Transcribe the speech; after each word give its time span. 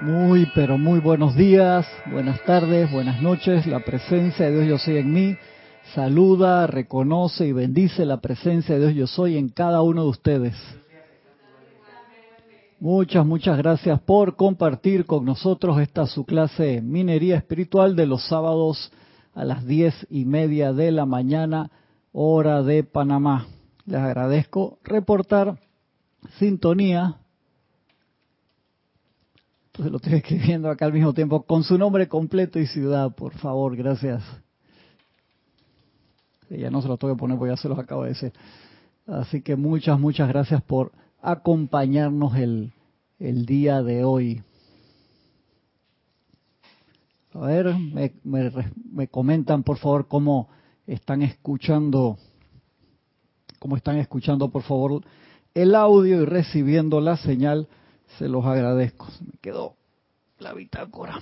Muy, 0.00 0.46
pero 0.54 0.76
muy 0.76 1.00
buenos 1.00 1.34
días, 1.34 1.86
buenas 2.10 2.42
tardes, 2.44 2.92
buenas 2.92 3.22
noches. 3.22 3.66
La 3.66 3.80
presencia 3.80 4.44
de 4.44 4.52
Dios 4.52 4.66
yo 4.68 4.78
soy 4.78 4.98
en 4.98 5.12
mí. 5.12 5.36
Saluda, 5.94 6.66
reconoce 6.66 7.46
y 7.46 7.52
bendice 7.52 8.04
la 8.04 8.20
presencia 8.20 8.74
de 8.74 8.92
Dios 8.92 8.94
yo 8.94 9.06
soy 9.06 9.38
en 9.38 9.48
cada 9.48 9.80
uno 9.80 10.02
de 10.02 10.08
ustedes. 10.10 10.54
Muchas, 12.78 13.24
muchas 13.24 13.56
gracias 13.56 13.98
por 14.00 14.36
compartir 14.36 15.06
con 15.06 15.24
nosotros 15.24 15.80
esta 15.80 16.04
su 16.06 16.26
clase 16.26 16.82
Minería 16.82 17.36
Espiritual 17.36 17.96
de 17.96 18.04
los 18.04 18.26
sábados 18.26 18.92
a 19.34 19.46
las 19.46 19.64
diez 19.64 20.06
y 20.10 20.26
media 20.26 20.74
de 20.74 20.92
la 20.92 21.06
mañana, 21.06 21.70
hora 22.12 22.62
de 22.62 22.84
Panamá. 22.84 23.46
Les 23.86 24.00
agradezco 24.00 24.78
reportar 24.84 25.58
sintonía 26.38 27.16
entonces 29.76 29.92
lo 29.92 29.98
estoy 29.98 30.14
escribiendo 30.14 30.70
acá 30.70 30.86
al 30.86 30.94
mismo 30.94 31.12
tiempo, 31.12 31.42
con 31.42 31.62
su 31.62 31.76
nombre 31.76 32.08
completo 32.08 32.58
y 32.58 32.66
ciudad, 32.66 33.14
por 33.14 33.34
favor, 33.34 33.76
gracias. 33.76 34.22
ya 36.48 36.70
no 36.70 36.80
se 36.80 36.88
lo 36.88 36.96
tengo 36.96 37.14
que 37.14 37.18
poner 37.18 37.36
porque 37.36 37.52
ya 37.52 37.58
se 37.58 37.68
los 37.68 37.78
acabo 37.78 38.04
de 38.04 38.08
decir. 38.10 38.32
Así 39.06 39.42
que 39.42 39.54
muchas, 39.54 40.00
muchas 40.00 40.28
gracias 40.28 40.62
por 40.62 40.92
acompañarnos 41.20 42.36
el, 42.36 42.72
el 43.18 43.44
día 43.44 43.82
de 43.82 44.02
hoy. 44.02 44.42
A 47.34 47.40
ver, 47.40 47.74
me, 47.76 48.14
me, 48.24 48.50
me, 48.90 49.08
comentan 49.08 49.62
por 49.62 49.76
favor 49.76 50.08
cómo 50.08 50.48
están 50.86 51.20
escuchando, 51.20 52.16
cómo 53.58 53.76
están 53.76 53.98
escuchando 53.98 54.48
por 54.48 54.62
favor 54.62 55.02
el 55.52 55.74
audio 55.74 56.22
y 56.22 56.24
recibiendo 56.24 57.02
la 57.02 57.18
señal 57.18 57.68
se 58.18 58.28
los 58.28 58.44
agradezco. 58.44 59.10
Se 59.10 59.24
me 59.24 59.38
quedó 59.40 59.76
la 60.38 60.52
bitácora. 60.52 61.20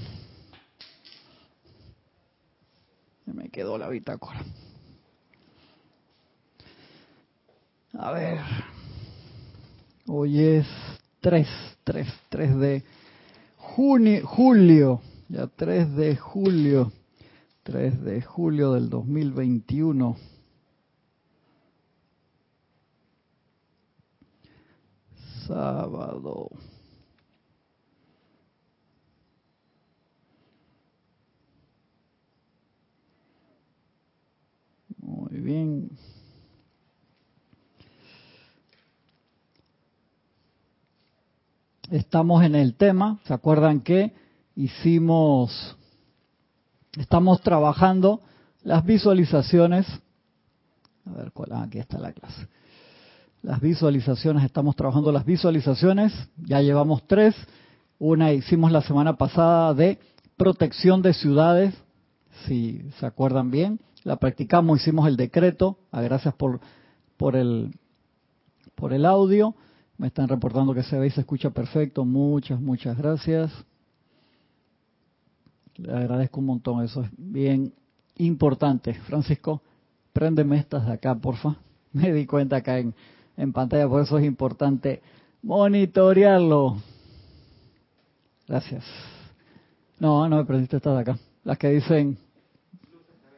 Se 3.24 3.32
me 3.32 3.48
quedó 3.48 3.78
la 3.78 3.88
bitácora. 3.88 4.44
A 7.94 8.12
ver. 8.12 8.38
Hoy 10.06 10.40
es 10.40 10.66
3, 11.20 11.48
3, 11.84 12.08
3 12.28 12.58
de 12.58 12.84
junio, 13.56 14.26
julio. 14.26 15.00
Ya 15.28 15.46
3 15.46 15.96
de 15.96 16.16
julio. 16.16 16.92
3 17.62 18.02
de 18.02 18.22
julio 18.22 18.72
del 18.72 18.90
2021. 18.90 20.16
Sábado. 25.46 26.50
Muy 35.34 35.42
bien. 35.42 35.90
Estamos 41.90 42.44
en 42.44 42.54
el 42.54 42.76
tema, 42.76 43.18
¿se 43.24 43.34
acuerdan 43.34 43.80
que 43.80 44.14
hicimos, 44.54 45.76
estamos 46.96 47.40
trabajando 47.40 48.20
las 48.62 48.84
visualizaciones? 48.84 49.88
A 51.04 51.10
ver. 51.10 51.32
Ah, 51.50 51.64
aquí 51.64 51.78
está 51.80 51.98
la 51.98 52.12
clase. 52.12 52.46
Las 53.42 53.60
visualizaciones, 53.60 54.44
estamos 54.44 54.76
trabajando 54.76 55.10
las 55.10 55.24
visualizaciones, 55.24 56.12
ya 56.36 56.60
llevamos 56.60 57.08
tres. 57.08 57.34
Una 57.98 58.32
hicimos 58.32 58.70
la 58.70 58.82
semana 58.82 59.16
pasada 59.16 59.74
de 59.74 59.98
protección 60.36 61.02
de 61.02 61.12
ciudades, 61.12 61.74
si 62.46 62.88
se 63.00 63.06
acuerdan 63.06 63.50
bien 63.50 63.80
la 64.04 64.16
practicamos, 64.16 64.80
hicimos 64.80 65.08
el 65.08 65.16
decreto. 65.16 65.78
Ah, 65.90 66.02
gracias 66.02 66.34
por, 66.34 66.60
por, 67.16 67.36
el, 67.36 67.74
por 68.74 68.92
el 68.92 69.06
audio. 69.06 69.54
Me 69.96 70.08
están 70.08 70.28
reportando 70.28 70.74
que 70.74 70.82
se 70.82 70.98
ve 70.98 71.06
y 71.06 71.10
se 71.10 71.20
escucha 71.20 71.50
perfecto. 71.50 72.04
Muchas, 72.04 72.60
muchas 72.60 72.96
gracias. 72.98 73.50
Le 75.76 75.92
agradezco 75.92 76.40
un 76.40 76.46
montón. 76.46 76.84
Eso 76.84 77.02
es 77.02 77.10
bien 77.16 77.72
importante. 78.16 78.92
Francisco, 78.94 79.62
préndeme 80.12 80.58
estas 80.58 80.86
de 80.86 80.92
acá, 80.92 81.14
porfa. 81.14 81.56
Me 81.92 82.12
di 82.12 82.26
cuenta 82.26 82.56
acá 82.56 82.78
en, 82.78 82.94
en 83.36 83.52
pantalla, 83.52 83.88
por 83.88 84.02
eso 84.02 84.18
es 84.18 84.24
importante 84.24 85.00
monitorearlo. 85.42 86.76
Gracias. 88.46 88.84
No, 89.98 90.28
no 90.28 90.36
me 90.36 90.44
prendiste 90.44 90.76
estas 90.76 90.94
de 90.94 91.00
acá. 91.00 91.18
Las 91.44 91.56
que 91.56 91.70
dicen 91.70 92.18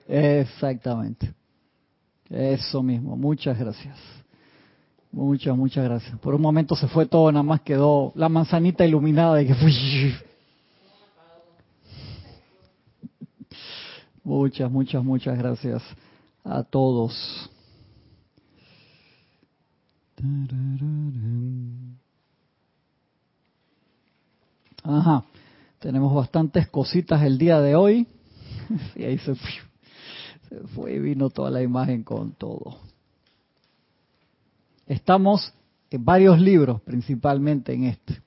Exactamente. 0.09 1.33
Eso 2.29 2.83
mismo. 2.83 3.17
Muchas 3.17 3.59
gracias. 3.59 3.99
Muchas, 5.13 5.57
muchas 5.57 5.85
gracias. 5.85 6.19
Por 6.19 6.35
un 6.35 6.43
momento 6.43 6.77
se 6.77 6.89
fue 6.89 7.07
todo, 7.07 7.33
nada 7.33 7.43
más 7.43 7.63
quedó 7.63 8.13
la 8.17 8.29
manzanita 8.29 8.85
iluminada 8.85 9.37
de 9.37 9.47
que 9.47 9.55
Muchas, 14.23 14.71
muchas, 14.71 15.05
muchas 15.05 15.39
gracias 15.39 15.83
a 16.45 16.65
todos. 16.65 17.49
Ajá, 24.83 25.25
tenemos 25.79 26.15
bastantes 26.15 26.69
cositas 26.69 27.23
el 27.23 27.39
día 27.39 27.61
de 27.61 27.75
hoy. 27.75 28.07
Y 28.97 29.05
ahí 29.05 29.19
se 29.19 29.35
fue 30.75 30.95
y 30.95 30.99
vino 30.99 31.31
toda 31.31 31.51
la 31.51 31.63
imagen 31.63 32.03
con 32.03 32.33
todo. 32.33 32.79
Estamos 34.87 35.53
en 35.91 36.05
varios 36.05 36.41
libros, 36.41 36.81
principalmente 36.83 37.73
en 37.75 37.85
este. 37.85 38.23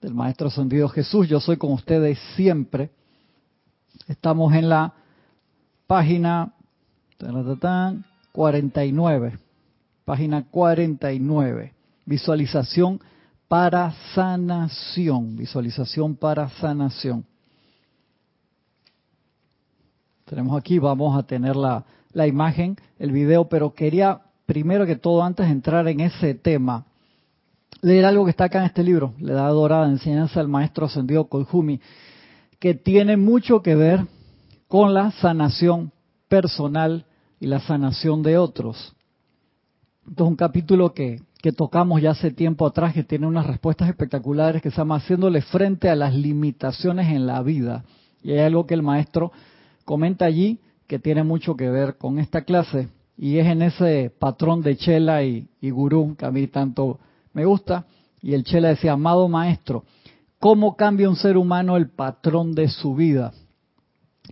Del 0.00 0.14
Maestro 0.14 0.48
Ascendido 0.48 0.88
Jesús, 0.88 1.28
yo 1.28 1.40
soy 1.40 1.56
con 1.56 1.72
ustedes 1.72 2.18
siempre. 2.36 2.90
Estamos 4.08 4.54
en 4.54 4.68
la 4.68 4.94
página 5.86 6.54
49. 8.32 9.38
Página 10.04 10.44
49. 10.50 11.74
Visualización 12.06 13.00
para 13.46 13.92
sanación. 14.14 15.36
Visualización 15.36 16.16
para 16.16 16.48
sanación 16.48 17.26
tenemos 20.30 20.56
aquí, 20.56 20.78
vamos 20.78 21.18
a 21.18 21.24
tener 21.24 21.56
la, 21.56 21.84
la 22.12 22.28
imagen, 22.28 22.76
el 23.00 23.10
video, 23.10 23.48
pero 23.48 23.74
quería 23.74 24.20
primero 24.46 24.86
que 24.86 24.94
todo, 24.94 25.24
antes 25.24 25.46
de 25.46 25.52
entrar 25.52 25.88
en 25.88 25.98
ese 25.98 26.34
tema, 26.34 26.86
leer 27.82 28.04
algo 28.04 28.24
que 28.24 28.30
está 28.30 28.44
acá 28.44 28.60
en 28.60 28.66
este 28.66 28.84
libro, 28.84 29.12
Le 29.18 29.32
da 29.32 29.48
dorada 29.48 29.88
enseñanza 29.88 30.38
al 30.38 30.46
maestro 30.46 30.86
ascendido 30.86 31.24
Koljumi, 31.24 31.80
que 32.60 32.74
tiene 32.74 33.16
mucho 33.16 33.60
que 33.60 33.74
ver 33.74 34.06
con 34.68 34.94
la 34.94 35.10
sanación 35.10 35.90
personal 36.28 37.06
y 37.40 37.48
la 37.48 37.58
sanación 37.58 38.22
de 38.22 38.38
otros. 38.38 38.94
Esto 40.08 40.24
es 40.24 40.30
un 40.30 40.36
capítulo 40.36 40.94
que, 40.94 41.22
que 41.42 41.50
tocamos 41.50 42.00
ya 42.00 42.12
hace 42.12 42.30
tiempo 42.30 42.66
atrás, 42.66 42.94
que 42.94 43.02
tiene 43.02 43.26
unas 43.26 43.48
respuestas 43.48 43.88
espectaculares 43.88 44.62
que 44.62 44.70
se 44.70 44.76
llama 44.76 44.98
Haciéndole 44.98 45.42
frente 45.42 45.88
a 45.88 45.96
las 45.96 46.14
limitaciones 46.14 47.08
en 47.08 47.26
la 47.26 47.42
vida. 47.42 47.82
Y 48.22 48.30
hay 48.30 48.40
algo 48.40 48.64
que 48.66 48.74
el 48.74 48.82
maestro 48.82 49.32
comenta 49.90 50.24
allí 50.24 50.60
que 50.86 51.00
tiene 51.00 51.24
mucho 51.24 51.56
que 51.56 51.68
ver 51.68 51.98
con 51.98 52.20
esta 52.20 52.42
clase 52.42 52.86
y 53.18 53.38
es 53.38 53.46
en 53.48 53.60
ese 53.60 54.12
patrón 54.16 54.62
de 54.62 54.76
Chela 54.76 55.24
y, 55.24 55.48
Gurú 55.60 56.14
que 56.16 56.26
a 56.26 56.30
mí 56.30 56.46
tanto 56.46 57.00
me 57.32 57.44
gusta. 57.44 57.86
Y 58.22 58.34
el 58.34 58.44
Chela 58.44 58.68
decía, 58.68 58.92
amado 58.92 59.26
maestro, 59.26 59.82
¿cómo 60.38 60.76
cambia 60.76 61.08
un 61.08 61.16
ser 61.16 61.36
humano 61.36 61.76
el 61.76 61.88
patrón 61.90 62.54
de 62.54 62.68
su 62.68 62.94
vida? 62.94 63.32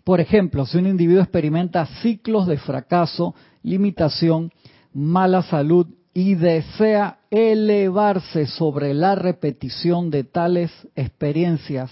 Por 0.05 0.20
ejemplo, 0.20 0.64
si 0.64 0.78
un 0.78 0.87
individuo 0.87 1.22
experimenta 1.22 1.87
ciclos 2.02 2.46
de 2.46 2.58
fracaso, 2.58 3.34
limitación, 3.64 4.52
mala 4.94 5.43
salud 5.43 5.88
y 6.14 6.37
desea 6.37 7.19
elevarse 7.32 8.46
sobre 8.46 8.94
la 8.94 9.16
repetición 9.16 10.11
de 10.11 10.22
tales 10.22 10.70
experiencias, 10.94 11.90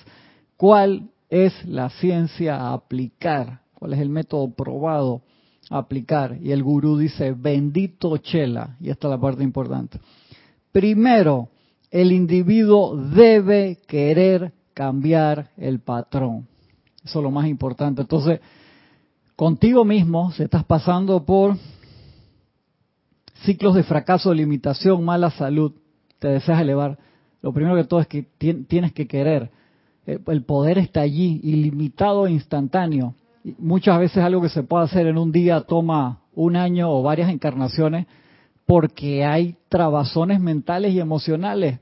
¿cuál 0.56 1.10
es 1.28 1.64
la 1.64 1.90
ciencia 1.90 2.56
a 2.56 2.72
aplicar, 2.72 3.60
cuál 3.74 3.94
es 3.94 4.00
el 4.00 4.08
método 4.08 4.50
probado 4.54 5.22
a 5.70 5.78
aplicar. 5.78 6.38
Y 6.40 6.52
el 6.52 6.62
gurú 6.62 6.98
dice, 6.98 7.32
bendito 7.32 8.16
Chela, 8.18 8.76
y 8.80 8.90
esta 8.90 9.08
es 9.08 9.10
la 9.10 9.20
parte 9.20 9.42
importante. 9.42 9.98
Primero, 10.72 11.48
el 11.90 12.12
individuo 12.12 12.96
debe 12.96 13.78
querer 13.86 14.52
cambiar 14.74 15.50
el 15.56 15.80
patrón. 15.80 16.46
Eso 17.04 17.20
es 17.20 17.22
lo 17.22 17.30
más 17.30 17.46
importante. 17.46 18.02
Entonces, 18.02 18.40
contigo 19.34 19.84
mismo, 19.84 20.32
si 20.32 20.42
estás 20.42 20.64
pasando 20.64 21.24
por 21.24 21.56
ciclos 23.44 23.74
de 23.74 23.84
fracaso, 23.84 24.34
limitación, 24.34 25.04
mala 25.04 25.30
salud, 25.30 25.72
te 26.18 26.28
deseas 26.28 26.60
elevar, 26.60 26.98
Lo 27.42 27.52
primero 27.52 27.76
que 27.76 27.84
todo 27.84 28.00
es 28.00 28.06
que 28.08 28.22
tienes 28.22 28.92
que 28.92 29.06
querer. 29.06 29.50
Eh, 30.06 30.18
el 30.26 30.42
poder 30.44 30.78
está 30.78 31.00
allí, 31.00 31.40
ilimitado 31.42 32.26
e 32.26 32.32
instantáneo. 32.32 33.14
Muchas 33.58 33.98
veces 33.98 34.18
algo 34.18 34.42
que 34.42 34.48
se 34.48 34.62
puede 34.62 34.84
hacer 34.84 35.06
en 35.06 35.18
un 35.18 35.32
día 35.32 35.60
toma 35.62 36.20
un 36.34 36.56
año 36.56 36.90
o 36.90 37.02
varias 37.02 37.30
encarnaciones 37.30 38.06
porque 38.66 39.24
hay 39.24 39.56
trabazones 39.68 40.40
mentales 40.40 40.92
y 40.92 41.00
emocionales 41.00 41.78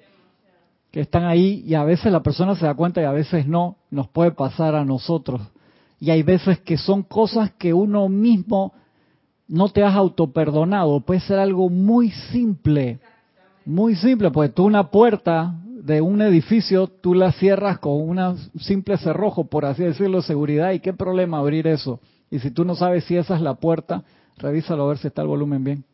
que 0.91 1.00
están 1.00 1.25
ahí 1.25 1.65
y 1.67 1.75
a 1.75 1.82
veces 1.82 2.12
la 2.12 2.23
persona 2.23 2.55
se 2.55 2.67
da 2.67 2.75
cuenta 2.75 3.00
y 3.00 3.05
a 3.05 3.11
veces 3.11 3.47
no, 3.47 3.79
nos 3.91 4.09
puede 4.09 4.31
pasar 4.32 4.75
a 4.75 4.85
nosotros. 4.85 5.41
Y 5.99 6.11
hay 6.11 6.23
veces 6.23 6.61
que 6.61 6.77
son 6.77 7.03
cosas 7.03 7.53
que 7.53 7.73
uno 7.73 8.09
mismo 8.09 8.75
no 9.49 9.70
te 9.70 9.82
has 9.82 9.94
autoperdonado. 9.94 11.00
Puede 11.00 11.20
ser 11.20 11.38
algo 11.38 11.69
muy 11.70 12.11
simple, 12.11 13.00
muy 13.65 13.97
simple, 13.97 14.31
porque 14.31 14.53
tú 14.53 14.65
una 14.65 14.91
puerta 14.91 15.55
de 15.85 16.01
un 16.01 16.23
edificio, 16.23 16.87
tú 16.87 17.13
la 17.13 17.31
cierras 17.33 17.79
con 17.79 17.93
un 17.93 18.39
simple 18.59 18.97
cerrojo, 18.97 19.45
por 19.45 19.67
así 19.67 19.83
decirlo, 19.85 20.17
de 20.17 20.23
seguridad. 20.23 20.73
¿Y 20.73 20.81
qué 20.81 20.95
problema 20.95 21.37
abrir 21.37 21.67
eso? 21.67 22.01
Y 22.31 22.39
si 22.39 22.51
tú 22.51 22.65
no 22.65 22.75
sabes 22.75 23.05
si 23.05 23.19
esa 23.19 23.35
es 23.35 23.43
la 23.43 23.57
puerta, 23.57 24.03
revísalo 24.39 24.85
a 24.85 24.89
ver 24.89 24.99
si 24.99 25.09
está 25.09 25.21
el 25.21 25.29
volumen 25.29 25.63
bien. 25.63 25.85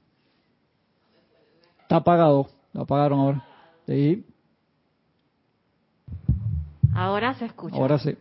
Está 1.83 1.97
apagado, 1.97 2.47
lo 2.73 2.83
apagaron 2.83 3.19
ahora. 3.19 3.45
Sí. 3.89 4.25
Ahora 6.95 7.35
se 7.35 7.47
escucha. 7.47 7.75
Ahora 7.75 7.99
sí. 7.99 8.17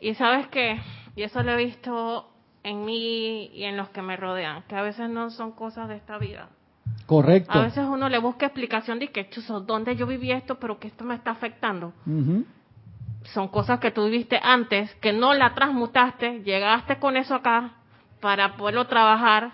Y 0.00 0.14
sabes 0.14 0.48
qué, 0.48 0.80
y 1.14 1.22
eso 1.22 1.44
lo 1.44 1.52
he 1.52 1.64
visto 1.64 2.28
en 2.64 2.84
mí 2.84 3.52
y 3.54 3.62
en 3.62 3.76
los 3.76 3.88
que 3.90 4.02
me 4.02 4.16
rodean, 4.16 4.64
que 4.64 4.74
a 4.74 4.82
veces 4.82 5.08
no 5.08 5.30
son 5.30 5.52
cosas 5.52 5.88
de 5.88 5.94
esta 5.94 6.18
vida. 6.18 6.48
Correcto. 7.12 7.58
A 7.58 7.64
veces 7.64 7.84
uno 7.86 8.08
le 8.08 8.18
busca 8.18 8.46
explicación 8.46 8.98
de 8.98 9.08
que, 9.08 9.28
chuzo, 9.28 9.60
¿dónde 9.60 9.96
yo 9.96 10.06
viví 10.06 10.32
esto, 10.32 10.54
pero 10.54 10.78
que 10.78 10.88
esto 10.88 11.04
me 11.04 11.14
está 11.14 11.32
afectando? 11.32 11.92
Son 13.34 13.48
cosas 13.48 13.80
que 13.80 13.90
tú 13.90 14.06
viviste 14.06 14.40
antes, 14.42 14.94
que 14.94 15.12
no 15.12 15.34
la 15.34 15.52
transmutaste, 15.52 16.42
llegaste 16.42 16.98
con 16.98 17.18
eso 17.18 17.34
acá 17.34 17.72
para 18.22 18.56
poderlo 18.56 18.86
trabajar 18.86 19.52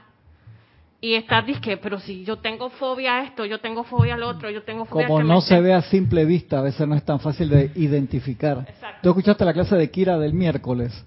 y 1.01 1.15
estás 1.15 1.45
disque, 1.47 1.77
pero 1.77 1.99
si 1.99 2.25
yo 2.25 2.37
tengo 2.37 2.71
fobia 2.71 3.17
a 3.17 3.25
esto, 3.25 3.45
yo 3.45 3.59
tengo 3.59 3.83
fobia 3.83 4.15
al 4.15 4.23
otro, 4.23 4.51
yo 4.51 4.63
tengo 4.63 4.85
fobia 4.85 5.09
Como 5.09 5.25
no 5.25 5.41
se 5.41 5.61
ve 5.61 5.75
a 5.75 5.83
simple 5.83 6.25
vista, 6.25 6.61
a 6.61 6.63
veces 6.63 6.87
no 6.87 6.95
es 6.95 7.03
tan 7.03 7.19
fácil 7.19 7.49
de 7.49 7.73
identificar. 7.75 8.67
Exacto. 8.69 9.01
¿Tú 9.03 9.09
escuchaste 9.09 9.45
la 9.45 9.53
clase 9.53 9.75
de 9.75 9.91
Kira 9.91 10.17
del 10.17 10.33
miércoles? 10.33 11.05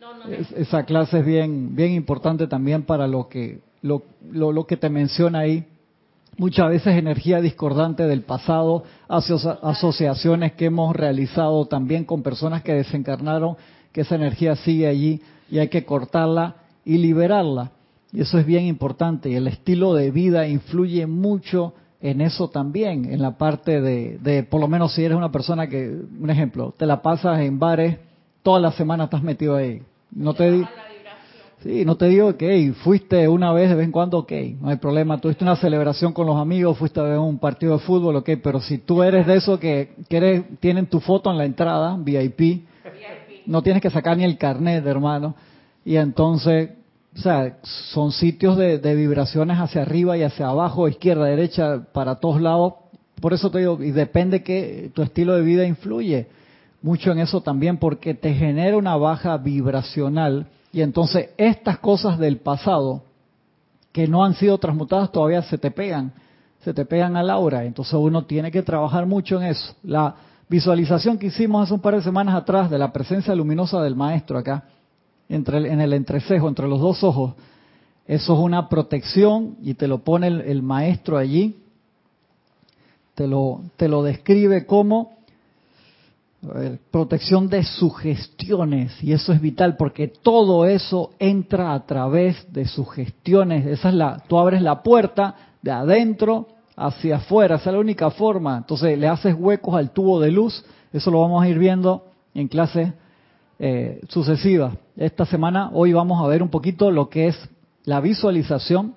No, 0.00 0.14
no. 0.14 0.24
esa 0.30 0.84
clase 0.86 1.18
es 1.18 1.26
bien, 1.26 1.76
bien 1.76 1.92
importante 1.92 2.46
también 2.46 2.82
para 2.84 3.06
lo 3.06 3.28
que 3.28 3.67
lo, 3.82 4.02
lo, 4.30 4.66
que 4.66 4.76
te 4.76 4.88
menciona 4.88 5.40
ahí, 5.40 5.64
muchas 6.36 6.68
veces 6.68 6.96
energía 6.96 7.40
discordante 7.40 8.04
del 8.04 8.22
pasado, 8.22 8.84
asociaciones 9.08 10.52
que 10.52 10.66
hemos 10.66 10.94
realizado 10.94 11.66
también 11.66 12.04
con 12.04 12.22
personas 12.22 12.62
que 12.62 12.74
desencarnaron, 12.74 13.56
que 13.92 14.02
esa 14.02 14.14
energía 14.14 14.56
sigue 14.56 14.86
allí 14.86 15.20
y 15.50 15.58
hay 15.58 15.68
que 15.68 15.84
cortarla 15.84 16.56
y 16.84 16.98
liberarla. 16.98 17.72
Y 18.12 18.22
eso 18.22 18.38
es 18.38 18.46
bien 18.46 18.64
importante. 18.64 19.28
Y 19.28 19.34
el 19.34 19.48
estilo 19.48 19.94
de 19.94 20.10
vida 20.10 20.48
influye 20.48 21.06
mucho 21.06 21.74
en 22.00 22.20
eso 22.20 22.48
también, 22.48 23.12
en 23.12 23.20
la 23.20 23.36
parte 23.36 23.80
de, 23.80 24.18
de, 24.18 24.44
por 24.44 24.60
lo 24.60 24.68
menos 24.68 24.94
si 24.94 25.04
eres 25.04 25.16
una 25.16 25.32
persona 25.32 25.66
que, 25.66 25.88
un 26.20 26.30
ejemplo, 26.30 26.72
te 26.76 26.86
la 26.86 27.02
pasas 27.02 27.40
en 27.40 27.58
bares, 27.58 27.98
toda 28.42 28.60
la 28.60 28.70
semana 28.72 29.04
estás 29.04 29.22
metido 29.22 29.56
ahí. 29.56 29.82
No 30.12 30.32
te, 30.32 30.64
Sí, 31.62 31.84
no 31.84 31.96
te 31.96 32.06
digo 32.06 32.36
que 32.36 32.72
fuiste 32.84 33.26
una 33.26 33.52
vez 33.52 33.68
de 33.68 33.74
vez 33.74 33.84
en 33.86 33.90
cuando, 33.90 34.18
ok, 34.18 34.32
no 34.60 34.68
hay 34.68 34.76
problema. 34.76 35.20
Tuviste 35.20 35.42
una 35.42 35.56
celebración 35.56 36.12
con 36.12 36.26
los 36.26 36.36
amigos, 36.36 36.78
fuiste 36.78 37.00
a 37.00 37.02
ver 37.02 37.18
un 37.18 37.38
partido 37.38 37.72
de 37.72 37.80
fútbol, 37.80 38.14
ok, 38.16 38.30
pero 38.42 38.60
si 38.60 38.78
tú 38.78 39.02
eres 39.02 39.26
de 39.26 39.36
eso 39.36 39.58
que, 39.58 39.94
que 40.08 40.44
tienen 40.60 40.86
tu 40.86 41.00
foto 41.00 41.32
en 41.32 41.38
la 41.38 41.44
entrada, 41.44 41.96
VIP, 41.98 42.64
no 43.46 43.62
tienes 43.62 43.82
que 43.82 43.90
sacar 43.90 44.16
ni 44.16 44.22
el 44.22 44.38
carnet, 44.38 44.86
hermano. 44.86 45.34
Y 45.84 45.96
entonces, 45.96 46.70
o 47.16 47.18
sea, 47.18 47.58
son 47.62 48.12
sitios 48.12 48.56
de, 48.56 48.78
de 48.78 48.94
vibraciones 48.94 49.58
hacia 49.58 49.82
arriba 49.82 50.16
y 50.16 50.22
hacia 50.22 50.48
abajo, 50.48 50.86
izquierda, 50.86 51.24
derecha, 51.24 51.82
para 51.92 52.16
todos 52.16 52.40
lados. 52.40 52.74
Por 53.20 53.32
eso 53.32 53.50
te 53.50 53.58
digo, 53.58 53.82
y 53.82 53.90
depende 53.90 54.44
que 54.44 54.92
tu 54.94 55.02
estilo 55.02 55.34
de 55.34 55.42
vida 55.42 55.66
influye 55.66 56.28
mucho 56.82 57.10
en 57.10 57.18
eso 57.18 57.40
también, 57.40 57.78
porque 57.78 58.14
te 58.14 58.32
genera 58.32 58.76
una 58.76 58.94
baja 58.94 59.36
vibracional 59.38 60.46
y 60.72 60.82
entonces 60.82 61.30
estas 61.36 61.78
cosas 61.78 62.18
del 62.18 62.38
pasado 62.38 63.02
que 63.92 64.06
no 64.06 64.24
han 64.24 64.34
sido 64.34 64.58
transmutadas 64.58 65.10
todavía 65.10 65.42
se 65.42 65.58
te 65.58 65.70
pegan, 65.70 66.12
se 66.60 66.74
te 66.74 66.84
pegan 66.84 67.16
a 67.16 67.22
la 67.22 67.34
aura. 67.34 67.64
Entonces 67.64 67.94
uno 67.94 68.24
tiene 68.26 68.50
que 68.50 68.62
trabajar 68.62 69.06
mucho 69.06 69.40
en 69.40 69.48
eso. 69.48 69.74
La 69.82 70.14
visualización 70.48 71.18
que 71.18 71.26
hicimos 71.26 71.64
hace 71.64 71.74
un 71.74 71.80
par 71.80 71.94
de 71.94 72.02
semanas 72.02 72.34
atrás 72.34 72.70
de 72.70 72.78
la 72.78 72.92
presencia 72.92 73.34
luminosa 73.34 73.82
del 73.82 73.96
maestro 73.96 74.38
acá, 74.38 74.64
entre 75.28 75.70
en 75.70 75.80
el 75.80 75.92
entrecejo, 75.92 76.48
entre 76.48 76.68
los 76.68 76.80
dos 76.80 77.02
ojos, 77.02 77.34
eso 78.06 78.32
es 78.32 78.38
una 78.38 78.70
protección 78.70 79.56
y 79.62 79.74
te 79.74 79.86
lo 79.86 79.98
pone 79.98 80.28
el, 80.28 80.40
el 80.40 80.62
maestro 80.62 81.18
allí, 81.18 81.58
te 83.14 83.26
lo, 83.26 83.60
te 83.76 83.88
lo 83.88 84.02
describe 84.02 84.64
como 84.64 85.17
protección 86.90 87.48
de 87.48 87.64
sugestiones 87.64 89.02
y 89.02 89.12
eso 89.12 89.32
es 89.32 89.40
vital 89.40 89.76
porque 89.76 90.06
todo 90.08 90.66
eso 90.66 91.10
entra 91.18 91.74
a 91.74 91.84
través 91.84 92.52
de 92.52 92.64
sugestiones. 92.66 93.66
Esa 93.66 93.88
es 93.88 93.94
la, 93.94 94.22
tú 94.28 94.38
abres 94.38 94.62
la 94.62 94.82
puerta 94.82 95.34
de 95.62 95.72
adentro 95.72 96.46
hacia 96.76 97.16
afuera, 97.16 97.56
esa 97.56 97.70
es 97.70 97.74
la 97.74 97.80
única 97.80 98.10
forma. 98.10 98.56
Entonces 98.58 98.96
le 98.96 99.08
haces 99.08 99.34
huecos 99.36 99.74
al 99.74 99.90
tubo 99.90 100.20
de 100.20 100.30
luz, 100.30 100.64
eso 100.92 101.10
lo 101.10 101.20
vamos 101.20 101.42
a 101.42 101.48
ir 101.48 101.58
viendo 101.58 102.04
en 102.34 102.46
clases 102.46 102.92
eh, 103.58 104.00
sucesivas. 104.08 104.74
Esta 104.96 105.26
semana, 105.26 105.70
hoy 105.72 105.92
vamos 105.92 106.22
a 106.22 106.28
ver 106.28 106.42
un 106.42 106.50
poquito 106.50 106.92
lo 106.92 107.08
que 107.08 107.28
es 107.28 107.48
la 107.84 108.00
visualización 108.00 108.94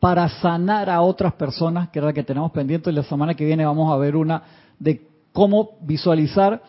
para 0.00 0.28
sanar 0.28 0.90
a 0.90 1.00
otras 1.00 1.34
personas, 1.34 1.90
que 1.90 2.00
era 2.00 2.08
la 2.08 2.12
que 2.12 2.24
tenemos 2.24 2.50
pendiente, 2.50 2.90
y 2.90 2.92
la 2.92 3.04
semana 3.04 3.34
que 3.34 3.44
viene 3.44 3.64
vamos 3.64 3.92
a 3.92 3.96
ver 3.96 4.16
una 4.16 4.42
de 4.78 5.15
cómo 5.36 5.72
visualizar 5.82 6.62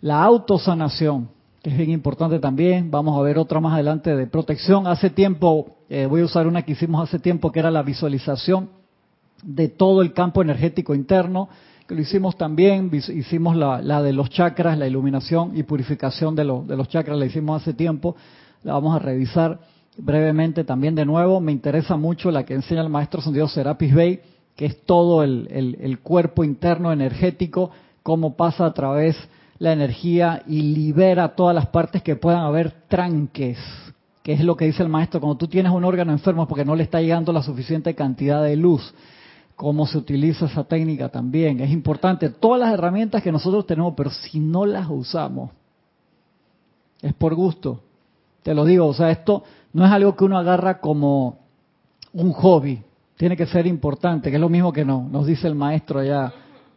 la 0.00 0.24
autosanación, 0.24 1.28
que 1.62 1.70
es 1.70 1.76
bien 1.76 1.90
importante 1.90 2.40
también. 2.40 2.90
Vamos 2.90 3.16
a 3.16 3.22
ver 3.22 3.38
otra 3.38 3.60
más 3.60 3.74
adelante 3.74 4.16
de 4.16 4.26
protección. 4.26 4.88
Hace 4.88 5.10
tiempo, 5.10 5.76
eh, 5.88 6.06
voy 6.06 6.22
a 6.22 6.24
usar 6.24 6.48
una 6.48 6.62
que 6.62 6.72
hicimos 6.72 7.08
hace 7.08 7.20
tiempo, 7.20 7.52
que 7.52 7.60
era 7.60 7.70
la 7.70 7.84
visualización 7.84 8.68
de 9.44 9.68
todo 9.68 10.02
el 10.02 10.12
campo 10.12 10.42
energético 10.42 10.92
interno, 10.96 11.48
que 11.86 11.94
lo 11.94 12.00
hicimos 12.00 12.36
también, 12.36 12.90
hicimos 12.92 13.54
la, 13.54 14.02
de 14.02 14.12
los 14.12 14.28
chakras, 14.28 14.76
la 14.76 14.88
iluminación 14.88 15.56
y 15.56 15.62
purificación 15.62 16.34
de, 16.34 16.42
de 16.42 16.76
los 16.76 16.88
chakras, 16.88 17.16
la 17.16 17.26
hicimos 17.26 17.62
hace 17.62 17.74
tiempo, 17.74 18.16
la 18.64 18.72
vamos 18.72 18.96
a 18.96 18.98
revisar 18.98 19.60
brevemente 19.96 20.64
también 20.64 20.96
de 20.96 21.04
nuevo. 21.04 21.40
Me 21.40 21.52
interesa 21.52 21.96
mucho 21.96 22.32
la 22.32 22.44
que 22.44 22.54
enseña 22.54 22.80
el 22.80 22.88
maestro 22.88 23.20
Santiago 23.20 23.46
Serapis 23.46 23.94
Bey, 23.94 24.20
que 24.56 24.66
es 24.66 24.84
todo 24.84 25.22
el 25.22 25.98
cuerpo 26.02 26.42
interno 26.42 26.92
energético 26.92 27.70
cómo 28.04 28.36
pasa 28.36 28.66
a 28.66 28.74
través 28.74 29.16
la 29.58 29.72
energía 29.72 30.42
y 30.46 30.60
libera 30.60 31.34
todas 31.34 31.54
las 31.54 31.68
partes 31.68 32.02
que 32.02 32.16
puedan 32.16 32.42
haber 32.42 32.70
tranques, 32.86 33.58
que 34.22 34.34
es 34.34 34.44
lo 34.44 34.56
que 34.56 34.66
dice 34.66 34.82
el 34.82 34.90
maestro, 34.90 35.20
cuando 35.20 35.38
tú 35.38 35.48
tienes 35.48 35.72
un 35.72 35.84
órgano 35.84 36.12
enfermo 36.12 36.46
porque 36.46 36.66
no 36.66 36.76
le 36.76 36.82
está 36.82 37.00
llegando 37.00 37.32
la 37.32 37.42
suficiente 37.42 37.94
cantidad 37.94 38.42
de 38.42 38.56
luz, 38.56 38.94
cómo 39.56 39.86
se 39.86 39.96
utiliza 39.96 40.44
esa 40.44 40.64
técnica 40.64 41.08
también. 41.08 41.60
Es 41.60 41.70
importante, 41.70 42.28
todas 42.28 42.60
las 42.60 42.74
herramientas 42.74 43.22
que 43.22 43.32
nosotros 43.32 43.66
tenemos, 43.66 43.94
pero 43.96 44.10
si 44.10 44.38
no 44.38 44.66
las 44.66 44.86
usamos, 44.90 45.50
es 47.00 47.14
por 47.14 47.34
gusto. 47.34 47.80
Te 48.42 48.54
lo 48.54 48.66
digo, 48.66 48.86
o 48.86 48.92
sea, 48.94 49.10
esto 49.10 49.44
no 49.72 49.86
es 49.86 49.90
algo 49.90 50.14
que 50.14 50.24
uno 50.24 50.36
agarra 50.36 50.78
como 50.78 51.38
un 52.12 52.32
hobby, 52.32 52.82
tiene 53.16 53.34
que 53.34 53.46
ser 53.46 53.66
importante, 53.66 54.28
que 54.28 54.36
es 54.36 54.40
lo 54.40 54.50
mismo 54.50 54.74
que 54.74 54.84
no, 54.84 55.08
nos 55.10 55.26
dice 55.26 55.48
el 55.48 55.54
maestro 55.54 56.00
allá 56.00 56.34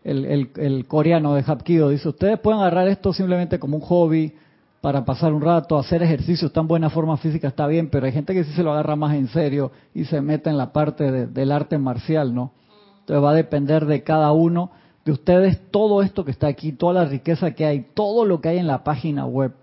el, 0.07 0.85
coreano 0.87 1.33
de 1.33 1.43
Hapkido, 1.43 1.89
dice, 1.89 2.07
ustedes 2.07 2.39
pueden 2.39 2.61
agarrar 2.61 2.87
esto 2.87 3.11
simplemente 3.11 3.59
como 3.59 3.77
un 3.77 3.83
hobby 3.83 4.33
para 4.79 5.03
pasar 5.03 5.33
un 5.33 5.41
rato, 5.41 5.77
hacer 5.77 6.01
ejercicio, 6.01 6.49
en 6.53 6.67
buena 6.67 6.89
forma 6.89 7.17
física, 7.17 7.49
está 7.49 7.67
bien, 7.67 7.89
pero 7.89 8.05
hay 8.05 8.13
gente 8.13 8.33
que 8.33 8.45
sí 8.45 8.53
se 8.53 8.63
lo 8.63 8.71
agarra 8.71 8.95
más 8.95 9.15
en 9.15 9.27
serio 9.27 9.71
y 9.93 10.05
se 10.05 10.21
mete 10.21 10.49
en 10.49 10.57
la 10.57 10.71
parte 10.71 11.27
del 11.27 11.51
arte 11.51 11.77
marcial, 11.77 12.33
¿no? 12.33 12.53
Entonces 13.01 13.23
va 13.23 13.31
a 13.31 13.35
depender 13.35 13.85
de 13.85 14.03
cada 14.03 14.31
uno, 14.31 14.71
de 15.03 15.11
ustedes, 15.11 15.59
todo 15.71 16.01
esto 16.01 16.23
que 16.23 16.31
está 16.31 16.47
aquí, 16.47 16.71
toda 16.71 16.93
la 16.93 17.05
riqueza 17.05 17.51
que 17.51 17.65
hay, 17.65 17.87
todo 17.93 18.23
lo 18.23 18.39
que 18.39 18.49
hay 18.49 18.59
en 18.59 18.67
la 18.67 18.83
página 18.83 19.25
web, 19.25 19.53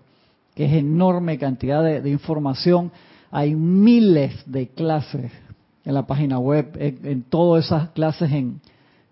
que 0.53 0.65
es 0.65 0.73
enorme 0.73 1.39
cantidad 1.39 1.83
de, 1.83 2.09
información, 2.09 2.91
hay 3.31 3.55
miles 3.55 4.43
de 4.45 4.67
clases 4.67 5.31
en 5.83 5.93
la 5.93 6.05
página 6.05 6.39
web, 6.39 6.75
en 6.79 7.23
todas 7.23 7.65
esas 7.65 7.89
clases 7.91 8.31
en, 8.31 8.59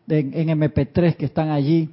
en 0.07 0.49
MP3 0.49 1.15
que 1.15 1.25
están 1.25 1.49
allí, 1.49 1.89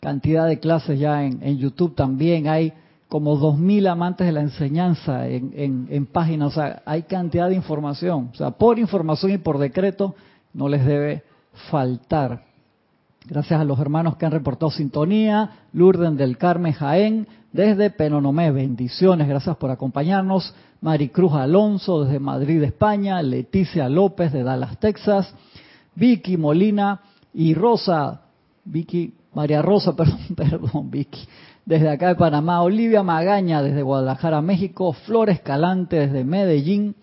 cantidad 0.00 0.46
de 0.46 0.58
clases 0.58 0.98
ya 0.98 1.24
en, 1.24 1.56
YouTube 1.56 1.94
también, 1.94 2.48
hay 2.48 2.72
como 3.08 3.38
2.000 3.38 3.88
amantes 3.88 4.26
de 4.26 4.32
la 4.32 4.40
enseñanza 4.40 5.28
en, 5.28 5.86
en, 5.88 6.06
páginas, 6.06 6.48
o 6.48 6.54
sea, 6.54 6.82
hay 6.84 7.04
cantidad 7.04 7.48
de 7.48 7.54
información, 7.54 8.30
o 8.32 8.36
sea, 8.36 8.50
por 8.50 8.78
información 8.78 9.32
y 9.32 9.38
por 9.38 9.58
decreto 9.58 10.14
no 10.52 10.68
les 10.68 10.84
debe 10.84 11.22
faltar. 11.70 12.42
Gracias 13.26 13.58
a 13.58 13.64
los 13.64 13.78
hermanos 13.78 14.16
que 14.16 14.26
han 14.26 14.32
reportado 14.32 14.70
sintonía. 14.70 15.50
Lourdes 15.72 16.14
del 16.18 16.36
Carmen 16.36 16.74
Jaén, 16.74 17.26
desde 17.52 17.88
Penonomé. 17.88 18.50
Bendiciones, 18.50 19.26
gracias 19.26 19.56
por 19.56 19.70
acompañarnos. 19.70 20.54
Maricruz 20.82 21.32
Alonso, 21.32 22.04
desde 22.04 22.20
Madrid, 22.20 22.62
España. 22.62 23.22
Leticia 23.22 23.88
López, 23.88 24.30
de 24.30 24.42
Dallas, 24.42 24.78
Texas. 24.78 25.34
Vicky 25.94 26.36
Molina 26.36 27.00
y 27.34 27.54
Rosa. 27.54 28.22
Vicky, 28.64 29.12
María 29.34 29.60
Rosa, 29.60 29.92
perdón, 29.96 30.20
perdón, 30.34 30.90
Vicky. 30.90 31.26
Desde 31.66 31.90
acá 31.90 32.08
de 32.08 32.14
Panamá. 32.14 32.62
Olivia 32.62 33.02
Magaña, 33.02 33.62
desde 33.62 33.82
Guadalajara, 33.82 34.40
México. 34.40 34.92
Flores 34.92 35.40
Calante, 35.40 35.96
desde 35.96 36.24
Medellín. 36.24 36.94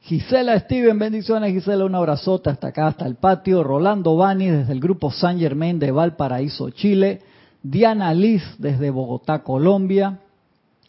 Gisela 0.00 0.58
Steven, 0.58 0.98
bendiciones 0.98 1.52
Gisela, 1.52 1.84
un 1.84 1.94
abrazote 1.94 2.50
hasta 2.50 2.68
acá, 2.68 2.88
hasta 2.88 3.06
el 3.06 3.14
patio. 3.14 3.62
Rolando 3.62 4.16
Bani 4.16 4.48
desde 4.48 4.72
el 4.72 4.80
grupo 4.80 5.12
San 5.12 5.38
Germain 5.38 5.78
de 5.78 5.92
Valparaíso, 5.92 6.70
Chile. 6.70 7.20
Diana 7.62 8.12
Liz 8.12 8.42
desde 8.58 8.90
Bogotá, 8.90 9.44
Colombia. 9.44 10.18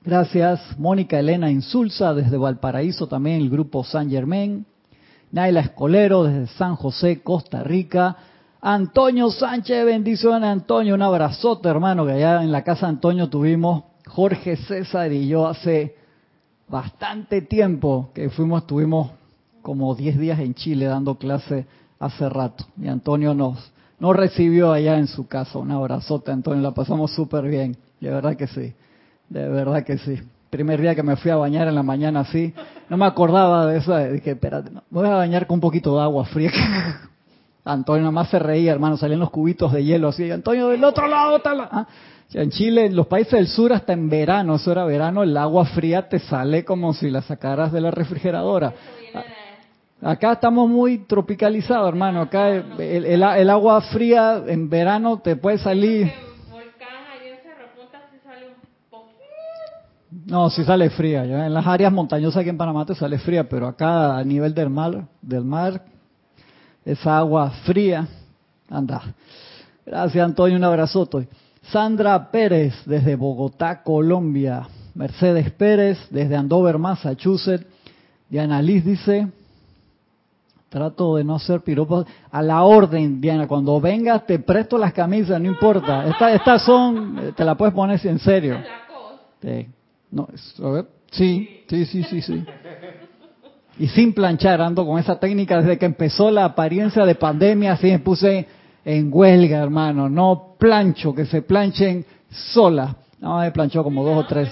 Gracias. 0.04 0.60
Mónica 0.80 1.20
Elena 1.20 1.52
Insulza 1.52 2.16
desde 2.16 2.38
Valparaíso, 2.38 3.08
también 3.08 3.42
el 3.42 3.50
grupo 3.52 3.84
San 3.84 4.10
Germain. 4.10 4.66
Naila 5.34 5.62
Escolero 5.62 6.26
desde 6.26 6.46
San 6.54 6.76
José, 6.76 7.24
Costa 7.24 7.64
Rica. 7.64 8.16
Antonio 8.62 9.32
Sánchez, 9.32 9.84
bendiciones 9.84 10.48
Antonio, 10.48 10.94
un 10.94 11.02
abrazote 11.02 11.68
hermano, 11.68 12.06
que 12.06 12.12
allá 12.12 12.44
en 12.44 12.52
la 12.52 12.64
casa 12.64 12.86
de 12.86 12.92
Antonio 12.92 13.28
tuvimos 13.30 13.84
Jorge 14.06 14.56
César 14.58 15.12
y 15.12 15.28
yo 15.28 15.48
hace 15.48 15.96
bastante 16.70 17.42
tiempo 17.42 18.12
que 18.14 18.30
fuimos, 18.30 18.62
estuvimos 18.62 19.10
como 19.64 19.96
10 19.96 20.20
días 20.20 20.40
en 20.40 20.54
Chile 20.54 20.86
dando 20.86 21.16
clase 21.16 21.66
hace 22.00 22.30
rato. 22.30 22.66
Y 22.80 22.88
Antonio 22.88 23.34
nos, 23.34 23.72
nos 24.00 24.16
recibió 24.16 24.72
allá 24.72 25.00
en 25.00 25.08
su 25.08 25.28
casa. 25.28 25.58
Un 25.58 25.72
abrazote, 25.72 26.32
Antonio, 26.32 26.62
la 26.62 26.76
pasamos 26.76 27.12
súper 27.12 27.46
bien. 27.46 27.76
De 28.00 28.12
verdad 28.12 28.36
que 28.36 28.46
sí, 28.46 28.76
de 29.30 29.50
verdad 29.50 29.84
que 29.84 29.98
sí. 29.98 30.20
Primer 30.52 30.80
día 30.80 30.94
que 30.94 31.02
me 31.02 31.16
fui 31.16 31.32
a 31.32 31.38
bañar 31.38 31.68
en 31.68 31.74
la 31.74 31.82
mañana 31.82 32.20
así, 32.20 32.54
no 32.90 32.98
me 32.98 33.06
acordaba 33.06 33.68
de 33.68 33.78
eso. 33.78 33.98
Dije, 33.98 34.32
espérate, 34.32 34.72
voy 34.90 35.08
a 35.08 35.16
bañar 35.16 35.48
con 35.48 35.56
un 35.56 35.62
poquito 35.62 35.96
de 35.96 36.04
agua 36.04 36.26
fría. 36.26 36.52
Antonio 37.66 38.02
nada 38.02 38.12
más 38.12 38.30
se 38.30 38.40
reía, 38.40 38.74
hermano, 38.74 38.98
salían 38.98 39.20
los 39.20 39.30
cubitos 39.30 39.72
de 39.72 39.84
hielo 39.84 40.10
así. 40.10 40.30
Antonio, 40.30 40.68
del 40.68 40.84
otro 40.84 41.08
lado 41.08 41.42
la... 41.56 41.70
¿ah? 41.72 41.88
En 42.34 42.50
Chile, 42.50 42.86
en 42.86 42.96
los 42.96 43.08
países 43.08 43.34
del 43.34 43.48
sur, 43.48 43.72
hasta 43.74 43.94
en 43.94 44.10
verano, 44.10 44.56
eso 44.56 44.72
era 44.72 44.86
verano, 44.86 45.22
el 45.22 45.38
agua 45.38 45.66
fría 45.66 46.10
te 46.10 46.18
sale 46.18 46.66
como 46.66 46.94
si 46.94 47.12
la 47.12 47.22
sacaras 47.22 47.72
de 47.72 47.80
la 47.80 47.92
refrigeradora. 47.92 48.74
Acá 50.02 50.34
estamos 50.34 50.68
muy 50.68 51.06
tropicalizados, 51.06 51.88
hermano. 51.88 52.22
Acá 52.22 52.50
el, 52.50 53.50
agua 53.50 53.80
fría 53.82 54.44
en 54.48 54.70
verano 54.70 55.20
te 55.20 55.36
puede 55.36 55.60
salir. 55.60 56.12
No, 60.26 60.50
sí 60.50 60.64
sale 60.64 60.90
fría. 60.90 61.24
En 61.26 61.54
las 61.54 61.68
áreas 61.68 61.92
montañosas 61.92 62.42
aquí 62.42 62.50
en 62.50 62.58
Panamá 62.58 62.86
te 62.86 62.96
sale 62.96 63.18
fría, 63.20 63.48
pero 63.48 63.68
acá 63.68 64.18
a 64.18 64.24
nivel 64.24 64.54
del 64.54 64.70
mar, 64.70 65.06
del 65.22 65.44
mar, 65.44 65.84
esa 66.86 67.18
agua 67.18 67.50
fría, 67.66 68.08
anda. 68.70 69.02
Gracias, 69.86 70.24
Antonio. 70.24 70.58
Un 70.58 70.64
abrazote. 70.64 71.28
Sandra 71.64 72.32
Pérez 72.32 72.74
desde 72.86 73.16
Bogotá, 73.16 73.84
Colombia. 73.84 74.68
Mercedes 74.96 75.52
Pérez 75.52 75.98
desde 76.10 76.36
Andover, 76.36 76.78
Massachusetts. 76.78 77.66
Diana 78.30 78.62
Liz 78.62 78.84
dice, 78.86 79.28
trato 80.70 81.18
de 81.18 81.24
no 81.24 81.36
hacer 81.36 81.62
piropos. 81.62 82.06
A 82.32 82.42
la 82.42 82.64
orden, 82.64 83.20
Diana, 83.20 83.48
cuando 83.48 83.80
vengas 83.80 84.26
te 84.26 84.40
presto 84.40 84.78
las 84.78 84.94
camisas, 84.94 85.40
no 85.42 85.48
importa. 85.48 86.06
Estas 86.08 86.64
son, 86.64 87.34
te 87.36 87.44
la 87.44 87.56
puedes 87.56 87.74
poner 87.74 88.00
en 88.06 88.20
serio. 88.20 88.58
No, 90.14 90.28
a 90.64 90.70
ver. 90.70 90.86
Sí, 91.12 91.64
sí, 91.68 91.86
sí, 91.86 92.04
sí, 92.04 92.22
sí. 92.22 92.46
Y 93.80 93.88
sin 93.88 94.14
planchar, 94.14 94.62
ando 94.62 94.86
con 94.86 95.00
esa 95.00 95.20
técnica 95.20 95.60
desde 95.60 95.80
que 95.80 95.86
empezó 95.86 96.30
la 96.30 96.46
apariencia 96.46 97.06
de 97.06 97.16
pandemia, 97.16 97.74
así 97.74 97.88
me 97.88 98.00
puse 98.00 98.48
en 98.86 99.10
huelga, 99.12 99.62
hermano. 99.62 100.10
No 100.10 100.56
plancho, 100.60 101.14
que 101.16 101.26
se 101.26 101.42
planchen 101.42 102.06
sola. 102.30 102.96
No, 103.20 103.40
me 103.40 103.52
planchó 103.52 103.84
como 103.84 104.04
dos 104.04 104.26
o 104.26 104.28
tres. 104.28 104.50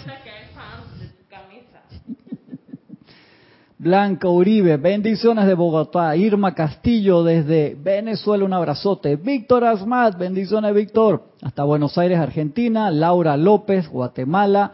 Blanca 3.78 4.30
Uribe, 4.30 4.78
bendiciones 4.78 5.48
de 5.48 5.56
Bogotá. 5.56 6.16
Irma 6.16 6.54
Castillo 6.54 7.24
desde 7.24 7.76
Venezuela, 7.76 8.46
un 8.46 8.54
abrazote. 8.54 9.16
Víctor 9.16 9.64
Asmat, 9.64 10.18
bendiciones 10.18 10.74
Víctor. 10.74 11.24
Hasta 11.42 11.64
Buenos 11.64 11.98
Aires, 11.98 12.20
Argentina. 12.20 12.92
Laura 12.92 13.36
López, 13.38 13.88
Guatemala. 13.90 14.72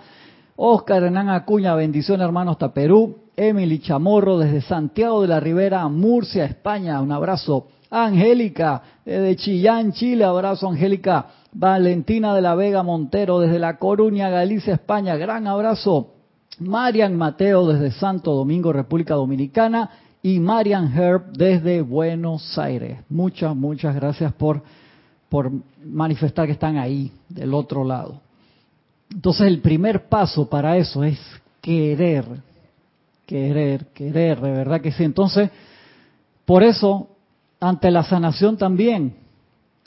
Oscar 0.59 1.03
Hernán 1.03 1.29
Acuña, 1.29 1.75
bendiciones 1.75 2.25
hermano 2.25 2.51
hasta 2.51 2.73
Perú. 2.73 3.17
Emily 3.35 3.77
Chamorro 3.77 4.39
desde 4.39 4.61
Santiago 4.61 5.21
de 5.21 5.27
la 5.27 5.39
Ribera, 5.39 5.87
Murcia, 5.87 6.45
España, 6.45 6.99
un 6.99 7.11
abrazo. 7.11 7.67
Angélica, 7.91 8.81
desde 9.05 9.35
Chillán, 9.35 9.91
Chile, 9.93 10.23
abrazo 10.23 10.67
Angélica. 10.67 11.27
Valentina 11.53 12.33
de 12.33 12.41
la 12.41 12.55
Vega 12.55 12.81
Montero, 12.81 13.39
desde 13.39 13.59
La 13.59 13.77
Coruña, 13.77 14.31
Galicia, 14.31 14.73
España, 14.73 15.15
gran 15.15 15.45
abrazo. 15.45 16.13
Marian 16.59 17.15
Mateo, 17.15 17.67
desde 17.67 17.91
Santo 17.91 18.33
Domingo, 18.33 18.73
República 18.73 19.13
Dominicana. 19.13 19.91
Y 20.23 20.39
Marian 20.39 20.91
Herb, 20.91 21.33
desde 21.33 21.83
Buenos 21.83 22.57
Aires. 22.57 22.97
Muchas, 23.09 23.55
muchas 23.55 23.93
gracias 23.93 24.33
por, 24.33 24.63
por 25.29 25.51
manifestar 25.85 26.47
que 26.47 26.53
están 26.53 26.77
ahí, 26.77 27.11
del 27.29 27.53
otro 27.53 27.83
lado. 27.83 28.26
Entonces, 29.13 29.47
el 29.47 29.61
primer 29.61 30.07
paso 30.09 30.49
para 30.49 30.77
eso 30.77 31.03
es 31.03 31.19
querer. 31.61 32.25
Querer, 33.25 33.87
querer, 33.87 34.39
de 34.39 34.51
verdad 34.51 34.81
que 34.81 34.91
sí. 34.91 35.03
Entonces, 35.03 35.49
por 36.45 36.63
eso 36.63 37.09
ante 37.59 37.91
la 37.91 38.03
sanación 38.03 38.57
también, 38.57 39.15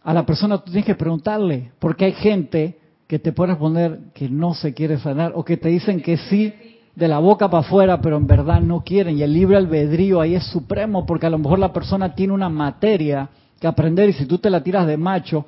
a 0.03 0.13
la 0.13 0.27
persona 0.27 0.59
tú 0.59 0.65
tienes 0.71 0.85
que 0.85 0.95
preguntarle, 0.95 1.73
porque 1.79 2.07
hay 2.07 2.13
gente 2.13 2.79
que 3.07 3.19
te 3.19 3.33
puede 3.33 3.53
responder 3.53 3.99
que 4.15 4.29
no 4.29 4.55
se 4.55 4.73
quiere 4.75 4.99
sanar 4.99 5.33
o 5.35 5.45
que 5.45 5.57
te 5.57 5.69
dicen 5.69 6.01
que 6.01 6.17
sí 6.17 6.53
de 6.95 7.09
la 7.09 7.19
boca 7.19 7.49
para 7.51 7.67
afuera, 7.67 8.01
pero 8.01 8.17
en 8.17 8.27
verdad 8.27 8.61
no 8.61 8.83
quieren. 8.83 9.19
Y 9.19 9.23
el 9.23 9.33
libre 9.33 9.57
albedrío 9.57 10.21
ahí 10.21 10.35
es 10.35 10.45
supremo, 10.45 11.07
porque 11.07 11.27
a 11.27 11.31
lo 11.31 11.39
mejor 11.39 11.59
la 11.59 11.73
persona 11.73 12.15
tiene 12.15 12.33
una 12.33 12.49
materia 12.49 13.29
que 13.59 13.67
aprender 13.67 14.09
y 14.09 14.13
si 14.13 14.27
tú 14.27 14.39
te 14.39 14.51
la 14.51 14.63
tiras 14.63 14.87
de 14.87 14.97
macho 14.97 15.45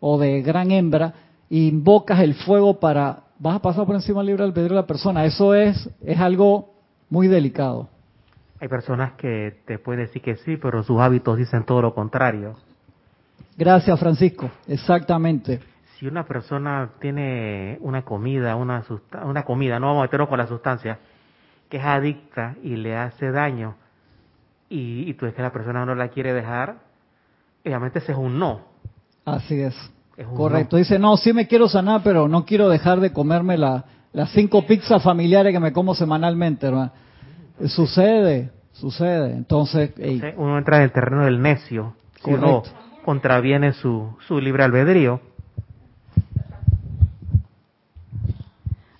o 0.00 0.18
de 0.18 0.42
gran 0.42 0.70
hembra, 0.70 1.14
invocas 1.50 2.20
el 2.20 2.34
fuego 2.34 2.80
para, 2.80 3.24
vas 3.38 3.56
a 3.56 3.62
pasar 3.62 3.86
por 3.86 3.94
encima 3.94 4.20
del 4.20 4.28
libre 4.28 4.44
albedrío 4.44 4.70
de 4.70 4.82
la 4.82 4.86
persona. 4.86 5.24
Eso 5.24 5.54
es, 5.54 5.88
es 6.04 6.18
algo 6.18 6.74
muy 7.08 7.28
delicado. 7.28 7.88
Hay 8.60 8.68
personas 8.68 9.12
que 9.12 9.60
te 9.66 9.78
pueden 9.78 10.06
decir 10.06 10.22
que 10.22 10.36
sí, 10.36 10.56
pero 10.56 10.82
sus 10.82 10.98
hábitos 11.00 11.36
dicen 11.36 11.64
todo 11.64 11.82
lo 11.82 11.94
contrario. 11.94 12.56
Gracias, 13.56 13.98
Francisco. 13.98 14.50
Exactamente. 14.66 15.60
Si 15.98 16.06
una 16.06 16.24
persona 16.24 16.90
tiene 17.00 17.78
una 17.80 18.02
comida, 18.02 18.56
una, 18.56 18.84
una 19.24 19.44
comida, 19.44 19.78
no 19.78 19.86
vamos 19.88 20.00
a 20.00 20.04
meternos 20.04 20.28
con 20.28 20.38
la 20.38 20.46
sustancia, 20.46 20.98
que 21.68 21.78
es 21.78 21.84
adicta 21.84 22.54
y 22.62 22.76
le 22.76 22.96
hace 22.96 23.30
daño, 23.30 23.76
y, 24.68 25.14
tú 25.14 25.26
es 25.26 25.34
que 25.34 25.42
la 25.42 25.52
persona 25.52 25.86
no 25.86 25.94
la 25.94 26.08
quiere 26.08 26.32
dejar, 26.32 26.76
obviamente 27.64 28.00
ese 28.00 28.12
es 28.12 28.18
un 28.18 28.38
no. 28.38 28.62
Así 29.24 29.60
es. 29.60 29.74
Correcto. 30.34 30.76
Dice, 30.76 30.98
no, 30.98 31.16
sí 31.16 31.32
me 31.32 31.46
quiero 31.46 31.68
sanar, 31.68 32.00
pero 32.02 32.28
no 32.28 32.44
quiero 32.46 32.68
dejar 32.68 33.00
de 33.00 33.12
comerme 33.12 33.58
la, 33.58 33.84
las 34.12 34.30
cinco 34.30 34.66
pizzas 34.66 35.02
familiares 35.02 35.52
que 35.52 35.60
me 35.60 35.72
como 35.72 35.94
semanalmente, 35.94 36.66
hermano. 36.66 36.92
Sucede, 37.66 38.50
sucede. 38.72 39.32
Entonces, 39.32 39.92
uno 40.36 40.58
entra 40.58 40.78
en 40.78 40.84
el 40.84 40.92
terreno 40.92 41.24
del 41.24 41.40
necio, 41.40 41.94
si 42.24 42.32
uno 42.32 42.62
contraviene 43.04 43.72
su, 43.72 44.16
su 44.26 44.40
libre 44.40 44.64
albedrío. 44.64 45.20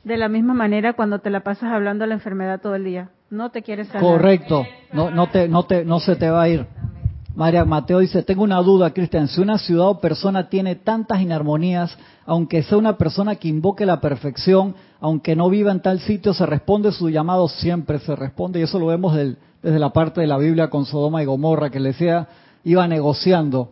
De 0.04 0.16
la 0.16 0.28
misma 0.28 0.54
manera 0.54 0.92
cuando 0.92 1.18
te 1.18 1.30
la 1.30 1.40
pasas 1.40 1.72
hablando 1.72 2.04
de 2.04 2.08
la 2.08 2.14
enfermedad 2.14 2.60
todo 2.60 2.74
el 2.74 2.84
día, 2.84 3.08
no 3.30 3.50
te 3.50 3.62
quieres 3.62 3.88
sanar. 3.88 4.02
Correcto, 4.02 4.64
no, 4.92 5.10
no, 5.10 5.28
te, 5.28 5.48
no, 5.48 5.64
te, 5.64 5.84
no 5.84 5.98
se 5.98 6.14
te 6.14 6.30
va 6.30 6.42
a 6.42 6.48
ir. 6.48 6.66
María 7.36 7.66
Mateo 7.66 7.98
dice, 7.98 8.22
tengo 8.22 8.44
una 8.44 8.62
duda, 8.62 8.94
Cristian, 8.94 9.28
si 9.28 9.42
una 9.42 9.58
ciudad 9.58 9.88
o 9.88 10.00
persona 10.00 10.48
tiene 10.48 10.74
tantas 10.74 11.20
inarmonías, 11.20 11.94
aunque 12.24 12.62
sea 12.62 12.78
una 12.78 12.96
persona 12.96 13.34
que 13.36 13.48
invoque 13.48 13.84
la 13.84 14.00
perfección, 14.00 14.74
aunque 15.00 15.36
no 15.36 15.50
viva 15.50 15.70
en 15.70 15.82
tal 15.82 16.00
sitio, 16.00 16.32
se 16.32 16.46
responde 16.46 16.92
su 16.92 17.10
llamado, 17.10 17.46
siempre 17.48 17.98
se 17.98 18.16
responde, 18.16 18.58
y 18.58 18.62
eso 18.62 18.78
lo 18.78 18.86
vemos 18.86 19.14
desde 19.14 19.78
la 19.78 19.90
parte 19.90 20.22
de 20.22 20.26
la 20.26 20.38
Biblia 20.38 20.70
con 20.70 20.86
Sodoma 20.86 21.22
y 21.22 21.26
Gomorra, 21.26 21.68
que 21.68 21.78
le 21.78 21.90
decía, 21.90 22.26
iba 22.64 22.88
negociando, 22.88 23.68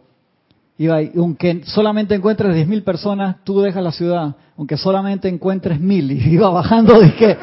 iba, 0.79 0.99
aunque 1.17 1.63
solamente 1.65 2.15
encuentres 2.15 2.55
10.000 2.55 2.85
personas, 2.85 3.37
tú 3.45 3.61
dejas 3.61 3.83
la 3.83 3.93
ciudad, 3.93 4.35
aunque 4.57 4.77
solamente 4.77 5.29
encuentres 5.29 5.81
mil, 5.81 6.11
y 6.13 6.35
iba 6.35 6.51
bajando, 6.51 7.01
dije, 7.01 7.37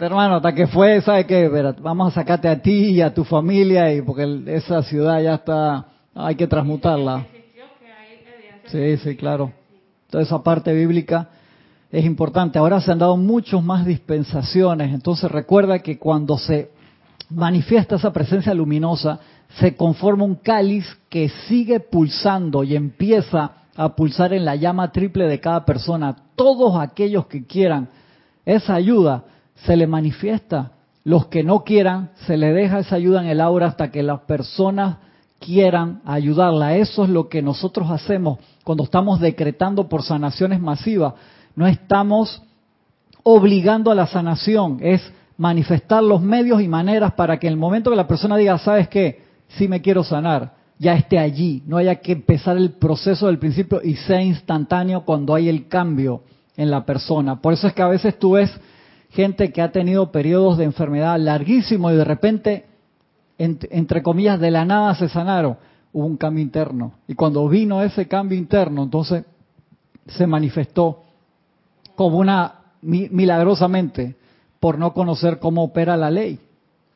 hermano, 0.00 0.36
hasta 0.36 0.54
que 0.54 0.66
fue, 0.66 1.00
¿sabe 1.00 1.26
qué? 1.26 1.48
Vamos 1.80 2.12
a 2.12 2.14
sacarte 2.14 2.48
a 2.48 2.60
ti 2.60 2.90
y 2.90 3.00
a 3.00 3.12
tu 3.12 3.24
familia, 3.24 3.92
y 3.94 4.02
porque 4.02 4.42
esa 4.46 4.82
ciudad 4.82 5.22
ya 5.22 5.34
está, 5.34 5.86
hay 6.14 6.34
que 6.34 6.46
transmutarla. 6.46 7.26
Sí, 8.66 8.96
sí, 8.98 9.16
claro. 9.16 9.52
Toda 10.10 10.22
esa 10.22 10.42
parte 10.42 10.72
bíblica 10.72 11.28
es 11.90 12.04
importante. 12.04 12.58
Ahora 12.58 12.80
se 12.80 12.90
han 12.90 12.98
dado 12.98 13.16
muchas 13.16 13.62
más 13.62 13.86
dispensaciones, 13.86 14.92
entonces 14.92 15.30
recuerda 15.30 15.78
que 15.78 15.98
cuando 15.98 16.38
se 16.38 16.70
manifiesta 17.30 17.96
esa 17.96 18.12
presencia 18.12 18.54
luminosa, 18.54 19.18
se 19.58 19.76
conforma 19.76 20.24
un 20.24 20.36
cáliz 20.36 20.84
que 21.08 21.28
sigue 21.28 21.80
pulsando 21.80 22.64
y 22.64 22.74
empieza 22.74 23.52
a 23.76 23.94
pulsar 23.94 24.32
en 24.32 24.44
la 24.44 24.56
llama 24.56 24.92
triple 24.92 25.26
de 25.26 25.40
cada 25.40 25.64
persona. 25.64 26.16
Todos 26.34 26.76
aquellos 26.80 27.26
que 27.26 27.46
quieran 27.46 27.88
esa 28.44 28.74
ayuda 28.74 29.24
se 29.54 29.76
le 29.76 29.86
manifiesta. 29.86 30.72
Los 31.04 31.26
que 31.26 31.44
no 31.44 31.64
quieran, 31.64 32.10
se 32.26 32.36
le 32.36 32.52
deja 32.52 32.78
esa 32.78 32.96
ayuda 32.96 33.20
en 33.22 33.28
el 33.28 33.40
aura 33.40 33.66
hasta 33.66 33.90
que 33.90 34.02
las 34.02 34.20
personas 34.20 34.96
quieran 35.38 36.00
ayudarla. 36.04 36.76
Eso 36.76 37.04
es 37.04 37.10
lo 37.10 37.28
que 37.28 37.42
nosotros 37.42 37.90
hacemos 37.90 38.38
cuando 38.64 38.84
estamos 38.84 39.20
decretando 39.20 39.88
por 39.88 40.02
sanaciones 40.02 40.60
masivas. 40.60 41.14
No 41.54 41.66
estamos 41.66 42.42
obligando 43.22 43.90
a 43.90 43.94
la 43.94 44.06
sanación, 44.06 44.78
es 44.80 45.12
manifestar 45.36 46.02
los 46.02 46.20
medios 46.22 46.60
y 46.62 46.68
maneras 46.68 47.12
para 47.12 47.38
que 47.38 47.46
en 47.46 47.54
el 47.54 47.58
momento 47.58 47.90
que 47.90 47.96
la 47.96 48.06
persona 48.06 48.36
diga, 48.36 48.58
¿sabes 48.58 48.88
qué? 48.88 49.23
Si 49.56 49.68
me 49.68 49.80
quiero 49.80 50.04
sanar, 50.04 50.54
ya 50.78 50.94
esté 50.94 51.18
allí, 51.18 51.62
no 51.66 51.76
haya 51.76 51.96
que 51.96 52.12
empezar 52.12 52.56
el 52.56 52.72
proceso 52.72 53.26
del 53.26 53.38
principio 53.38 53.80
y 53.82 53.94
sea 53.96 54.22
instantáneo 54.22 55.04
cuando 55.04 55.34
hay 55.34 55.48
el 55.48 55.68
cambio 55.68 56.22
en 56.56 56.70
la 56.70 56.84
persona. 56.84 57.40
Por 57.40 57.52
eso 57.52 57.66
es 57.66 57.72
que 57.72 57.82
a 57.82 57.88
veces 57.88 58.18
tú 58.18 58.32
ves 58.32 58.50
gente 59.10 59.52
que 59.52 59.62
ha 59.62 59.70
tenido 59.70 60.10
periodos 60.10 60.58
de 60.58 60.64
enfermedad 60.64 61.18
larguísimos 61.18 61.92
y 61.92 61.96
de 61.96 62.04
repente, 62.04 62.66
entre 63.38 64.02
comillas, 64.02 64.40
de 64.40 64.50
la 64.50 64.64
nada 64.64 64.94
se 64.96 65.08
sanaron. 65.08 65.56
Hubo 65.92 66.06
un 66.06 66.16
cambio 66.16 66.42
interno. 66.42 66.94
Y 67.06 67.14
cuando 67.14 67.48
vino 67.48 67.82
ese 67.82 68.08
cambio 68.08 68.36
interno, 68.36 68.82
entonces 68.82 69.24
se 70.06 70.26
manifestó 70.26 71.02
como 71.94 72.18
una 72.18 72.56
milagrosamente 72.82 74.16
por 74.58 74.78
no 74.78 74.92
conocer 74.92 75.38
cómo 75.38 75.62
opera 75.62 75.96
la 75.96 76.10
ley. 76.10 76.40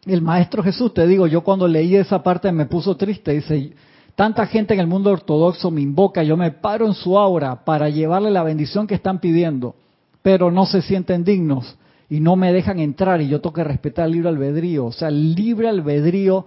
El 0.04 0.22
maestro 0.22 0.62
Jesús, 0.62 0.94
te 0.94 1.06
digo, 1.06 1.26
yo 1.26 1.42
cuando 1.42 1.68
leí 1.68 1.96
esa 1.96 2.22
parte 2.22 2.50
me 2.52 2.66
puso 2.66 2.96
triste, 2.96 3.32
dice, 3.32 3.72
tanta 4.14 4.46
gente 4.46 4.74
en 4.74 4.80
el 4.80 4.86
mundo 4.86 5.10
ortodoxo 5.10 5.70
me 5.70 5.80
invoca, 5.80 6.22
yo 6.22 6.36
me 6.36 6.50
paro 6.50 6.86
en 6.86 6.94
su 6.94 7.18
aura 7.18 7.64
para 7.64 7.88
llevarle 7.88 8.30
la 8.30 8.42
bendición 8.42 8.86
que 8.86 8.94
están 8.94 9.18
pidiendo, 9.20 9.74
pero 10.22 10.50
no 10.50 10.66
se 10.66 10.82
sienten 10.82 11.24
dignos 11.24 11.76
y 12.08 12.20
no 12.20 12.36
me 12.36 12.52
dejan 12.52 12.78
entrar 12.78 13.20
y 13.20 13.28
yo 13.28 13.40
tengo 13.40 13.54
que 13.54 13.64
respetar 13.64 14.06
el 14.06 14.12
libre 14.12 14.28
albedrío. 14.30 14.86
O 14.86 14.92
sea, 14.92 15.08
el 15.08 15.34
libre 15.34 15.68
albedrío 15.68 16.46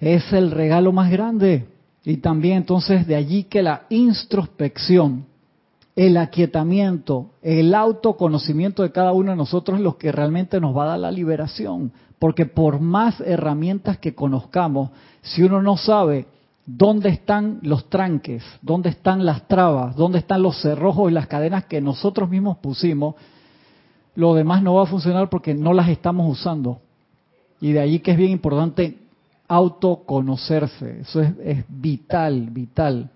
es 0.00 0.32
el 0.32 0.50
regalo 0.50 0.92
más 0.92 1.10
grande. 1.10 1.66
Y 2.06 2.18
también 2.18 2.58
entonces 2.58 3.06
de 3.06 3.16
allí 3.16 3.44
que 3.44 3.62
la 3.62 3.86
introspección 3.88 5.26
el 5.96 6.16
aquietamiento, 6.16 7.30
el 7.40 7.74
autoconocimiento 7.74 8.82
de 8.82 8.90
cada 8.90 9.12
uno 9.12 9.30
de 9.30 9.36
nosotros 9.36 9.78
es 9.78 9.84
lo 9.84 9.96
que 9.96 10.10
realmente 10.10 10.60
nos 10.60 10.76
va 10.76 10.84
a 10.84 10.88
dar 10.88 10.98
la 10.98 11.10
liberación. 11.10 11.92
Porque 12.18 12.46
por 12.46 12.80
más 12.80 13.20
herramientas 13.20 13.98
que 13.98 14.14
conozcamos, 14.14 14.90
si 15.22 15.42
uno 15.42 15.60
no 15.62 15.76
sabe 15.76 16.26
dónde 16.66 17.10
están 17.10 17.58
los 17.62 17.88
tranques, 17.90 18.42
dónde 18.62 18.88
están 18.88 19.24
las 19.24 19.46
trabas, 19.48 19.96
dónde 19.96 20.18
están 20.18 20.42
los 20.42 20.60
cerrojos 20.60 21.10
y 21.10 21.14
las 21.14 21.26
cadenas 21.26 21.66
que 21.66 21.80
nosotros 21.80 22.30
mismos 22.30 22.58
pusimos, 22.58 23.14
lo 24.14 24.34
demás 24.34 24.62
no 24.62 24.74
va 24.74 24.84
a 24.84 24.86
funcionar 24.86 25.28
porque 25.28 25.54
no 25.54 25.72
las 25.72 25.88
estamos 25.88 26.30
usando. 26.30 26.80
Y 27.60 27.72
de 27.72 27.80
ahí 27.80 28.00
que 28.00 28.12
es 28.12 28.16
bien 28.16 28.30
importante 28.30 28.98
autoconocerse. 29.48 31.00
Eso 31.00 31.20
es, 31.20 31.64
vital, 31.68 32.48
vital. 32.50 33.10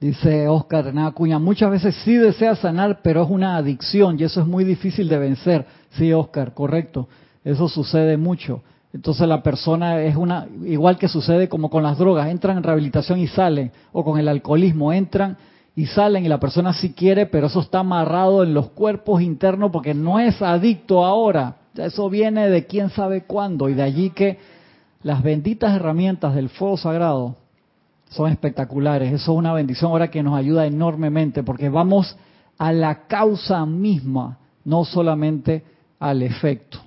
Dice 0.00 0.48
Oscar 0.48 0.86
Renata 0.86 1.14
Cuña, 1.14 1.38
muchas 1.38 1.70
veces 1.70 1.94
sí 2.04 2.14
desea 2.14 2.56
sanar, 2.56 3.00
pero 3.02 3.22
es 3.22 3.30
una 3.30 3.56
adicción 3.56 4.18
y 4.18 4.24
eso 4.24 4.40
es 4.40 4.46
muy 4.46 4.64
difícil 4.64 5.08
de 5.08 5.18
vencer. 5.18 5.66
Sí, 5.90 6.12
Oscar, 6.12 6.54
correcto. 6.54 7.08
Eso 7.44 7.68
sucede 7.68 8.16
mucho. 8.16 8.62
Entonces 8.92 9.26
la 9.28 9.42
persona 9.42 10.02
es 10.02 10.16
una, 10.16 10.48
igual 10.64 10.98
que 10.98 11.08
sucede 11.08 11.48
como 11.48 11.70
con 11.70 11.82
las 11.82 11.98
drogas, 11.98 12.28
entran 12.28 12.56
en 12.56 12.62
rehabilitación 12.62 13.20
y 13.20 13.28
salen, 13.28 13.70
o 13.92 14.04
con 14.04 14.18
el 14.18 14.28
alcoholismo, 14.28 14.92
entran 14.92 15.36
y 15.76 15.86
salen 15.86 16.24
y 16.24 16.28
la 16.28 16.40
persona 16.40 16.72
sí 16.72 16.92
quiere, 16.92 17.26
pero 17.26 17.46
eso 17.46 17.60
está 17.60 17.80
amarrado 17.80 18.42
en 18.42 18.52
los 18.52 18.70
cuerpos 18.70 19.22
internos 19.22 19.70
porque 19.70 19.94
no 19.94 20.18
es 20.18 20.42
adicto 20.42 21.04
ahora. 21.04 21.56
Eso 21.76 22.10
viene 22.10 22.48
de 22.48 22.66
quién 22.66 22.90
sabe 22.90 23.22
cuándo 23.22 23.68
y 23.68 23.74
de 23.74 23.82
allí 23.82 24.10
que 24.10 24.38
las 25.02 25.22
benditas 25.22 25.74
herramientas 25.74 26.34
del 26.34 26.48
fuego 26.48 26.76
sagrado 26.76 27.36
son 28.10 28.30
espectaculares. 28.30 29.12
Eso 29.12 29.32
es 29.32 29.38
una 29.38 29.52
bendición 29.52 29.92
ahora 29.92 30.10
que 30.10 30.22
nos 30.22 30.36
ayuda 30.36 30.66
enormemente 30.66 31.44
porque 31.44 31.68
vamos 31.68 32.16
a 32.58 32.72
la 32.72 33.06
causa 33.06 33.64
misma, 33.64 34.38
no 34.64 34.84
solamente 34.84 35.62
al 36.00 36.22
efecto. 36.22 36.80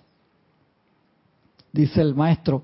Dice 1.72 2.02
el 2.02 2.14
maestro, 2.14 2.62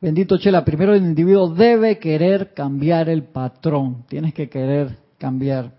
bendito 0.00 0.36
Chela, 0.36 0.64
primero 0.64 0.94
el 0.94 1.02
individuo 1.02 1.48
debe 1.48 1.98
querer 1.98 2.52
cambiar 2.52 3.08
el 3.08 3.22
patrón, 3.22 4.04
tienes 4.08 4.34
que 4.34 4.48
querer 4.48 4.98
cambiar. 5.18 5.72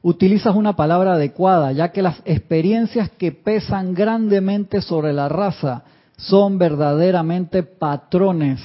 Utilizas 0.00 0.54
una 0.54 0.76
palabra 0.76 1.14
adecuada, 1.14 1.72
ya 1.72 1.90
que 1.90 2.02
las 2.02 2.22
experiencias 2.24 3.10
que 3.10 3.32
pesan 3.32 3.94
grandemente 3.94 4.80
sobre 4.80 5.12
la 5.12 5.28
raza 5.28 5.82
son 6.16 6.58
verdaderamente 6.58 7.62
patrones 7.62 8.60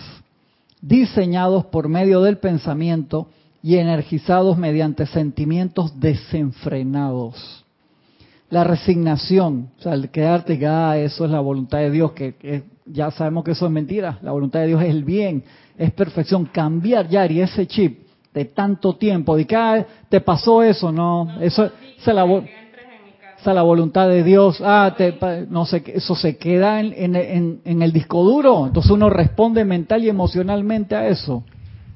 diseñados 0.81 1.65
por 1.65 1.87
medio 1.87 2.21
del 2.21 2.37
pensamiento 2.37 3.27
y 3.61 3.77
energizados 3.77 4.57
mediante 4.57 5.05
sentimientos 5.05 5.99
desenfrenados. 5.99 7.62
La 8.53 8.63
resignación, 8.63 9.71
o 9.79 9.81
sea, 9.81 9.93
el 9.95 10.11
quedarte 10.11 10.59
que 10.59 10.67
ah, 10.67 10.95
eso 10.95 11.25
es 11.25 11.31
la 11.31 11.39
voluntad 11.39 11.79
de 11.79 11.89
Dios, 11.89 12.11
que, 12.11 12.63
ya 12.85 13.09
sabemos 13.09 13.43
que 13.43 13.53
eso 13.53 13.65
es 13.65 13.71
mentira, 13.71 14.19
la 14.21 14.31
voluntad 14.31 14.59
de 14.59 14.67
Dios 14.67 14.83
es 14.83 14.91
el 14.91 15.03
bien, 15.03 15.43
es 15.75 15.91
perfección. 15.91 16.45
Cambiar, 16.45 17.07
ya 17.07 17.25
y 17.25 17.41
ese 17.41 17.65
chip 17.65 18.07
de 18.31 18.45
tanto 18.45 18.95
tiempo, 18.95 19.35
de 19.35 19.47
que 19.47 19.55
ah, 19.55 19.83
te 20.07 20.21
pasó 20.21 20.61
eso, 20.61 20.91
no, 20.91 21.35
eso, 21.41 21.65
es 21.65 22.05
la, 22.05 22.25
la 23.55 23.61
voluntad 23.63 24.07
de 24.07 24.23
Dios, 24.23 24.61
ah, 24.63 24.95
no 25.49 25.65
sé, 25.65 25.83
eso 25.87 26.13
se 26.13 26.37
queda 26.37 26.79
en, 26.79 27.15
en, 27.15 27.81
el 27.81 27.91
disco 27.91 28.23
duro, 28.23 28.67
entonces 28.67 28.91
uno 28.91 29.09
responde 29.09 29.65
mental 29.65 30.03
y 30.03 30.09
emocionalmente 30.09 30.95
a 30.95 31.07
eso. 31.07 31.43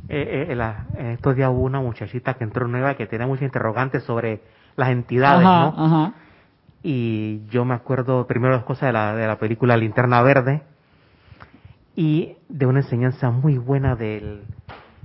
Eh, 0.10 0.48
eh, 0.50 0.88
en 0.98 1.06
estos 1.12 1.36
días 1.36 1.52
hubo 1.52 1.62
una 1.62 1.82
muchachita 1.82 2.34
que 2.34 2.46
entró 2.46 2.68
nueva 2.68 2.96
que 2.96 3.06
tenía 3.06 3.28
muchos 3.28 3.44
interrogantes 3.44 4.02
sobre 4.06 4.42
las 4.76 4.90
entidades, 4.90 5.44
¿no? 5.44 6.26
Y 6.84 7.46
yo 7.50 7.66
me 7.66 7.74
acuerdo 7.74 8.28
primero 8.28 8.56
dos 8.56 8.64
cosas 8.64 8.88
de 8.88 8.94
la, 8.94 9.16
de 9.16 9.28
la 9.28 9.38
película 9.38 9.76
Linterna 9.78 10.22
Verde 10.22 10.62
y 11.96 12.36
de 12.48 12.66
una 12.66 12.80
enseñanza 12.80 13.32
muy 13.32 13.58
buena 13.58 13.96
del, 13.96 14.44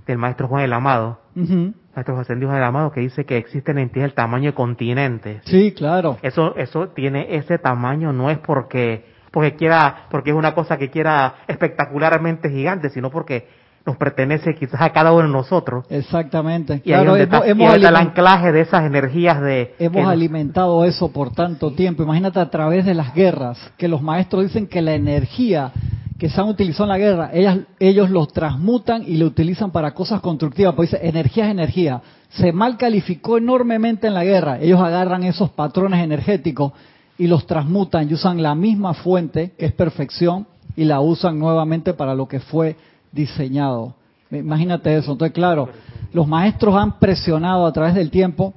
del 0.07 0.19
maestro 0.19 0.49
Juan 0.49 0.63
el 0.65 0.73
Amado, 0.73 1.21
maestro 1.35 2.17
José 2.17 2.35
Luis 2.35 2.51
el 2.53 2.63
Amado, 2.63 2.93
que 2.93 3.01
dice 3.01 3.25
que 3.25 3.39
existen 3.39 3.79
entidades 3.79 4.11
del 4.11 4.15
tamaño 4.15 4.51
de 4.51 4.55
continentes. 4.55 5.43
Sí, 5.47 5.73
claro. 5.73 6.19
Eso, 6.23 6.55
eso 6.57 6.89
tiene 6.89 7.37
ese 7.37 7.59
tamaño, 7.59 8.13
no 8.13 8.31
es 8.31 8.39
porque, 8.39 9.07
porque 9.31 9.55
quiera, 9.55 10.07
porque 10.11 10.31
es 10.31 10.37
una 10.37 10.55
cosa 10.55 10.77
que 10.77 10.91
quiera 10.91 11.37
espectacularmente 11.47 12.51
gigante, 12.51 12.91
sino 12.91 13.11
porque 13.11 13.49
nos 13.85 13.97
pertenece 13.97 14.55
quizás 14.55 14.81
a 14.81 14.91
cada 14.91 15.13
uno 15.13 15.27
de 15.27 15.33
nosotros. 15.33 15.85
Exactamente. 15.91 16.77
Y 16.85 16.91
claro, 16.91 17.17
hemos, 17.17 17.75
el 17.75 17.97
anclaje 17.97 18.53
de 18.53 18.61
esas 18.61 18.85
energías 18.85 19.41
de... 19.41 19.75
Hemos 19.79 20.07
alimentado 20.07 20.85
eso 20.85 21.13
por 21.13 21.33
tanto 21.33 21.73
tiempo. 21.73 22.03
Imagínate 22.03 22.39
a 22.39 22.51
través 22.51 22.85
de 22.85 22.95
las 22.95 23.15
guerras, 23.15 23.59
que 23.77 23.89
los 23.89 24.03
maestros 24.03 24.45
dicen 24.45 24.67
que 24.67 24.83
la 24.83 24.95
energía 24.95 25.73
que 26.19 26.29
se 26.29 26.41
han 26.41 26.47
utilizado 26.47 26.85
en 26.85 26.91
la 26.91 26.99
guerra, 26.99 27.31
ellas, 27.33 27.59
ellos 27.81 28.09
los 28.09 28.33
transmutan 28.33 29.03
y 29.05 29.17
lo 29.17 29.27
utilizan 29.27 29.73
para 29.73 29.93
cosas 29.93 30.21
constructivas, 30.21 30.75
pues 30.77 30.93
dice, 30.93 31.05
energía 31.05 31.47
es 31.47 31.51
energía. 31.51 32.01
Se 32.29 32.53
mal 32.53 32.77
calificó 32.77 33.39
enormemente 33.39 34.07
en 34.07 34.15
la 34.15 34.23
guerra. 34.23 34.61
Ellos 34.61 34.81
agarran 34.81 35.25
esos 35.25 35.51
patrones 35.51 36.01
energéticos 36.01 36.75
y 37.19 37.27
los 37.27 37.45
transmutan 37.49 38.09
y 38.09 38.15
usan 38.15 38.41
la 38.41 38.55
misma 38.55 38.95
fuente, 38.95 39.51
que 39.59 39.67
es 39.67 39.73
perfección, 39.73 40.47
y 40.77 40.85
la 40.85 41.01
usan 41.01 41.41
nuevamente 41.41 41.93
para 41.93 42.15
lo 42.15 42.29
que 42.29 42.39
fue 42.39 42.77
diseñado. 43.13 43.95
Imagínate 44.31 44.97
eso. 44.97 45.13
Entonces, 45.13 45.35
claro, 45.35 45.69
los 46.13 46.27
maestros 46.27 46.75
han 46.75 46.99
presionado 46.99 47.67
a 47.67 47.73
través 47.73 47.95
del 47.95 48.11
tiempo 48.11 48.55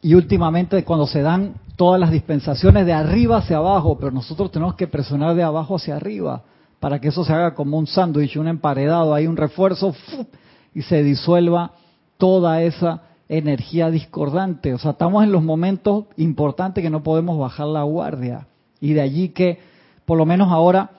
y 0.00 0.14
últimamente 0.14 0.84
cuando 0.84 1.06
se 1.06 1.22
dan 1.22 1.54
todas 1.76 2.00
las 2.00 2.10
dispensaciones 2.10 2.86
de 2.86 2.92
arriba 2.92 3.38
hacia 3.38 3.58
abajo, 3.58 3.98
pero 3.98 4.10
nosotros 4.10 4.50
tenemos 4.50 4.74
que 4.74 4.86
presionar 4.86 5.34
de 5.34 5.42
abajo 5.42 5.76
hacia 5.76 5.96
arriba 5.96 6.42
para 6.80 7.00
que 7.00 7.08
eso 7.08 7.24
se 7.24 7.32
haga 7.32 7.54
como 7.54 7.78
un 7.78 7.86
sándwich, 7.86 8.36
un 8.36 8.48
emparedado, 8.48 9.14
hay 9.14 9.26
un 9.26 9.36
refuerzo 9.36 9.94
y 10.74 10.82
se 10.82 11.02
disuelva 11.02 11.72
toda 12.18 12.62
esa 12.62 13.02
energía 13.28 13.90
discordante. 13.90 14.72
O 14.74 14.78
sea, 14.78 14.92
estamos 14.92 15.24
en 15.24 15.32
los 15.32 15.42
momentos 15.42 16.04
importantes 16.16 16.82
que 16.82 16.90
no 16.90 17.02
podemos 17.02 17.38
bajar 17.38 17.66
la 17.66 17.82
guardia. 17.82 18.46
Y 18.80 18.92
de 18.92 19.00
allí 19.00 19.30
que, 19.30 19.58
por 20.04 20.18
lo 20.18 20.26
menos 20.26 20.52
ahora, 20.52 20.90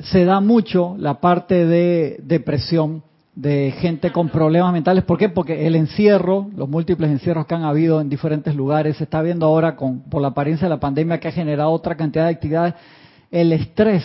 se 0.00 0.24
da 0.24 0.40
mucho 0.40 0.96
la 0.98 1.20
parte 1.20 1.66
de 1.66 2.18
depresión, 2.22 3.02
de 3.34 3.72
gente 3.78 4.12
con 4.12 4.28
problemas 4.28 4.72
mentales. 4.72 5.04
¿Por 5.04 5.18
qué? 5.18 5.28
Porque 5.28 5.66
el 5.66 5.74
encierro, 5.74 6.48
los 6.56 6.68
múltiples 6.68 7.10
encierros 7.10 7.46
que 7.46 7.54
han 7.54 7.64
habido 7.64 8.00
en 8.00 8.08
diferentes 8.08 8.54
lugares, 8.54 8.96
se 8.96 9.04
está 9.04 9.22
viendo 9.22 9.46
ahora 9.46 9.76
con, 9.76 10.00
por 10.02 10.22
la 10.22 10.28
apariencia 10.28 10.66
de 10.66 10.74
la 10.74 10.80
pandemia 10.80 11.18
que 11.18 11.28
ha 11.28 11.32
generado 11.32 11.70
otra 11.70 11.96
cantidad 11.96 12.24
de 12.24 12.30
actividades, 12.30 12.74
el 13.30 13.52
estrés 13.52 14.04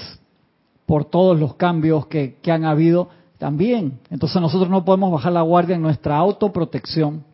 por 0.85 1.05
todos 1.05 1.39
los 1.39 1.55
cambios 1.55 2.07
que, 2.07 2.37
que 2.41 2.51
han 2.51 2.65
habido 2.65 3.09
también. 3.37 3.99
Entonces 4.09 4.41
nosotros 4.41 4.69
no 4.69 4.83
podemos 4.83 5.11
bajar 5.11 5.31
la 5.31 5.41
guardia 5.41 5.75
en 5.75 5.81
nuestra 5.83 6.17
autoprotección 6.17 7.28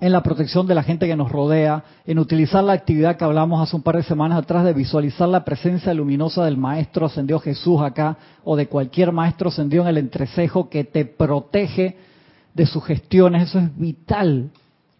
en 0.00 0.12
la 0.12 0.22
protección 0.22 0.66
de 0.66 0.74
la 0.74 0.82
gente 0.82 1.06
que 1.06 1.16
nos 1.16 1.30
rodea, 1.30 1.82
en 2.06 2.18
utilizar 2.18 2.62
la 2.62 2.74
actividad 2.74 3.16
que 3.16 3.24
hablamos 3.24 3.62
hace 3.62 3.76
un 3.76 3.82
par 3.82 3.96
de 3.96 4.02
semanas 4.02 4.38
atrás 4.38 4.64
de 4.64 4.72
visualizar 4.72 5.28
la 5.28 5.44
presencia 5.44 5.94
luminosa 5.94 6.44
del 6.44 6.56
Maestro 6.56 7.06
Ascendió 7.06 7.38
Jesús 7.38 7.80
acá, 7.80 8.16
o 8.44 8.56
de 8.56 8.66
cualquier 8.66 9.12
Maestro 9.12 9.48
Ascendió 9.48 9.82
en 9.82 9.88
el 9.88 9.98
entrecejo 9.98 10.68
que 10.68 10.84
te 10.84 11.04
protege 11.04 11.96
de 12.54 12.66
sus 12.66 12.84
gestiones, 12.84 13.48
eso 13.48 13.58
es 13.58 13.76
vital. 13.76 14.50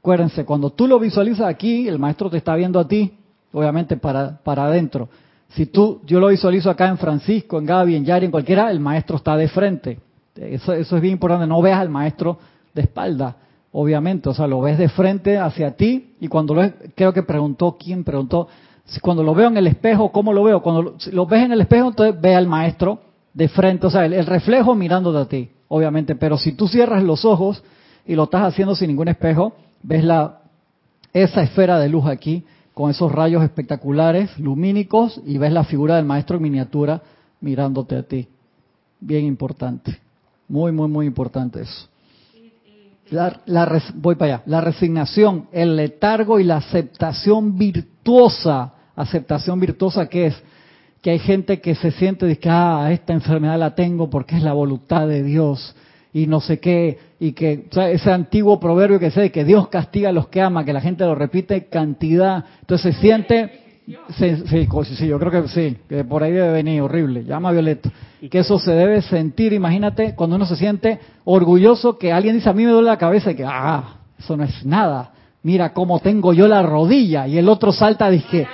Acuérdense, 0.00 0.44
cuando 0.44 0.70
tú 0.70 0.86
lo 0.86 0.98
visualizas 0.98 1.46
aquí, 1.46 1.88
el 1.88 1.98
Maestro 1.98 2.30
te 2.30 2.38
está 2.38 2.54
viendo 2.54 2.78
a 2.78 2.88
ti, 2.88 3.12
obviamente 3.52 3.96
para, 3.96 4.38
para 4.38 4.66
adentro. 4.66 5.08
Si 5.50 5.66
tú, 5.66 6.00
yo 6.06 6.20
lo 6.20 6.28
visualizo 6.28 6.70
acá 6.70 6.88
en 6.88 6.98
Francisco, 6.98 7.58
en 7.58 7.66
Gaby, 7.66 7.96
en 7.96 8.04
Yari, 8.04 8.26
en 8.26 8.30
cualquiera, 8.30 8.70
el 8.70 8.80
Maestro 8.80 9.16
está 9.16 9.36
de 9.36 9.48
frente. 9.48 9.98
Eso, 10.34 10.72
eso 10.72 10.96
es 10.96 11.02
bien 11.02 11.12
importante, 11.12 11.46
no 11.46 11.62
veas 11.62 11.80
al 11.80 11.88
Maestro 11.88 12.38
de 12.74 12.82
espalda 12.82 13.36
obviamente, 13.78 14.30
o 14.30 14.34
sea, 14.34 14.46
lo 14.46 14.62
ves 14.62 14.78
de 14.78 14.88
frente 14.88 15.36
hacia 15.36 15.76
ti 15.76 16.14
y 16.18 16.28
cuando 16.28 16.54
lo 16.54 16.62
creo 16.94 17.12
que 17.12 17.22
preguntó, 17.22 17.76
¿quién 17.78 18.04
preguntó? 18.04 18.48
Cuando 19.02 19.22
lo 19.22 19.34
veo 19.34 19.48
en 19.48 19.58
el 19.58 19.66
espejo, 19.66 20.10
¿cómo 20.12 20.32
lo 20.32 20.44
veo? 20.44 20.62
Cuando 20.62 20.96
lo, 21.12 21.26
ves 21.26 21.44
en 21.44 21.52
el 21.52 21.60
espejo, 21.60 21.88
entonces 21.88 22.18
ve 22.18 22.34
al 22.34 22.46
maestro 22.46 23.00
de 23.34 23.48
frente, 23.48 23.86
o 23.86 23.90
sea, 23.90 24.06
el, 24.06 24.24
reflejo 24.24 24.74
mirándote 24.74 25.18
a 25.18 25.28
ti, 25.28 25.50
obviamente, 25.68 26.14
pero 26.14 26.38
si 26.38 26.52
tú 26.52 26.68
cierras 26.68 27.02
los 27.02 27.26
ojos 27.26 27.62
y 28.06 28.14
lo 28.14 28.24
estás 28.24 28.44
haciendo 28.44 28.74
sin 28.74 28.88
ningún 28.88 29.08
espejo, 29.08 29.52
ves 29.82 30.02
la 30.02 30.38
esa 31.12 31.42
esfera 31.42 31.78
de 31.78 31.90
luz 31.90 32.06
aquí 32.06 32.44
con 32.72 32.90
esos 32.90 33.12
rayos 33.12 33.42
espectaculares, 33.42 34.38
lumínicos 34.38 35.20
y 35.26 35.36
ves 35.36 35.52
la 35.52 35.64
figura 35.64 35.96
del 35.96 36.06
maestro 36.06 36.38
en 36.38 36.44
miniatura 36.44 37.02
mirándote 37.42 37.96
a 37.96 38.02
ti. 38.04 38.26
Bien 39.00 39.26
importante. 39.26 39.98
Muy, 40.48 40.72
muy, 40.72 40.88
muy 40.88 41.04
importante 41.04 41.60
eso. 41.60 41.88
La, 43.10 43.80
voy 43.94 44.16
para 44.16 44.34
allá. 44.34 44.42
La 44.46 44.60
resignación, 44.60 45.48
el 45.52 45.76
letargo 45.76 46.40
y 46.40 46.44
la 46.44 46.56
aceptación 46.56 47.56
virtuosa. 47.56 48.72
Aceptación 48.96 49.60
virtuosa 49.60 50.08
que 50.08 50.26
es 50.26 50.42
que 51.02 51.10
hay 51.10 51.18
gente 51.18 51.60
que 51.60 51.74
se 51.76 51.92
siente 51.92 52.26
de 52.26 52.38
que 52.38 52.48
ah, 52.50 52.88
esta 52.90 53.12
enfermedad 53.12 53.58
la 53.58 53.74
tengo 53.74 54.10
porque 54.10 54.36
es 54.36 54.42
la 54.42 54.52
voluntad 54.52 55.06
de 55.06 55.22
Dios 55.22 55.76
y 56.12 56.26
no 56.26 56.40
sé 56.40 56.58
qué 56.58 56.98
y 57.20 57.32
que 57.32 57.68
ese 57.92 58.10
antiguo 58.10 58.58
proverbio 58.58 58.98
que 58.98 59.10
sé 59.10 59.30
que 59.30 59.44
Dios 59.44 59.68
castiga 59.68 60.08
a 60.08 60.12
los 60.12 60.28
que 60.28 60.40
ama, 60.40 60.64
que 60.64 60.72
la 60.72 60.80
gente 60.80 61.04
lo 61.04 61.14
repite 61.14 61.66
cantidad, 61.66 62.44
entonces 62.60 62.94
se 62.94 63.00
siente 63.00 63.65
Sí, 64.18 64.66
sí, 64.96 65.06
yo 65.06 65.18
creo 65.18 65.30
que 65.30 65.48
sí, 65.48 65.76
que 65.88 66.02
por 66.04 66.22
ahí 66.22 66.32
debe 66.32 66.52
venir 66.52 66.82
horrible. 66.82 67.24
Llama 67.24 67.50
a 67.50 67.52
Violeta. 67.52 67.90
Que 68.28 68.40
eso 68.40 68.58
se 68.58 68.72
debe 68.72 69.02
sentir, 69.02 69.52
imagínate, 69.52 70.14
cuando 70.16 70.34
uno 70.36 70.46
se 70.46 70.56
siente 70.56 70.98
orgulloso 71.24 71.96
que 71.96 72.12
alguien 72.12 72.34
dice 72.34 72.48
a 72.48 72.52
mí 72.52 72.64
me 72.64 72.72
duele 72.72 72.88
la 72.88 72.98
cabeza 72.98 73.30
y 73.30 73.36
que, 73.36 73.44
ah, 73.44 73.98
eso 74.18 74.36
no 74.36 74.42
es 74.42 74.64
nada. 74.64 75.12
Mira 75.42 75.72
cómo 75.72 76.00
tengo 76.00 76.32
yo 76.32 76.48
la 76.48 76.62
rodilla. 76.62 77.28
Y 77.28 77.38
el 77.38 77.48
otro 77.48 77.70
salta 77.70 78.08
y 78.08 78.16
dice, 78.16 78.48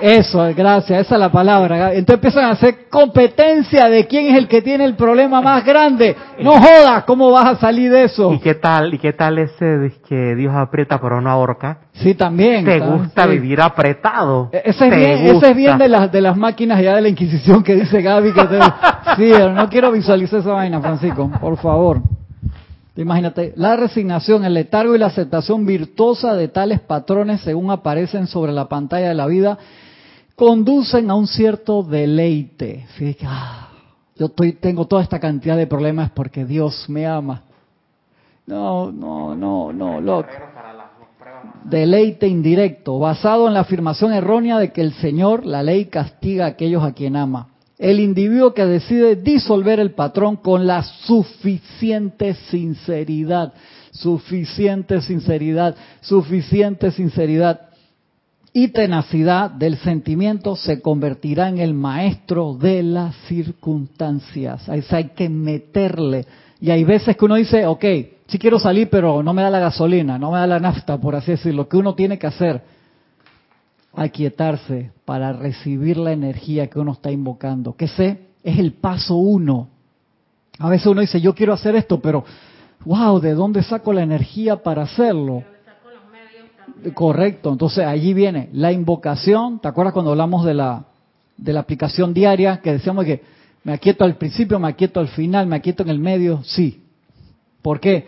eso, 0.00 0.38
gracias, 0.56 1.06
esa 1.06 1.14
es 1.14 1.20
la 1.20 1.30
palabra. 1.30 1.92
Entonces 1.92 2.14
empiezan 2.14 2.44
a 2.44 2.50
hacer 2.50 2.88
competencia 2.88 3.88
de 3.88 4.06
quién 4.06 4.26
es 4.26 4.36
el 4.36 4.48
que 4.48 4.62
tiene 4.62 4.84
el 4.84 4.94
problema 4.94 5.40
más 5.40 5.64
grande. 5.64 6.16
No 6.40 6.52
jodas, 6.52 7.04
¿cómo 7.04 7.30
vas 7.30 7.46
a 7.46 7.56
salir 7.56 7.90
de 7.90 8.04
eso? 8.04 8.32
¿Y 8.32 8.38
qué 8.38 8.54
tal, 8.54 8.94
y 8.94 8.98
qué 8.98 9.12
tal 9.12 9.38
ese 9.38 9.92
que 10.08 10.34
Dios 10.34 10.54
aprieta 10.54 11.00
pero 11.00 11.20
no 11.20 11.30
ahorca? 11.30 11.80
Sí, 11.92 12.14
también. 12.14 12.64
¿Te 12.64 12.78
gusta 12.78 13.26
vivir 13.26 13.60
apretado? 13.60 14.50
E-, 14.52 14.62
ese 14.64 14.88
es, 14.88 14.96
bien, 14.96 15.36
ese 15.36 15.50
es 15.50 15.56
bien 15.56 15.78
de 15.78 15.88
las, 15.88 16.12
de 16.12 16.20
las 16.20 16.36
máquinas 16.36 16.80
ya 16.80 16.94
de 16.94 17.02
la 17.02 17.08
Inquisición 17.08 17.62
que 17.62 17.74
dice 17.74 18.00
Gaby 18.00 18.32
que 18.32 18.44
te... 18.44 18.58
Sí, 19.16 19.32
no 19.52 19.68
quiero 19.68 19.90
visualizar 19.90 20.40
esa 20.40 20.52
vaina, 20.52 20.80
Francisco, 20.80 21.30
por 21.40 21.56
favor. 21.56 22.00
Imagínate, 22.98 23.52
la 23.56 23.76
resignación, 23.76 24.44
el 24.44 24.54
letargo 24.54 24.94
y 24.94 24.98
la 24.98 25.06
aceptación 25.06 25.64
virtuosa 25.64 26.34
de 26.34 26.48
tales 26.48 26.80
patrones 26.80 27.40
según 27.40 27.70
aparecen 27.70 28.26
sobre 28.26 28.52
la 28.52 28.68
pantalla 28.68 29.08
de 29.08 29.14
la 29.14 29.26
vida 29.26 29.58
conducen 30.38 31.10
a 31.10 31.16
un 31.16 31.26
cierto 31.26 31.82
deleite. 31.82 32.86
Ah, 33.24 33.70
yo 34.16 34.26
estoy, 34.26 34.52
tengo 34.52 34.86
toda 34.86 35.02
esta 35.02 35.18
cantidad 35.18 35.56
de 35.56 35.66
problemas 35.66 36.12
porque 36.12 36.44
Dios 36.44 36.86
me 36.88 37.06
ama. 37.06 37.42
No, 38.46 38.92
no, 38.92 39.34
no, 39.34 39.72
no, 39.72 40.00
loco. 40.00 40.30
Deleite 41.64 42.28
indirecto, 42.28 43.00
basado 43.00 43.48
en 43.48 43.54
la 43.54 43.60
afirmación 43.60 44.12
errónea 44.12 44.58
de 44.58 44.72
que 44.72 44.80
el 44.80 44.94
Señor, 44.94 45.44
la 45.44 45.62
ley, 45.62 45.86
castiga 45.86 46.44
a 46.44 46.48
aquellos 46.48 46.84
a 46.84 46.92
quien 46.92 47.16
ama 47.16 47.48
el 47.78 48.00
individuo 48.00 48.54
que 48.54 48.66
decide 48.66 49.14
disolver 49.14 49.78
el 49.78 49.92
patrón 49.92 50.36
con 50.36 50.66
la 50.66 50.82
suficiente 50.82 52.34
sinceridad, 52.50 53.54
suficiente 53.92 55.00
sinceridad, 55.00 55.76
suficiente 56.00 56.90
sinceridad 56.90 57.67
y 58.52 58.68
tenacidad 58.68 59.50
del 59.50 59.76
sentimiento 59.78 60.56
se 60.56 60.80
convertirá 60.80 61.48
en 61.48 61.58
el 61.58 61.74
maestro 61.74 62.54
de 62.54 62.82
las 62.82 63.14
circunstancias. 63.26 64.68
Hay 64.68 64.82
que 65.14 65.28
meterle. 65.28 66.26
Y 66.60 66.70
hay 66.70 66.84
veces 66.84 67.16
que 67.16 67.24
uno 67.24 67.36
dice, 67.36 67.66
ok, 67.66 67.84
sí 68.26 68.38
quiero 68.38 68.58
salir, 68.58 68.88
pero 68.90 69.22
no 69.22 69.32
me 69.32 69.42
da 69.42 69.50
la 69.50 69.60
gasolina, 69.60 70.18
no 70.18 70.32
me 70.32 70.38
da 70.38 70.46
la 70.46 70.58
nafta, 70.58 70.98
por 70.98 71.14
así 71.14 71.32
decirlo. 71.32 71.62
Lo 71.62 71.68
que 71.68 71.76
uno 71.76 71.94
tiene 71.94 72.18
que 72.18 72.26
hacer 72.26 72.62
aquietarse 73.94 74.92
para 75.04 75.32
recibir 75.32 75.96
la 75.96 76.12
energía 76.12 76.68
que 76.68 76.78
uno 76.78 76.92
está 76.92 77.10
invocando. 77.10 77.74
Que 77.74 77.88
sé, 77.88 78.28
es 78.42 78.58
el 78.58 78.72
paso 78.72 79.16
uno. 79.16 79.68
A 80.58 80.68
veces 80.68 80.86
uno 80.86 81.00
dice, 81.00 81.20
yo 81.20 81.34
quiero 81.34 81.52
hacer 81.52 81.76
esto, 81.76 82.00
pero, 82.00 82.24
wow, 82.84 83.20
¿de 83.20 83.34
dónde 83.34 83.62
saco 83.62 83.92
la 83.92 84.02
energía 84.02 84.56
para 84.56 84.82
hacerlo? 84.82 85.44
Correcto, 86.94 87.52
entonces 87.52 87.84
allí 87.84 88.14
viene 88.14 88.48
la 88.52 88.72
invocación. 88.72 89.58
¿Te 89.60 89.68
acuerdas 89.68 89.92
cuando 89.92 90.12
hablamos 90.12 90.44
de 90.44 90.54
la, 90.54 90.84
de 91.36 91.52
la 91.52 91.60
aplicación 91.60 92.14
diaria 92.14 92.60
que 92.60 92.72
decíamos 92.72 93.04
que 93.04 93.22
me 93.64 93.72
aquieto 93.72 94.04
al 94.04 94.16
principio, 94.16 94.58
me 94.58 94.68
aquieto 94.68 95.00
al 95.00 95.08
final, 95.08 95.46
me 95.46 95.56
aquieto 95.56 95.82
en 95.82 95.90
el 95.90 95.98
medio? 95.98 96.42
Sí. 96.44 96.82
¿Por 97.62 97.80
qué? 97.80 98.06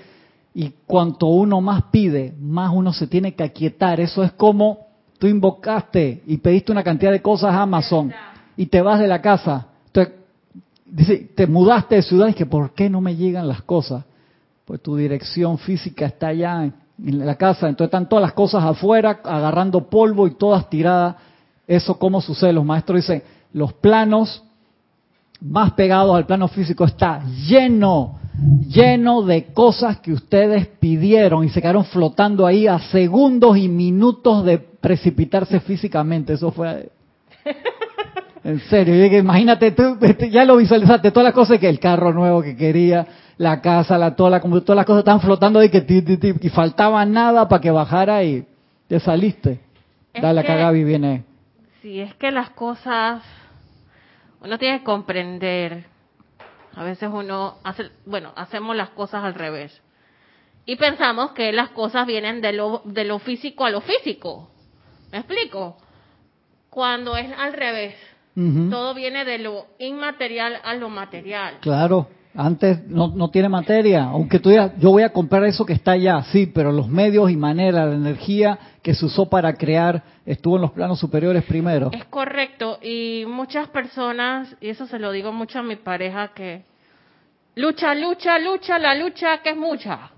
Y 0.55 0.73
cuanto 0.87 1.27
uno 1.27 1.61
más 1.61 1.85
pide, 1.91 2.35
más 2.41 2.71
uno 2.73 2.93
se 2.93 3.07
tiene 3.07 3.35
que 3.35 3.43
aquietar. 3.43 4.01
Eso 4.01 4.23
es 4.23 4.33
como 4.33 4.87
tú 5.19 5.27
invocaste 5.27 6.23
y 6.27 6.39
pediste 6.39 6.73
una 6.73 6.83
cantidad 6.83 7.13
de 7.13 7.23
cosas 7.23 7.53
a 7.53 7.63
Amazon 7.63 8.13
y 8.57 8.67
te 8.67 8.81
vas 8.81 8.99
de 8.99 9.07
la 9.07 9.21
casa, 9.21 9.67
te 11.35 11.47
mudaste 11.47 11.97
de 11.97 12.03
ciudad 12.03 12.29
y 12.29 12.35
que 12.35 12.47
¿por 12.47 12.75
qué 12.75 12.91
no 12.91 13.01
me 13.01 13.15
llegan 13.15 13.47
las 13.47 13.63
cosas? 13.63 14.05
Pues 14.65 14.81
tu 14.83 14.97
dirección 14.97 15.59
física 15.59 16.07
está 16.07 16.29
allá 16.29 16.73
en 17.05 17.27
la 17.27 17.37
casa, 17.37 17.69
entonces 17.69 17.89
están 17.89 18.09
todas 18.09 18.23
las 18.23 18.33
cosas 18.33 18.65
afuera 18.65 19.21
agarrando 19.25 19.89
polvo 19.89 20.27
y 20.27 20.35
todas 20.35 20.69
tiradas. 20.69 21.17
Eso 21.67 21.99
cómo 21.99 22.21
sucede, 22.21 22.53
los 22.53 22.65
maestros 22.65 22.97
dicen, 22.97 23.23
los 23.53 23.73
planos 23.73 24.43
más 25.41 25.73
pegados 25.73 26.15
al 26.17 26.27
plano 26.27 26.49
físico 26.49 26.85
está 26.85 27.23
lleno 27.47 28.21
lleno 28.69 29.23
de 29.23 29.53
cosas 29.53 30.01
que 30.01 30.13
ustedes 30.13 30.67
pidieron 30.67 31.45
y 31.45 31.49
se 31.51 31.61
quedaron 31.61 31.85
flotando 31.85 32.47
ahí 32.47 32.67
a 32.67 32.79
segundos 32.79 33.57
y 33.57 33.69
minutos 33.69 34.45
de 34.45 34.59
precipitarse 34.59 35.61
físicamente. 35.61 36.35
Eso 36.35 36.51
fue... 36.51 36.91
En 38.43 38.61
serio, 38.61 39.05
imagínate 39.19 39.73
tú, 39.73 39.99
este, 40.03 40.31
ya 40.31 40.45
lo 40.45 40.57
visualizaste, 40.57 41.11
todas 41.11 41.25
las 41.25 41.35
cosas 41.35 41.59
que 41.59 41.69
el 41.69 41.79
carro 41.79 42.13
nuevo 42.13 42.43
que 42.43 42.57
quería, 42.57 43.07
la 43.39 43.61
casa, 43.61 43.99
la 43.99 44.17
toda 44.17 44.31
la 44.31 44.41
todas 44.41 44.77
las 44.77 44.87
cosas 44.87 45.01
estaban 45.01 45.21
flotando 45.21 45.59
ahí 45.59 45.71
que 45.71 45.85
y 46.41 46.49
faltaba 46.49 47.05
nada 47.05 47.49
para 47.49 47.61
que 47.61 47.71
bajara 47.71 48.23
y 48.25 48.47
te 48.89 49.01
saliste. 49.01 49.61
Dale, 50.13 50.41
acá 50.41 50.57
Gaby 50.57 50.85
viene. 50.85 51.25
Si 51.81 52.01
es 52.01 52.15
que 52.17 52.31
las 52.31 52.51
cosas, 52.51 53.23
uno 54.43 54.59
tiene 54.59 54.79
que 54.79 54.85
comprender 54.85 55.85
a 56.75 56.85
veces 56.85 57.09
uno 57.13 57.57
hace, 57.65 57.91
bueno, 58.07 58.33
hacemos 58.37 58.77
las 58.77 58.91
cosas 58.91 59.25
al 59.25 59.35
revés. 59.35 59.83
Y 60.67 60.77
pensamos 60.77 61.33
que 61.33 61.53
las 61.53 61.71
cosas 61.71 62.07
vienen 62.07 62.41
de 62.41 62.53
lo, 62.53 62.83
de 62.85 63.05
lo 63.05 63.19
físico 63.19 63.65
a 63.65 63.71
lo 63.71 63.81
físico. 63.81 64.51
¿Me 65.11 65.19
explico? 65.19 65.77
Cuando 66.69 67.17
es 67.17 67.31
al 67.37 67.53
revés. 67.55 67.97
Todo 68.71 68.95
viene 68.95 69.25
de 69.25 69.39
lo 69.39 69.67
inmaterial 69.79 70.57
a 70.65 70.75
lo 70.75 70.89
material. 70.89 71.59
Claro. 71.61 72.09
Antes 72.33 72.87
no, 72.87 73.09
no 73.09 73.29
tiene 73.31 73.49
materia, 73.49 74.05
aunque 74.05 74.39
tú 74.39 74.51
digas, 74.51 74.71
yo 74.79 74.91
voy 74.91 75.03
a 75.03 75.13
comprar 75.13 75.43
eso 75.45 75.67
que 75.67 75.73
está 75.73 75.93
allá, 75.93 76.23
sí, 76.31 76.47
pero 76.47 76.71
los 76.71 76.87
medios 76.87 77.29
y 77.29 77.37
manera, 77.37 77.85
la 77.85 77.97
energía 77.97 78.57
que 78.83 78.95
se 78.95 79.05
usó 79.05 79.29
para 79.29 79.55
crear 79.55 80.05
estuvo 80.25 80.55
en 80.55 80.63
los 80.63 80.71
planos 80.71 81.01
superiores 81.01 81.43
primero. 81.43 81.91
Es 81.93 82.05
correcto, 82.05 82.79
y 82.81 83.25
muchas 83.27 83.67
personas, 83.69 84.57
y 84.61 84.69
eso 84.69 84.87
se 84.87 85.01
lo 85.01 85.11
digo 85.11 85.33
mucho 85.33 85.59
a 85.59 85.65
mi 85.65 85.75
pareja, 85.75 86.29
que 86.29 86.63
lucha, 87.57 87.97
lucha, 87.97 88.39
lucha, 88.39 88.79
la 88.79 88.95
lucha 88.95 89.39
que 89.43 89.51
es 89.51 89.57
mucha. 89.57 90.11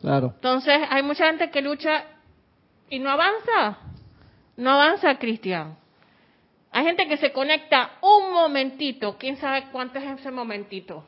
Claro. 0.00 0.32
Entonces, 0.34 0.76
hay 0.90 1.04
mucha 1.04 1.26
gente 1.28 1.50
que 1.50 1.62
lucha 1.62 2.02
y 2.90 2.98
no 2.98 3.10
avanza. 3.10 3.78
No 4.56 4.70
avanza, 4.72 5.14
Cristian. 5.18 5.76
Hay 6.74 6.84
gente 6.84 7.06
que 7.06 7.16
se 7.18 7.30
conecta 7.30 7.88
un 8.02 8.32
momentito, 8.32 9.14
quién 9.16 9.36
sabe 9.36 9.66
cuánto 9.70 10.00
es 10.00 10.18
ese 10.18 10.32
momentito, 10.32 11.04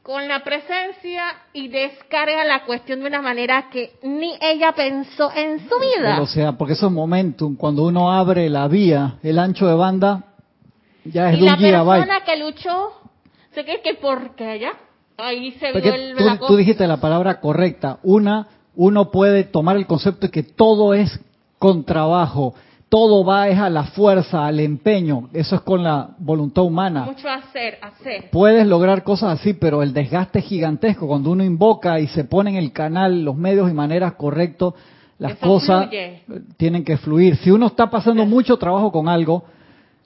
con 0.00 0.28
la 0.28 0.44
presencia 0.44 1.24
y 1.52 1.66
descarga 1.66 2.44
la 2.44 2.64
cuestión 2.64 3.00
de 3.00 3.08
una 3.08 3.20
manera 3.20 3.68
que 3.68 3.94
ni 4.04 4.32
ella 4.40 4.70
pensó 4.70 5.32
en 5.34 5.58
su 5.68 5.74
vida. 5.80 6.22
O 6.22 6.26
sea, 6.26 6.52
porque 6.52 6.74
eso 6.74 6.86
es 6.86 6.92
momentum. 6.92 7.56
Cuando 7.56 7.82
uno 7.82 8.12
abre 8.12 8.48
la 8.48 8.68
vía, 8.68 9.16
el 9.24 9.40
ancho 9.40 9.66
de 9.66 9.74
banda, 9.74 10.24
ya 11.04 11.30
es 11.30 11.38
y 11.38 11.40
de 11.40 11.42
un 11.42 11.50
la 11.50 11.56
gigabyte. 11.56 12.06
persona 12.06 12.24
que 12.24 12.36
luchó, 12.36 12.92
se 13.52 13.64
cree 13.64 13.82
que 13.82 13.94
porque 13.94 14.54
ella, 14.54 14.74
ahí 15.16 15.50
se 15.58 15.72
Porque 15.72 15.90
vio 15.90 15.94
el 15.94 16.16
tú, 16.16 16.24
la 16.24 16.38
tú 16.38 16.56
dijiste 16.56 16.86
la 16.86 16.98
palabra 16.98 17.40
correcta. 17.40 17.98
Una, 18.04 18.46
uno 18.76 19.10
puede 19.10 19.42
tomar 19.42 19.76
el 19.76 19.88
concepto 19.88 20.28
de 20.28 20.30
que 20.30 20.44
todo 20.44 20.94
es 20.94 21.18
con 21.58 21.84
trabajo, 21.84 22.54
todo 22.90 23.24
va 23.24 23.48
es 23.48 23.56
a 23.56 23.70
la 23.70 23.84
fuerza, 23.84 24.44
al 24.44 24.58
empeño. 24.58 25.30
Eso 25.32 25.54
es 25.54 25.60
con 25.60 25.84
la 25.84 26.10
voluntad 26.18 26.64
humana. 26.64 27.04
mucho 27.04 27.28
hacer, 27.28 27.78
hacer. 27.80 28.30
Puedes 28.32 28.66
lograr 28.66 29.04
cosas 29.04 29.38
así, 29.38 29.54
pero 29.54 29.84
el 29.84 29.94
desgaste 29.94 30.40
es 30.40 30.44
gigantesco. 30.44 31.06
Cuando 31.06 31.30
uno 31.30 31.44
invoca 31.44 32.00
y 32.00 32.08
se 32.08 32.24
pone 32.24 32.50
en 32.50 32.56
el 32.56 32.72
canal 32.72 33.24
los 33.24 33.36
medios 33.36 33.70
y 33.70 33.74
maneras 33.74 34.14
correctos, 34.14 34.74
las 35.18 35.32
Eso 35.32 35.46
cosas 35.46 35.84
fluye. 35.84 36.22
tienen 36.56 36.82
que 36.84 36.96
fluir. 36.96 37.36
Si 37.36 37.52
uno 37.52 37.68
está 37.68 37.88
pasando 37.88 38.26
mucho 38.26 38.56
trabajo 38.56 38.90
con 38.90 39.08
algo, 39.08 39.44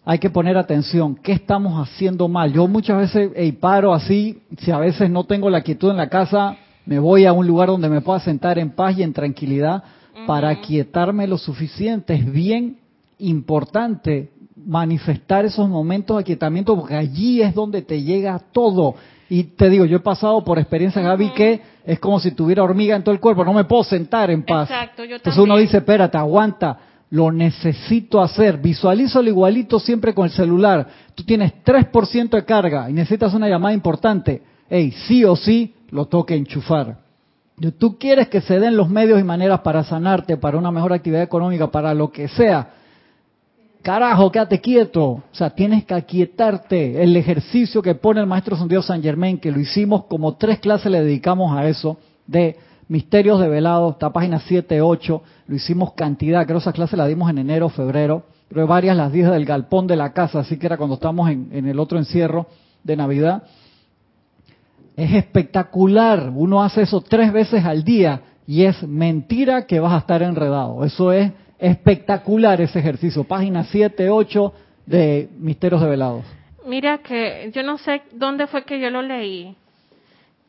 hay 0.04 0.18
que 0.18 0.28
poner 0.28 0.58
atención. 0.58 1.16
¿Qué 1.16 1.32
estamos 1.32 1.80
haciendo 1.80 2.28
mal? 2.28 2.52
Yo 2.52 2.68
muchas 2.68 2.98
veces 2.98 3.30
ey, 3.34 3.52
paro 3.52 3.94
así, 3.94 4.42
si 4.58 4.70
a 4.70 4.78
veces 4.78 5.08
no 5.08 5.24
tengo 5.24 5.48
la 5.48 5.62
quietud 5.62 5.90
en 5.90 5.96
la 5.96 6.10
casa, 6.10 6.56
me 6.84 6.98
voy 6.98 7.24
a 7.24 7.32
un 7.32 7.46
lugar 7.46 7.68
donde 7.68 7.88
me 7.88 8.02
pueda 8.02 8.20
sentar 8.20 8.58
en 8.58 8.72
paz 8.72 8.98
y 8.98 9.02
en 9.02 9.14
tranquilidad 9.14 9.82
para 10.27 10.48
aquietarme 10.48 11.27
lo 11.27 11.38
suficiente. 11.38 12.14
Es 12.14 12.31
bien 12.31 12.79
importante 13.18 14.31
manifestar 14.57 15.44
esos 15.44 15.68
momentos 15.68 16.16
de 16.16 16.22
aquietamiento 16.22 16.77
porque 16.77 16.94
allí 16.94 17.42
es 17.42 17.55
donde 17.55 17.83
te 17.83 18.03
llega 18.03 18.40
todo. 18.53 18.94
Y 19.29 19.44
te 19.44 19.70
digo, 19.70 19.85
yo 19.85 19.96
he 19.96 20.00
pasado 20.00 20.44
por 20.44 20.59
experiencias, 20.59 21.05
Gaby, 21.05 21.31
que 21.31 21.61
es 21.85 21.98
como 21.98 22.20
si 22.20 22.33
tuviera 22.33 22.62
hormiga 22.62 22.94
en 22.94 23.03
todo 23.03 23.14
el 23.14 23.20
cuerpo, 23.20 23.44
no 23.44 23.53
me 23.53 23.64
puedo 23.64 23.85
sentar 23.85 24.31
en 24.31 24.42
paz. 24.42 24.70
Exacto, 24.70 25.05
yo 25.05 25.16
Entonces 25.16 25.42
uno 25.42 25.57
dice, 25.57 25.79
espérate, 25.79 26.18
aguanta, 26.18 26.79
lo 27.11 27.33
necesito 27.33 28.20
hacer. 28.20 28.59
Visualízalo 28.59 29.29
igualito 29.29 29.79
siempre 29.79 30.14
con 30.14 30.27
el 30.27 30.33
celular. 30.33 30.87
Tú 31.14 31.24
tienes 31.24 31.53
3% 31.64 32.31
de 32.31 32.44
carga 32.44 32.90
y 32.90 32.92
necesitas 32.92 33.35
una 33.35 33.48
llamada 33.48 33.74
importante. 33.74 34.42
Ey, 34.68 34.90
sí 34.90 35.24
o 35.24 35.37
sí, 35.37 35.74
lo 35.90 36.07
toque 36.07 36.35
enchufar. 36.35 37.03
Tú 37.78 37.98
quieres 37.98 38.28
que 38.28 38.40
se 38.40 38.58
den 38.58 38.76
los 38.76 38.90
medios 38.90 39.20
y 39.20 39.24
maneras 39.24 39.60
para 39.60 39.84
sanarte, 39.84 40.36
para 40.36 40.58
una 40.58 40.72
mejor 40.72 40.92
actividad 40.92 41.22
económica, 41.22 41.70
para 41.70 41.94
lo 41.94 42.10
que 42.10 42.26
sea. 42.26 42.68
Carajo, 43.80 44.32
quédate 44.32 44.60
quieto. 44.60 45.04
O 45.04 45.22
sea, 45.30 45.50
tienes 45.50 45.84
que 45.84 45.94
aquietarte. 45.94 47.02
El 47.02 47.16
ejercicio 47.16 47.80
que 47.80 47.94
pone 47.94 48.20
el 48.20 48.26
maestro 48.26 48.56
Santiago 48.56 48.82
San 48.82 49.02
Germain, 49.02 49.38
que 49.38 49.52
lo 49.52 49.60
hicimos 49.60 50.06
como 50.06 50.34
tres 50.34 50.58
clases, 50.58 50.90
le 50.90 51.02
dedicamos 51.02 51.56
a 51.56 51.68
eso, 51.68 51.98
de 52.26 52.56
misterios 52.88 53.38
develados, 53.40 53.92
está 53.92 54.12
página 54.12 54.40
7, 54.40 54.80
8, 54.80 55.22
lo 55.46 55.54
hicimos 55.54 55.92
cantidad, 55.92 56.44
creo 56.46 56.58
esas 56.58 56.74
clases 56.74 56.98
las 56.98 57.08
dimos 57.08 57.30
en 57.30 57.38
enero, 57.38 57.68
febrero, 57.68 58.24
pero 58.48 58.66
varias 58.66 58.96
las 58.96 59.12
dije 59.12 59.28
del 59.28 59.44
galpón 59.44 59.86
de 59.86 59.96
la 59.96 60.12
casa, 60.12 60.40
así 60.40 60.58
que 60.58 60.66
era 60.66 60.76
cuando 60.76 60.94
estábamos 60.94 61.30
en, 61.30 61.48
en 61.52 61.66
el 61.66 61.78
otro 61.78 61.98
encierro 61.98 62.46
de 62.82 62.96
Navidad. 62.96 63.44
Es 64.96 65.12
espectacular, 65.12 66.30
uno 66.35 66.62
hace 66.62 66.83
eso 66.83 67.00
tres 67.00 67.33
veces 67.33 67.64
al 67.64 67.85
día 67.85 68.20
y 68.46 68.64
es 68.64 68.83
mentira 68.83 69.66
que 69.66 69.80
vas 69.80 69.92
a 69.92 69.98
estar 69.98 70.22
enredado. 70.22 70.85
Eso 70.85 71.12
es 71.12 71.33
espectacular 71.59 72.61
ese 72.61 72.78
ejercicio. 72.78 73.24
Página 73.24 73.64
7, 73.64 74.11
8 74.11 74.54
de 74.87 75.28
Misterios 75.38 75.80
Develados. 75.80 76.24
Mira 76.66 76.98
que 76.98 77.50
yo 77.52 77.62
no 77.62 77.78
sé 77.78 78.02
dónde 78.12 78.46
fue 78.46 78.64
que 78.64 78.80
yo 78.80 78.90
lo 78.90 79.02
leí, 79.02 79.57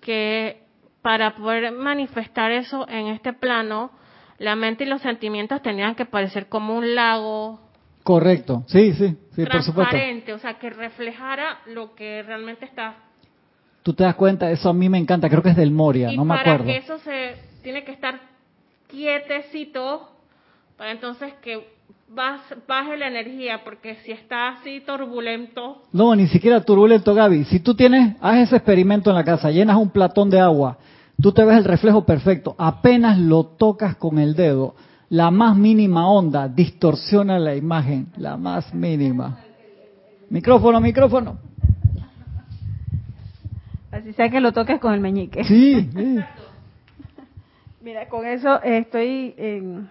que 0.02 0.62
para 1.02 1.36
poder 1.36 1.72
manifestar 1.72 2.52
eso 2.52 2.88
en 2.88 3.08
este 3.08 3.34
plano, 3.34 3.92
la 4.38 4.56
mente 4.56 4.84
y 4.84 4.88
los 4.88 5.02
sentimientos 5.02 5.62
tenían 5.62 5.96
que 5.96 6.06
parecer 6.06 6.48
como 6.48 6.76
un 6.76 6.96
lago 6.96 7.60
Correcto, 8.06 8.64
sí, 8.68 8.94
sí, 8.94 9.18
sí, 9.32 9.46
por 9.46 9.64
supuesto. 9.64 9.90
transparente, 9.90 10.32
o 10.34 10.38
sea, 10.38 10.60
que 10.60 10.70
reflejara 10.70 11.62
lo 11.66 11.96
que 11.96 12.22
realmente 12.22 12.66
está. 12.66 12.94
Tú 13.86 13.94
te 13.94 14.04
das 14.04 14.16
cuenta, 14.16 14.50
eso 14.50 14.70
a 14.70 14.74
mí 14.74 14.90
me 14.90 14.98
encanta, 14.98 15.30
creo 15.30 15.44
que 15.44 15.50
es 15.50 15.56
del 15.56 15.70
Moria, 15.70 16.12
y 16.12 16.18
no 16.18 16.26
me 16.26 16.30
para 16.30 16.54
acuerdo. 16.54 16.66
que 16.66 16.78
eso 16.78 16.98
se 16.98 17.36
tiene 17.62 17.84
que 17.84 17.92
estar 17.92 18.20
quietecito, 18.88 20.10
para 20.76 20.92
entonces 20.92 21.36
que 21.44 21.68
baje 22.08 22.98
la 22.98 23.10
energía, 23.10 23.64
porque 23.64 23.98
si 24.04 24.12
está 24.12 24.48
así 24.48 24.82
turbulento, 24.88 25.84
No, 25.92 26.16
ni 26.16 26.26
siquiera 26.26 26.62
turbulento, 26.62 27.14
Gaby. 27.14 27.44
Si 27.44 27.60
tú 27.60 27.76
tienes, 27.76 28.16
haz 28.22 28.40
ese 28.40 28.56
experimento 28.56 29.12
en 29.12 29.18
la 29.18 29.24
casa, 29.24 29.52
llenas 29.52 29.78
un 29.78 29.92
platón 29.92 30.32
de 30.32 30.40
agua, 30.40 30.80
tú 31.22 31.32
te 31.32 31.46
ves 31.46 31.58
el 31.58 31.66
reflejo 31.66 32.08
perfecto, 32.08 32.56
apenas 32.58 33.20
lo 33.20 33.44
tocas 33.46 33.98
con 33.98 34.18
el 34.18 34.34
dedo, 34.34 34.74
la 35.10 35.30
más 35.30 35.56
mínima 35.56 36.10
onda 36.10 36.48
distorsiona 36.48 37.38
la 37.38 37.56
imagen, 37.56 38.08
la 38.18 38.36
más 38.36 38.74
mínima. 38.74 39.42
Micrófono, 40.32 40.82
micrófono. 40.82 41.38
Así 43.96 44.12
sea 44.14 44.30
que 44.30 44.42
lo 44.42 44.52
toques 44.52 44.80
con 44.80 44.94
el 44.94 45.00
meñique. 45.00 45.44
Sí, 45.46 45.90
sí. 45.96 46.20
Mira, 47.82 48.10
con 48.10 48.26
eso 48.26 48.62
eh, 48.62 48.80
estoy 48.80 49.34
en... 49.38 49.90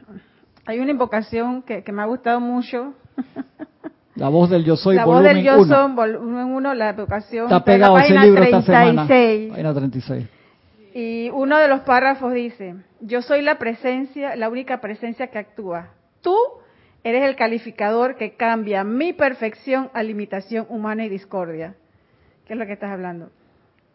Hay 0.67 0.79
una 0.79 0.91
invocación 0.91 1.63
que, 1.63 1.83
que 1.83 1.93
me 1.93 2.03
ha 2.03 2.07
gustado 2.07 2.41
mucho. 2.41 2.95
La 4.17 4.29
voz 4.29 4.49
del 4.49 4.65
yo 4.65 4.77
soy, 4.77 4.95
la 4.95 5.07
voz 5.07 5.25
del 5.25 5.43
yo 5.43 5.61
1. 5.61 5.65
soy, 5.65 5.93
volumen 5.93 6.45
1, 6.45 6.75
la 6.75 6.91
invocación 6.91 7.47
Está 7.47 7.65
pegado 7.65 7.99
ese 7.99 8.17
libro 8.17 8.45
esta 8.45 8.63
semana. 8.63 9.09
36. 9.09 9.51
Página 9.51 9.75
36. 9.75 10.27
Y 10.95 11.31
uno 11.31 11.59
de 11.59 11.67
los 11.67 11.81
párrafos 11.81 12.33
dice, 12.33 12.77
yo 13.01 13.23
soy 13.23 13.43
la 13.43 13.59
presencia, 13.59 14.37
la 14.37 14.49
única 14.49 14.81
presencia 14.81 15.27
que 15.27 15.39
actúa. 15.39 15.89
Tú 16.21 16.37
eres 17.03 17.25
el 17.25 17.35
calificador 17.35 18.15
que 18.15 18.37
cambia 18.37 18.85
mi 18.85 19.13
perfección 19.13 19.91
a 19.95 20.05
limitación 20.05 20.67
humana 20.69 21.05
y 21.05 21.09
discordia. 21.09 21.75
¿Qué 22.47 22.53
es 22.53 22.59
lo 22.59 22.67
que 22.67 22.75
estás 22.75 22.93
hablando? 22.93 23.31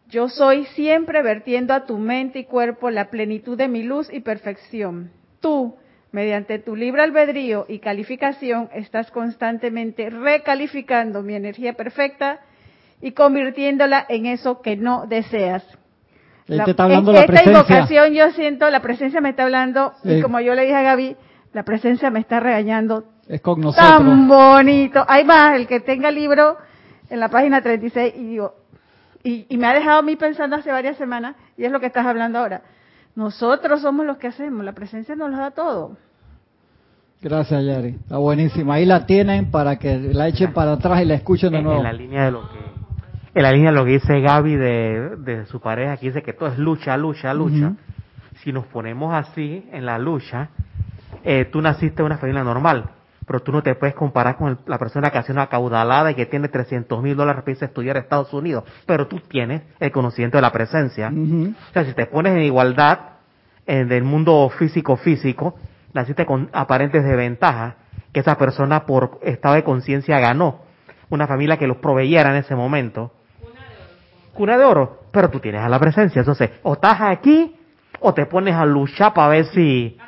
Yo 0.10 0.28
soy 0.28 0.66
siempre 0.66 1.22
vertiendo 1.22 1.74
a 1.74 1.86
tu 1.86 1.98
mente 1.98 2.40
y 2.40 2.46
cuerpo 2.46 2.90
la 2.90 3.10
plenitud 3.12 3.58
de 3.58 3.68
mi 3.68 3.84
luz 3.84 4.10
y 4.12 4.22
perfección. 4.22 5.12
Tú, 5.40 5.76
mediante 6.12 6.58
tu 6.58 6.76
libre 6.76 7.04
albedrío 7.04 7.66
y 7.70 7.78
calificación, 7.80 8.70
estás 8.74 9.12
constantemente 9.12 10.10
recalificando 10.10 11.22
mi 11.22 11.36
energía 11.36 11.74
perfecta 11.74 12.40
y 13.02 13.12
convirtiéndola 13.12 14.04
en 14.10 14.26
eso 14.26 14.62
que 14.62 14.76
no 14.76 15.06
deseas. 15.06 15.64
Él 16.48 16.62
te 16.66 16.72
está 16.72 16.86
hablando 16.86 17.12
en 17.12 17.16
la 17.18 17.22
esta 17.22 17.32
presencia. 17.34 17.52
invocación 17.62 18.14
yo 18.14 18.32
siento, 18.32 18.70
la 18.72 18.82
presencia 18.82 19.22
me 19.22 19.30
está 19.30 19.44
hablando, 19.44 19.94
Sí. 20.02 20.14
y 20.14 20.22
como 20.22 20.40
yo 20.40 20.56
le 20.56 20.64
dije 20.64 20.76
a 20.76 20.82
Gaby, 20.82 21.16
la 21.54 21.62
presencia 21.64 22.10
me 22.10 22.20
está 22.20 22.40
regañando 22.40 23.04
Es 23.28 23.42
con 23.42 23.62
nosotros. 23.62 23.88
tan 23.88 24.28
bonito. 24.28 25.06
Hay 25.08 25.24
más, 25.24 25.56
el 25.56 25.68
que 25.68 25.80
tenga 25.80 26.10
el 26.10 26.16
libro 26.16 26.58
en 27.12 27.20
la 27.20 27.30
página 27.30 27.62
36 27.62 28.16
y 28.18 28.24
digo, 28.24 28.56
y, 29.24 29.46
y 29.50 29.58
me 29.58 29.68
ha 29.68 29.74
dejado 29.74 30.00
a 30.00 30.02
mí 30.02 30.16
pensando 30.16 30.56
hace 30.56 30.72
varias 30.72 30.98
semanas, 30.98 31.36
y 31.58 31.66
es 31.66 31.72
lo 31.72 31.80
que 31.80 31.88
estás 31.88 32.06
hablando 32.06 32.40
ahora. 32.40 32.62
Nosotros 33.16 33.82
somos 33.82 34.06
los 34.06 34.18
que 34.18 34.28
hacemos, 34.28 34.64
la 34.64 34.74
presencia 34.74 35.16
nos 35.16 35.32
lo 35.32 35.38
da 35.38 35.52
todo. 35.52 35.98
Gracias, 37.22 37.66
Yari. 37.66 37.90
Está 37.90 38.18
buenísima. 38.18 38.76
Ahí 38.76 38.86
la 38.86 39.06
tienen 39.06 39.52
para 39.52 39.78
que 39.78 39.98
la 39.98 40.30
echen 40.30 40.54
para 40.54 40.74
atrás 40.74 41.02
y 41.02 41.06
la 41.06 41.16
escuchen 41.16 41.52
de 41.52 41.58
en, 41.58 41.64
nuevo. 41.66 41.80
en 41.80 41.84
la 41.84 41.92
línea 41.94 42.26
de 42.26 42.32
lo 42.32 42.50
que 42.50 42.60
en 43.36 43.44
la 43.44 43.52
línea 43.52 43.72
de 43.72 43.78
lo 43.78 43.86
que 43.86 43.92
dice 43.92 44.22
Gaby 44.22 44.56
de, 44.56 45.16
de 45.18 45.46
su 45.48 45.60
pareja 45.60 45.98
que 45.98 46.08
dice 46.08 46.24
que 46.24 46.34
todo 46.34 46.50
es 46.50 46.58
lucha 46.58 46.98
lucha 46.98 47.34
lucha 47.34 47.74
si 48.42 48.52
nos 48.52 48.66
ponemos 48.68 49.14
así 49.14 49.68
en 49.72 49.86
la 49.86 50.00
lucha 50.00 50.50
eh, 51.24 51.46
tú 51.46 51.62
naciste 51.62 52.02
en 52.02 52.08
una 52.08 52.18
familia 52.18 52.44
normal 52.44 52.90
pero 53.30 53.42
tú 53.42 53.52
no 53.52 53.62
te 53.62 53.76
puedes 53.76 53.94
comparar 53.96 54.38
con 54.38 54.48
el- 54.50 54.58
la 54.66 54.80
persona 54.80 55.12
que 55.12 55.20
hace 55.20 55.32
una 55.32 55.46
caudalada 55.48 56.10
y 56.10 56.16
que 56.16 56.26
tiene 56.26 56.48
300 56.48 57.00
mil 57.04 57.16
dólares 57.16 57.44
para 57.44 57.52
irse 57.52 57.66
a 57.66 57.68
estudiar 57.68 57.96
a 57.96 58.00
Estados 58.00 58.34
Unidos 58.34 58.64
pero 58.88 59.06
tú 59.08 59.20
tienes 59.20 59.62
el 59.80 59.92
conocimiento 59.92 60.38
de 60.38 60.42
la 60.42 60.52
presencia. 60.52 61.12
O 61.70 61.74
sea 61.74 61.86
si 61.86 61.94
te 61.94 62.08
pones 62.08 62.34
en 62.34 62.42
igualdad 62.42 62.98
en 63.68 63.88
del 63.88 64.04
mundo 64.04 64.50
físico 64.58 64.98
físico 64.98 65.56
naciste 65.94 66.26
con 66.26 66.50
aparentes 66.54 67.04
desventajas 67.04 67.76
que 68.12 68.22
esa 68.22 68.36
persona 68.36 68.88
por 68.88 69.20
estado 69.22 69.54
de 69.54 69.64
conciencia 69.64 70.20
ganó. 70.20 70.62
Una 71.12 71.28
familia 71.28 71.58
que 71.58 71.68
los 71.68 71.78
proveyera 71.78 72.32
en 72.32 72.38
ese 72.38 72.56
momento. 72.56 73.12
Cuna 74.34 74.58
de 74.58 74.66
oro, 74.66 75.02
pero 75.12 75.30
tú 75.30 75.40
tienes 75.40 75.62
a 75.62 75.70
la 75.70 75.80
presencia. 75.80 76.20
Entonces, 76.20 76.50
o 76.64 76.74
estás 76.74 76.98
aquí 77.02 77.56
o 78.00 78.14
te 78.14 78.26
pones 78.26 78.56
a 78.56 78.66
luchar 78.66 79.14
para 79.14 79.28
ver 79.30 79.46
si 79.46 80.00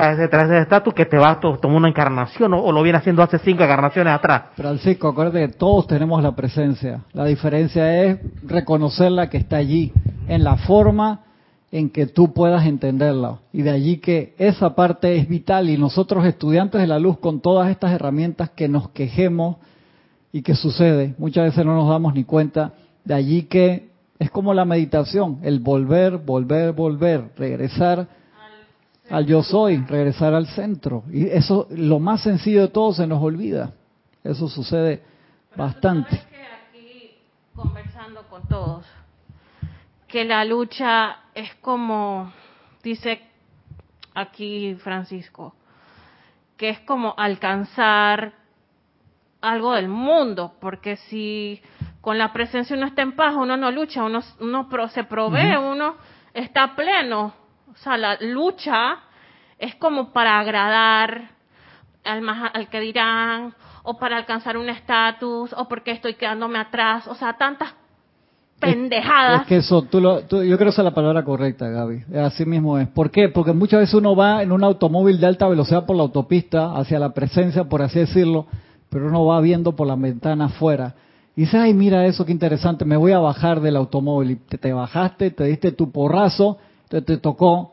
para 0.00 0.44
ese 0.44 0.58
estatus 0.58 0.94
que 0.94 1.04
te 1.04 1.18
va 1.18 1.32
a 1.32 1.40
tomar 1.40 1.76
una 1.76 1.88
encarnación 1.88 2.54
o, 2.54 2.72
lo 2.72 2.82
viene 2.82 2.98
haciendo 2.98 3.22
hace 3.22 3.38
cinco 3.38 3.64
encarnaciones 3.64 4.14
atrás. 4.14 4.44
Francisco, 4.54 5.08
acuérdate 5.08 5.46
que 5.46 5.52
todos 5.54 5.86
tenemos 5.86 6.22
la 6.22 6.34
presencia. 6.34 7.02
La 7.12 7.26
diferencia 7.26 8.04
es 8.04 8.18
reconocerla 8.42 9.28
que 9.28 9.36
está 9.36 9.56
allí, 9.56 9.92
en 10.26 10.44
la 10.44 10.56
forma 10.56 11.24
en 11.72 11.90
que 11.90 12.06
tú 12.06 12.32
puedas 12.32 12.66
entenderla. 12.66 13.38
Y 13.52 13.62
de 13.62 13.70
allí 13.70 13.98
que 13.98 14.34
esa 14.38 14.74
parte 14.74 15.16
es 15.16 15.28
vital 15.28 15.68
y 15.68 15.76
nosotros 15.76 16.24
estudiantes 16.24 16.80
de 16.80 16.86
la 16.86 16.98
luz 16.98 17.18
con 17.18 17.40
todas 17.40 17.70
estas 17.70 17.92
herramientas 17.92 18.50
que 18.50 18.68
nos 18.68 18.90
quejemos 18.90 19.56
y 20.32 20.42
que 20.42 20.54
sucede, 20.54 21.14
muchas 21.18 21.44
veces 21.44 21.66
no 21.66 21.74
nos 21.74 21.88
damos 21.88 22.14
ni 22.14 22.24
cuenta, 22.24 22.72
de 23.04 23.14
allí 23.14 23.42
que 23.42 23.90
es 24.18 24.30
como 24.30 24.54
la 24.54 24.64
meditación, 24.64 25.38
el 25.42 25.60
volver, 25.60 26.18
volver, 26.18 26.72
volver, 26.72 27.30
regresar 27.36 28.06
al 29.10 29.26
yo 29.26 29.42
soy, 29.42 29.78
regresar 29.78 30.34
al 30.34 30.46
centro. 30.46 31.04
Y 31.10 31.26
eso, 31.26 31.66
lo 31.70 31.98
más 31.98 32.22
sencillo 32.22 32.62
de 32.62 32.68
todo, 32.68 32.92
se 32.92 33.06
nos 33.06 33.22
olvida. 33.22 33.72
Eso 34.22 34.48
sucede 34.48 35.02
bastante. 35.56 36.10
que 36.30 36.78
aquí, 36.78 37.10
conversando 37.54 38.22
con 38.28 38.46
todos, 38.48 38.86
que 40.06 40.24
la 40.24 40.44
lucha 40.44 41.16
es 41.34 41.54
como, 41.56 42.32
dice 42.82 43.20
aquí 44.14 44.74
Francisco, 44.76 45.54
que 46.56 46.70
es 46.70 46.80
como 46.80 47.14
alcanzar 47.16 48.34
algo 49.40 49.72
del 49.72 49.88
mundo, 49.88 50.54
porque 50.60 50.96
si 50.96 51.60
con 52.00 52.18
la 52.18 52.32
presencia 52.32 52.76
uno 52.76 52.86
está 52.86 53.02
en 53.02 53.16
paz, 53.16 53.34
uno 53.36 53.56
no 53.56 53.70
lucha, 53.70 54.04
uno, 54.04 54.20
uno 54.40 54.68
se 54.88 55.04
provee, 55.04 55.56
uno 55.56 55.96
está 56.34 56.74
pleno. 56.74 57.39
O 57.72 57.76
sea, 57.78 57.96
la 57.96 58.16
lucha 58.20 58.98
es 59.58 59.74
como 59.76 60.12
para 60.12 60.38
agradar 60.40 61.30
al, 62.04 62.28
al 62.28 62.68
que 62.68 62.80
dirán, 62.80 63.54
o 63.82 63.98
para 63.98 64.16
alcanzar 64.16 64.56
un 64.56 64.68
estatus, 64.68 65.52
o 65.52 65.68
porque 65.68 65.92
estoy 65.92 66.14
quedándome 66.14 66.58
atrás, 66.58 67.06
o 67.06 67.14
sea, 67.14 67.34
tantas 67.34 67.74
pendejadas. 68.60 69.42
Es, 69.42 69.46
que 69.46 69.56
eso, 69.56 69.82
tú 69.82 70.00
lo, 70.00 70.20
yo 70.20 70.26
creo 70.28 70.58
que 70.58 70.68
esa 70.68 70.82
es 70.82 70.84
la 70.84 70.94
palabra 70.94 71.24
correcta, 71.24 71.68
Gaby. 71.68 72.04
Así 72.16 72.44
mismo 72.44 72.78
es. 72.78 72.88
¿Por 72.88 73.10
qué? 73.10 73.28
Porque 73.28 73.52
muchas 73.52 73.80
veces 73.80 73.94
uno 73.94 74.14
va 74.14 74.42
en 74.42 74.52
un 74.52 74.62
automóvil 74.62 75.18
de 75.18 75.26
alta 75.26 75.48
velocidad 75.48 75.86
por 75.86 75.96
la 75.96 76.02
autopista, 76.02 76.76
hacia 76.76 76.98
la 76.98 77.12
presencia, 77.12 77.64
por 77.64 77.82
así 77.82 78.00
decirlo, 78.00 78.46
pero 78.90 79.06
uno 79.06 79.24
va 79.24 79.40
viendo 79.40 79.74
por 79.74 79.86
la 79.86 79.96
ventana 79.96 80.46
afuera. 80.46 80.94
Y 81.36 81.42
dice, 81.42 81.56
ay, 81.56 81.72
mira 81.72 82.04
eso, 82.06 82.26
qué 82.26 82.32
interesante, 82.32 82.84
me 82.84 82.96
voy 82.96 83.12
a 83.12 83.18
bajar 83.18 83.60
del 83.60 83.76
automóvil. 83.76 84.32
Y 84.32 84.36
te, 84.36 84.58
te 84.58 84.72
bajaste, 84.72 85.30
te 85.30 85.44
diste 85.44 85.72
tu 85.72 85.90
porrazo, 85.90 86.58
te, 86.90 87.00
te 87.02 87.16
tocó 87.18 87.72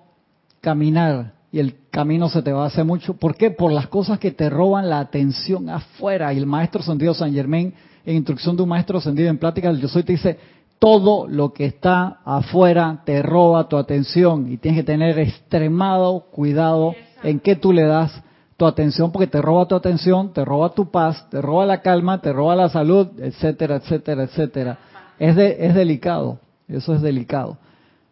caminar 0.61 1.33
y 1.51 1.59
el 1.59 1.75
camino 1.89 2.29
se 2.29 2.43
te 2.43 2.51
va 2.51 2.63
a 2.63 2.67
hacer 2.67 2.85
mucho. 2.85 3.15
¿Por 3.15 3.35
qué? 3.35 3.49
Por 3.49 3.71
las 3.71 3.87
cosas 3.87 4.19
que 4.19 4.31
te 4.31 4.49
roban 4.49 4.89
la 4.89 4.99
atención 4.99 5.69
afuera. 5.69 6.31
Y 6.33 6.37
el 6.37 6.45
maestro 6.45 6.83
sentido 6.83 7.15
San 7.15 7.33
Germain, 7.33 7.73
en 8.05 8.15
instrucción 8.15 8.55
de 8.55 8.63
un 8.63 8.69
maestro 8.69 9.01
sentido 9.01 9.29
en 9.29 9.39
plática 9.39 9.69
del 9.69 9.81
Yo 9.81 9.87
Soy, 9.87 10.03
te 10.03 10.11
dice, 10.13 10.37
todo 10.77 11.27
lo 11.27 11.51
que 11.51 11.65
está 11.65 12.19
afuera 12.23 13.01
te 13.05 13.23
roba 13.23 13.67
tu 13.67 13.77
atención 13.77 14.51
y 14.51 14.57
tienes 14.57 14.81
que 14.81 14.85
tener 14.85 15.17
extremado 15.17 16.25
cuidado 16.31 16.93
en 17.23 17.39
qué 17.39 17.55
tú 17.55 17.73
le 17.73 17.83
das 17.83 18.21
tu 18.55 18.67
atención 18.67 19.11
porque 19.11 19.27
te 19.27 19.41
roba 19.41 19.67
tu 19.67 19.73
atención, 19.73 20.33
te 20.33 20.45
roba 20.45 20.69
tu 20.75 20.91
paz, 20.91 21.27
te 21.31 21.41
roba 21.41 21.65
la 21.65 21.81
calma, 21.81 22.21
te 22.21 22.31
roba 22.31 22.55
la 22.55 22.69
salud, 22.69 23.07
etcétera, 23.19 23.77
etcétera, 23.77 24.23
etcétera. 24.23 24.77
Es, 25.17 25.35
de, 25.35 25.57
es 25.65 25.73
delicado, 25.73 26.39
eso 26.67 26.93
es 26.93 27.01
delicado. 27.01 27.57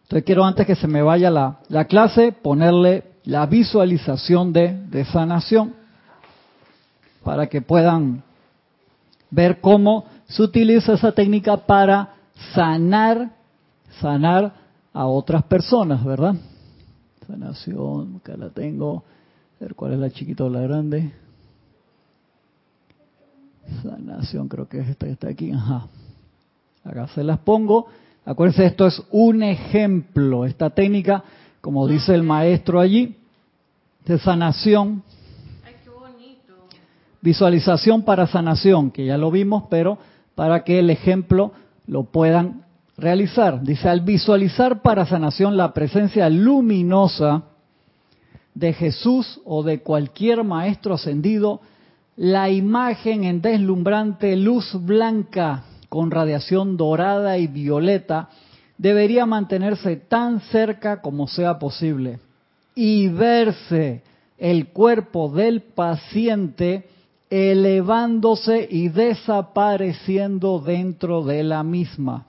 Entonces 0.06 0.24
quiero 0.24 0.44
antes 0.44 0.64
que 0.68 0.76
se 0.76 0.86
me 0.86 1.02
vaya 1.02 1.30
la, 1.32 1.58
la 1.68 1.86
clase 1.86 2.30
ponerle 2.30 3.02
la 3.24 3.44
visualización 3.46 4.52
de, 4.52 4.72
de 4.86 5.04
sanación 5.04 5.74
para 7.24 7.48
que 7.48 7.60
puedan 7.60 8.22
ver 9.32 9.60
cómo 9.60 10.04
se 10.28 10.44
utiliza 10.44 10.92
esa 10.92 11.10
técnica 11.10 11.56
para 11.56 12.14
sanar, 12.54 13.32
sanar 14.00 14.52
a 14.92 15.06
otras 15.06 15.42
personas, 15.42 16.04
¿verdad? 16.04 16.36
Sanación, 17.26 18.18
acá 18.18 18.36
la 18.36 18.50
tengo. 18.50 19.02
A 19.58 19.64
ver 19.64 19.74
cuál 19.74 19.94
es 19.94 19.98
la 19.98 20.10
chiquita 20.10 20.44
o 20.44 20.48
la 20.48 20.60
grande. 20.60 21.12
Sanación, 23.82 24.46
creo 24.46 24.68
que 24.68 24.78
es 24.78 24.88
esta 24.88 25.06
que 25.06 25.12
está 25.12 25.28
aquí. 25.28 25.50
Ajá. 25.50 25.88
Acá 26.84 27.08
se 27.08 27.24
las 27.24 27.40
pongo. 27.40 27.88
Acuérdense, 28.26 28.66
esto 28.66 28.88
es 28.88 29.00
un 29.12 29.44
ejemplo. 29.44 30.44
Esta 30.44 30.70
técnica, 30.70 31.22
como 31.60 31.86
dice 31.86 32.12
el 32.12 32.24
maestro 32.24 32.80
allí, 32.80 33.14
de 34.04 34.18
sanación. 34.18 35.04
Ay, 35.64 35.76
qué 35.84 35.90
bonito. 35.90 36.54
Visualización 37.22 38.02
para 38.02 38.26
sanación, 38.26 38.90
que 38.90 39.06
ya 39.06 39.16
lo 39.16 39.30
vimos, 39.30 39.64
pero 39.70 39.98
para 40.34 40.64
que 40.64 40.80
el 40.80 40.90
ejemplo 40.90 41.52
lo 41.86 42.02
puedan 42.02 42.64
realizar. 42.98 43.62
Dice, 43.62 43.88
al 43.88 44.00
visualizar 44.00 44.82
para 44.82 45.06
sanación 45.06 45.56
la 45.56 45.72
presencia 45.72 46.28
luminosa 46.28 47.44
de 48.54 48.72
Jesús 48.72 49.40
o 49.44 49.62
de 49.62 49.82
cualquier 49.82 50.42
maestro 50.42 50.94
ascendido, 50.94 51.60
la 52.16 52.50
imagen 52.50 53.22
en 53.22 53.40
deslumbrante 53.40 54.34
luz 54.34 54.74
blanca 54.84 55.62
con 55.96 56.10
radiación 56.10 56.76
dorada 56.76 57.38
y 57.38 57.46
violeta 57.46 58.28
debería 58.76 59.24
mantenerse 59.24 59.96
tan 59.96 60.40
cerca 60.40 61.00
como 61.00 61.26
sea 61.26 61.58
posible 61.58 62.18
y 62.74 63.08
verse 63.08 64.02
el 64.36 64.68
cuerpo 64.74 65.30
del 65.30 65.62
paciente 65.62 66.86
elevándose 67.30 68.68
y 68.70 68.90
desapareciendo 68.90 70.58
dentro 70.58 71.24
de 71.24 71.42
la 71.42 71.62
misma, 71.62 72.26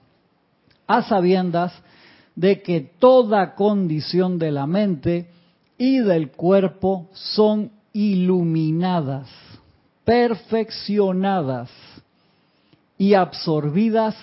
a 0.87 1.01
sabiendas 1.01 1.73
de 2.37 2.61
que 2.61 2.79
toda 2.79 3.53
condición 3.53 4.39
de 4.39 4.51
la 4.51 4.65
mente 4.65 5.27
y 5.77 5.99
del 5.99 6.31
cuerpo 6.31 7.09
son 7.11 7.69
iluminadas, 7.91 9.27
perfeccionadas 10.05 11.69
y 12.97 13.13
absorbidas 13.13 14.15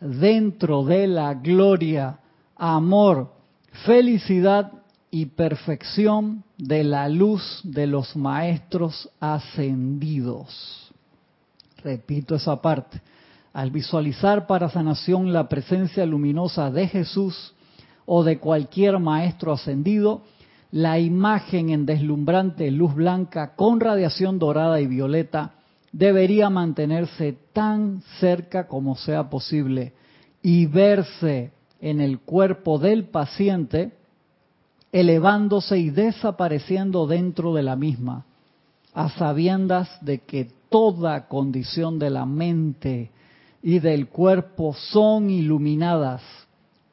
dentro 0.00 0.84
de 0.84 1.06
la 1.06 1.34
gloria, 1.34 2.18
amor, 2.56 3.32
felicidad 3.84 4.72
y 5.10 5.26
perfección 5.26 6.44
de 6.56 6.84
la 6.84 7.08
luz 7.08 7.60
de 7.64 7.86
los 7.86 8.16
maestros 8.16 9.08
ascendidos. 9.18 10.92
Repito 11.82 12.34
esa 12.34 12.60
parte. 12.60 13.00
Al 13.52 13.70
visualizar 13.70 14.46
para 14.46 14.68
sanación 14.68 15.32
la 15.32 15.48
presencia 15.48 16.06
luminosa 16.06 16.70
de 16.70 16.86
Jesús 16.86 17.54
o 18.06 18.22
de 18.22 18.38
cualquier 18.38 18.98
maestro 19.00 19.52
ascendido, 19.52 20.22
la 20.70 21.00
imagen 21.00 21.70
en 21.70 21.84
deslumbrante 21.84 22.70
luz 22.70 22.94
blanca 22.94 23.56
con 23.56 23.80
radiación 23.80 24.38
dorada 24.38 24.80
y 24.80 24.86
violeta 24.86 25.54
debería 25.92 26.50
mantenerse 26.50 27.36
tan 27.52 28.02
cerca 28.18 28.66
como 28.66 28.96
sea 28.96 29.28
posible 29.28 29.92
y 30.42 30.66
verse 30.66 31.52
en 31.80 32.00
el 32.00 32.20
cuerpo 32.20 32.78
del 32.78 33.04
paciente 33.04 33.92
elevándose 34.92 35.78
y 35.78 35.90
desapareciendo 35.90 37.06
dentro 37.06 37.54
de 37.54 37.62
la 37.62 37.76
misma, 37.76 38.24
a 38.92 39.08
sabiendas 39.10 39.88
de 40.04 40.18
que 40.18 40.50
toda 40.68 41.28
condición 41.28 41.98
de 41.98 42.10
la 42.10 42.26
mente 42.26 43.10
y 43.62 43.78
del 43.78 44.08
cuerpo 44.08 44.74
son 44.74 45.30
iluminadas, 45.30 46.22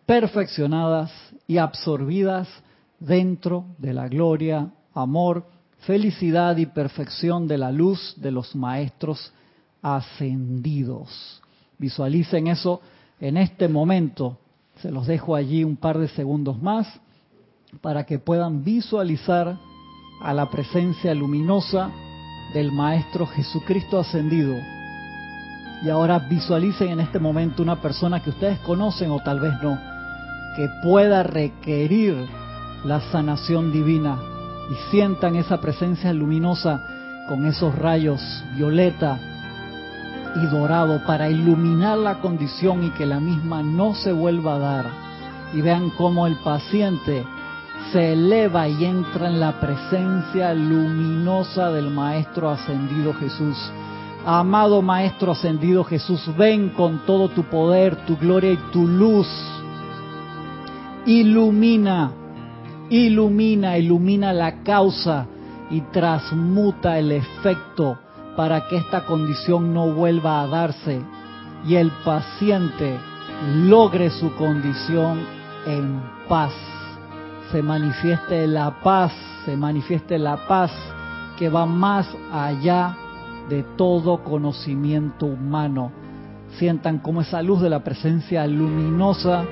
perfeccionadas 0.06 1.12
y 1.48 1.58
absorbidas 1.58 2.48
dentro 3.00 3.66
de 3.78 3.94
la 3.94 4.08
gloria, 4.08 4.72
amor, 4.94 5.46
felicidad 5.88 6.58
y 6.58 6.66
perfección 6.66 7.48
de 7.48 7.58
la 7.58 7.72
luz 7.72 8.14
de 8.18 8.30
los 8.30 8.54
maestros 8.58 9.32
ascendidos. 9.82 11.42
Visualicen 11.78 12.48
eso 12.48 12.82
en 13.22 13.38
este 13.38 13.70
momento. 13.70 14.38
Se 14.82 14.92
los 14.92 15.08
dejo 15.08 15.34
allí 15.34 15.64
un 15.64 15.78
par 15.78 15.98
de 15.98 16.10
segundos 16.10 16.62
más 16.62 16.88
para 17.80 18.06
que 18.06 18.20
puedan 18.20 18.66
visualizar 18.66 19.58
a 20.22 20.34
la 20.34 20.50
presencia 20.50 21.16
luminosa 21.16 21.90
del 22.54 22.74
Maestro 22.74 23.26
Jesucristo 23.26 23.98
ascendido. 23.98 24.56
Y 25.84 25.90
ahora 25.90 26.20
visualicen 26.20 26.90
en 26.90 27.00
este 27.00 27.18
momento 27.18 27.64
una 27.64 27.82
persona 27.82 28.22
que 28.22 28.32
ustedes 28.32 28.60
conocen 28.60 29.10
o 29.12 29.22
tal 29.24 29.40
vez 29.40 29.54
no, 29.64 29.80
que 30.58 30.68
pueda 30.84 31.24
requerir 31.24 32.28
la 32.84 33.00
sanación 33.10 33.72
divina 33.72 34.18
y 34.70 34.92
sientan 34.92 35.36
esa 35.36 35.60
presencia 35.60 36.14
luminosa 36.14 36.82
con 37.28 37.46
esos 37.46 37.76
rayos 37.76 38.22
violeta 38.56 39.20
y 40.36 40.46
dorado 40.48 41.02
para 41.06 41.30
iluminar 41.30 41.98
la 41.98 42.20
condición 42.20 42.84
y 42.84 42.90
que 42.92 43.06
la 43.06 43.20
misma 43.20 43.64
no 43.64 43.96
se 43.96 44.12
vuelva 44.12 44.56
a 44.56 44.60
dar. 44.60 44.86
Y 45.54 45.62
vean 45.62 45.90
cómo 45.92 46.28
el 46.28 46.36
paciente 46.38 47.26
se 47.92 48.14
eleva 48.14 48.68
y 48.68 48.84
entra 48.84 49.28
en 49.28 49.40
la 49.40 49.60
presencia 49.60 50.54
luminosa 50.54 51.72
del 51.72 51.90
Maestro 51.90 52.50
Ascendido 52.50 53.14
Jesús. 53.14 53.58
Amado 54.26 54.82
Maestro 54.82 55.32
Ascendido 55.32 55.84
Jesús, 55.86 56.30
ven 56.38 56.70
con 56.70 57.06
todo 57.06 57.30
tu 57.30 57.44
poder, 57.44 58.06
tu 58.06 58.18
gloria 58.18 58.52
y 58.52 58.58
tu 58.72 58.86
luz. 58.86 59.28
Ilumina, 61.06 62.12
ilumina, 62.90 63.78
ilumina 63.78 64.34
la 64.34 64.64
causa 64.64 65.28
y 65.70 65.82
transmuta 65.82 66.98
el 66.98 67.12
efecto 67.12 67.98
para 68.36 68.68
que 68.68 68.78
esta 68.78 69.06
condición 69.06 69.74
no 69.74 69.92
vuelva 69.92 70.42
a 70.42 70.48
darse 70.48 71.02
y 71.66 71.76
el 71.76 71.92
paciente 72.06 72.98
logre 73.66 74.10
su 74.10 74.34
condición 74.36 75.20
en 75.66 76.02
paz. 76.28 76.54
Se 77.52 77.62
manifieste 77.62 78.48
la 78.48 78.80
paz, 78.82 79.12
se 79.46 79.58
manifieste 79.58 80.18
la 80.18 80.48
paz 80.48 80.72
que 81.38 81.50
va 81.50 81.66
más 81.66 82.08
allá 82.32 82.96
de 83.50 83.64
todo 83.76 84.24
conocimiento 84.24 85.26
humano. 85.26 85.92
Sientan 86.58 87.00
como 87.00 87.22
esa 87.22 87.42
luz 87.42 87.62
de 87.62 87.70
la 87.70 87.84
presencia 87.84 88.46
luminosa 88.48 89.46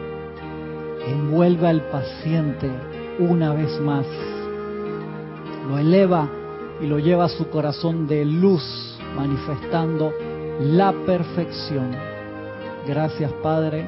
envuelve 1.08 1.68
al 1.68 1.82
paciente 1.90 2.95
una 3.20 3.54
vez 3.54 3.80
más. 3.82 4.06
Lo 5.68 5.78
eleva 5.78 6.28
y 6.82 6.88
lo 6.88 7.00
lleva 7.00 7.26
a 7.26 7.30
su 7.30 7.50
corazón 7.50 8.08
de 8.08 8.26
luz, 8.26 8.98
manifestando 9.16 10.14
la 10.60 10.94
perfección. 11.06 11.92
Gracias 12.88 13.32
Padre, 13.42 13.88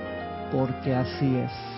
porque 0.52 0.94
así 0.94 1.36
es. 1.36 1.77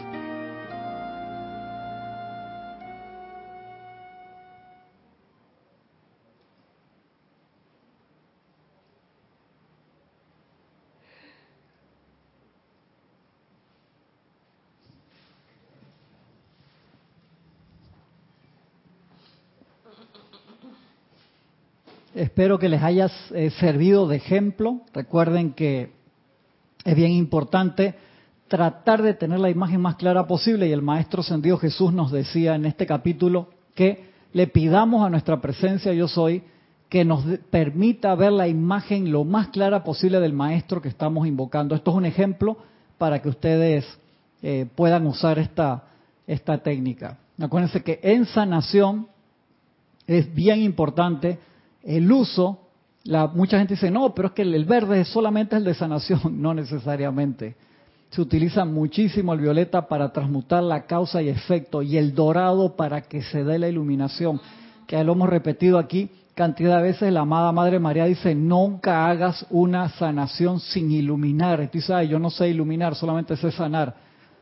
Espero 22.39 22.57
que 22.57 22.69
les 22.69 22.81
haya 22.81 23.11
eh, 23.33 23.49
servido 23.49 24.07
de 24.07 24.15
ejemplo. 24.15 24.79
Recuerden 24.93 25.51
que 25.51 25.91
es 26.85 26.95
bien 26.95 27.11
importante 27.11 27.95
tratar 28.47 29.01
de 29.01 29.13
tener 29.13 29.41
la 29.41 29.49
imagen 29.49 29.81
más 29.81 29.97
clara 29.97 30.25
posible 30.25 30.65
y 30.65 30.71
el 30.71 30.81
Maestro 30.81 31.19
Ascendido 31.19 31.57
Jesús 31.57 31.91
nos 31.91 32.13
decía 32.13 32.55
en 32.55 32.63
este 32.63 32.85
capítulo 32.85 33.49
que 33.75 34.05
le 34.31 34.47
pidamos 34.47 35.05
a 35.05 35.09
nuestra 35.09 35.41
presencia 35.41 35.91
yo 35.91 36.07
soy 36.07 36.41
que 36.87 37.03
nos 37.03 37.25
permita 37.49 38.15
ver 38.15 38.31
la 38.31 38.47
imagen 38.47 39.11
lo 39.11 39.25
más 39.25 39.49
clara 39.49 39.83
posible 39.83 40.21
del 40.21 40.31
Maestro 40.31 40.81
que 40.81 40.87
estamos 40.87 41.27
invocando. 41.27 41.75
Esto 41.75 41.91
es 41.91 41.97
un 41.97 42.05
ejemplo 42.05 42.55
para 42.97 43.21
que 43.21 43.27
ustedes 43.27 43.85
eh, 44.41 44.65
puedan 44.75 45.07
usar 45.07 45.39
esta, 45.39 45.83
esta 46.25 46.57
técnica. 46.59 47.17
Acuérdense 47.37 47.83
que 47.83 47.99
en 48.01 48.23
sanación 48.23 49.07
es 50.07 50.33
bien 50.33 50.61
importante 50.61 51.37
el 51.83 52.11
uso, 52.11 52.59
la, 53.03 53.27
mucha 53.27 53.57
gente 53.57 53.75
dice, 53.75 53.91
no, 53.91 54.13
pero 54.13 54.29
es 54.29 54.33
que 54.33 54.41
el, 54.41 54.65
verde 54.65 55.05
solamente 55.05 55.55
es 55.55 55.59
el 55.59 55.65
de 55.65 55.73
sanación, 55.73 56.19
no 56.41 56.53
necesariamente. 56.53 57.55
Se 58.09 58.21
utiliza 58.21 58.65
muchísimo 58.65 59.33
el 59.33 59.39
violeta 59.39 59.87
para 59.87 60.11
transmutar 60.11 60.63
la 60.63 60.85
causa 60.85 61.21
y 61.21 61.29
efecto 61.29 61.81
y 61.81 61.97
el 61.97 62.15
dorado 62.15 62.75
para 62.75 63.01
que 63.01 63.21
se 63.21 63.43
dé 63.43 63.59
la 63.59 63.67
iluminación, 63.67 64.41
que 64.87 65.03
lo 65.03 65.13
hemos 65.13 65.29
repetido 65.29 65.77
aquí 65.77 66.09
cantidad 66.33 66.77
de 66.77 66.83
veces. 66.83 67.13
La 67.13 67.19
amada 67.19 67.51
Madre 67.51 67.79
María 67.79 68.05
dice, 68.05 68.33
nunca 68.33 69.07
hagas 69.07 69.45
una 69.49 69.89
sanación 69.89 70.59
sin 70.59 70.89
iluminar. 70.89 71.61
Y 71.61 71.67
tú 71.67 71.79
dices, 71.79 72.09
yo 72.09 72.17
no 72.17 72.29
sé 72.29 72.49
iluminar, 72.49 72.95
solamente 72.95 73.35
sé 73.35 73.51
sanar. 73.51 73.95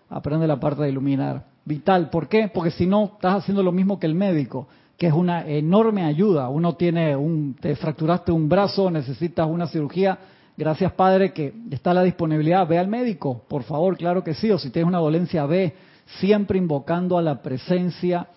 Aprende 0.10 0.48
la 0.48 0.60
parte 0.60 0.84
de 0.84 0.90
iluminar. 0.90 1.44
Vital, 1.66 2.10
¿por 2.10 2.30
qué? 2.30 2.50
Porque 2.54 2.72
si 2.72 2.86
no, 2.86 3.12
estás 3.16 3.38
haciendo 3.38 3.62
lo 3.64 3.74
mismo 3.74 4.00
que 4.00 4.06
el 4.06 4.16
médico 4.16 4.68
que 4.98 5.08
es 5.08 5.14
una 5.14 5.48
enorme 5.48 6.04
ayuda. 6.04 6.50
Uno 6.50 6.76
tiene 6.76 7.16
un, 7.16 7.56
te 7.60 7.76
fracturaste 7.76 8.32
un 8.32 8.50
brazo, 8.50 8.90
necesitas 8.90 9.48
una 9.48 9.68
cirugía. 9.68 10.18
Gracias, 10.58 10.92
Padre, 10.94 11.34
que 11.34 11.54
está 11.70 11.94
la 11.94 12.02
disponibilidad. 12.02 12.68
Ve 12.68 12.80
al 12.80 12.88
médico, 12.88 13.44
por 13.48 13.64
favor, 13.64 13.96
claro 13.96 14.24
que 14.24 14.34
sí. 14.34 14.50
O 14.50 14.58
si 14.58 14.72
tienes 14.72 14.88
una 14.88 14.98
dolencia, 14.98 15.46
ve. 15.46 15.76
Siempre 16.20 16.58
invocando 16.58 17.18
a 17.18 17.22
la 17.22 17.42
presencia 17.42 18.28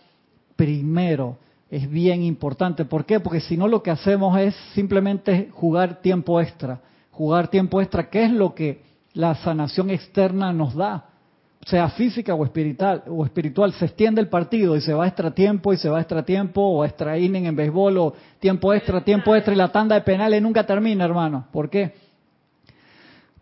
primero. 0.54 1.38
Es 1.70 1.88
bien 1.88 2.22
importante. 2.24 2.84
¿Por 2.84 3.06
qué? 3.06 3.20
Porque 3.20 3.40
si 3.40 3.56
no, 3.56 3.68
lo 3.68 3.82
que 3.82 3.92
hacemos 3.92 4.36
es 4.38 4.54
simplemente 4.74 5.48
jugar 5.52 6.02
tiempo 6.02 6.40
extra. 6.40 6.80
Jugar 7.12 7.48
tiempo 7.48 7.80
extra, 7.80 8.10
¿qué 8.10 8.24
es 8.24 8.32
lo 8.32 8.54
que 8.54 8.82
la 9.14 9.34
sanación 9.36 9.88
externa 9.88 10.52
nos 10.52 10.74
da? 10.74 11.09
Sea 11.66 11.90
física 11.90 12.34
o 12.34 12.44
espiritual, 12.44 13.02
o 13.06 13.24
espiritual, 13.24 13.72
se 13.74 13.84
extiende 13.84 14.20
el 14.20 14.28
partido 14.28 14.76
y 14.76 14.80
se 14.80 14.94
va 14.94 15.10
tiempo 15.10 15.72
y 15.72 15.76
se 15.76 15.88
va 15.88 16.04
tiempo 16.24 16.62
o 16.62 16.84
extra 16.84 17.18
inning 17.18 17.46
en 17.46 17.56
béisbol 17.56 17.98
o 17.98 18.14
tiempo 18.38 18.72
extra, 18.72 19.02
tiempo 19.02 19.34
extra 19.34 19.52
y 19.52 19.56
la 19.56 19.70
tanda 19.70 19.94
de 19.94 20.00
penales 20.00 20.40
nunca 20.40 20.64
termina, 20.64 21.04
hermano. 21.04 21.46
¿Por 21.52 21.68
qué? 21.68 21.94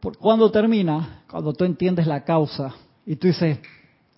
Porque 0.01 0.19
cuando 0.19 0.51
termina, 0.51 1.23
cuando 1.31 1.53
tú 1.53 1.65
entiendes 1.65 2.07
la 2.07 2.25
causa 2.25 2.75
y 3.07 3.17
tú 3.17 3.29
dices, 3.29 3.59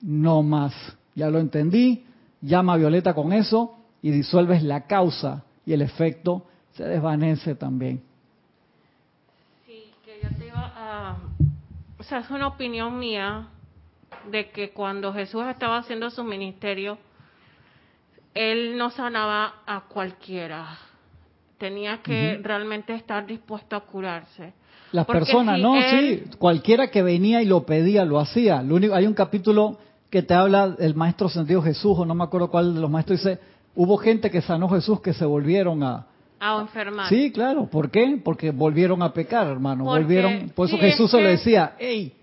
no 0.01 0.43
más, 0.43 0.75
ya 1.15 1.29
lo 1.29 1.39
entendí, 1.39 2.05
llama 2.41 2.75
a 2.75 2.77
Violeta 2.77 3.15
con 3.15 3.33
eso 3.33 3.77
y 4.03 4.11
disuelves 4.11 4.63
la 4.63 4.87
causa 4.87 5.45
y 5.67 5.75
el 5.75 5.83
efecto 5.83 6.47
se 6.73 6.85
desvanece 6.85 7.55
también. 7.55 8.03
Sí, 9.67 9.91
que 10.05 10.21
yo 10.23 10.29
te 10.39 10.47
iba 10.47 10.73
a... 10.75 11.17
O 11.99 12.03
sea, 12.03 12.21
es 12.21 12.31
una 12.31 12.47
opinión 12.47 12.99
mía, 12.99 13.49
de 14.31 14.51
que 14.51 14.71
cuando 14.71 15.13
Jesús 15.13 15.45
estaba 15.47 15.79
haciendo 15.79 16.11
su 16.11 16.25
ministerio, 16.25 16.99
él 18.35 18.77
no 18.77 18.91
sanaba 18.91 19.63
a 19.67 19.83
cualquiera. 19.83 20.79
Tenía 21.59 21.99
que 22.03 22.41
realmente 22.43 22.95
estar 22.95 23.27
dispuesto 23.27 23.77
a 23.77 23.81
curarse. 23.81 24.53
Las 24.93 25.07
personas, 25.07 25.61
no, 25.61 25.75
sí, 25.91 26.25
cualquiera 26.39 26.89
que 26.89 27.03
venía 27.03 27.43
y 27.43 27.47
lo 27.47 27.65
pedía, 27.65 28.05
lo 28.05 28.19
hacía. 28.19 28.63
Lo 28.63 28.77
único, 28.77 28.95
hay 28.95 29.07
un 29.07 29.15
capítulo 29.15 29.79
que 30.09 30.23
te 30.23 30.35
habla 30.35 30.69
del 30.69 30.95
maestro 30.95 31.29
sentido 31.29 31.63
Jesús, 31.63 31.97
o 31.97 32.05
no 32.05 32.15
me 32.15 32.25
acuerdo 32.25 32.51
cuál 32.51 32.75
de 32.75 32.81
los 32.81 32.91
maestros 32.91 33.23
dice, 33.23 33.39
hubo 33.77 33.97
gente 33.99 34.31
que 34.31 34.41
sanó 34.41 34.69
Jesús 34.69 35.01
que 35.01 35.13
se 35.13 35.25
volvieron 35.25 35.83
a, 35.85 36.07
a 36.41 36.61
enfermar. 36.61 37.09
Sí, 37.09 37.31
claro. 37.31 37.67
¿Por 37.67 37.91
qué? 37.91 38.21
Porque 38.25 38.51
volvieron 38.51 39.03
a 39.03 39.13
pecar, 39.13 39.47
hermano. 39.47 39.85
volvieron. 39.85 40.51
Por 40.51 40.67
eso 40.67 40.79
Jesús 40.79 41.11
se 41.11 41.21
le 41.21 41.31
decía, 41.31 41.75
hey, 41.79 42.15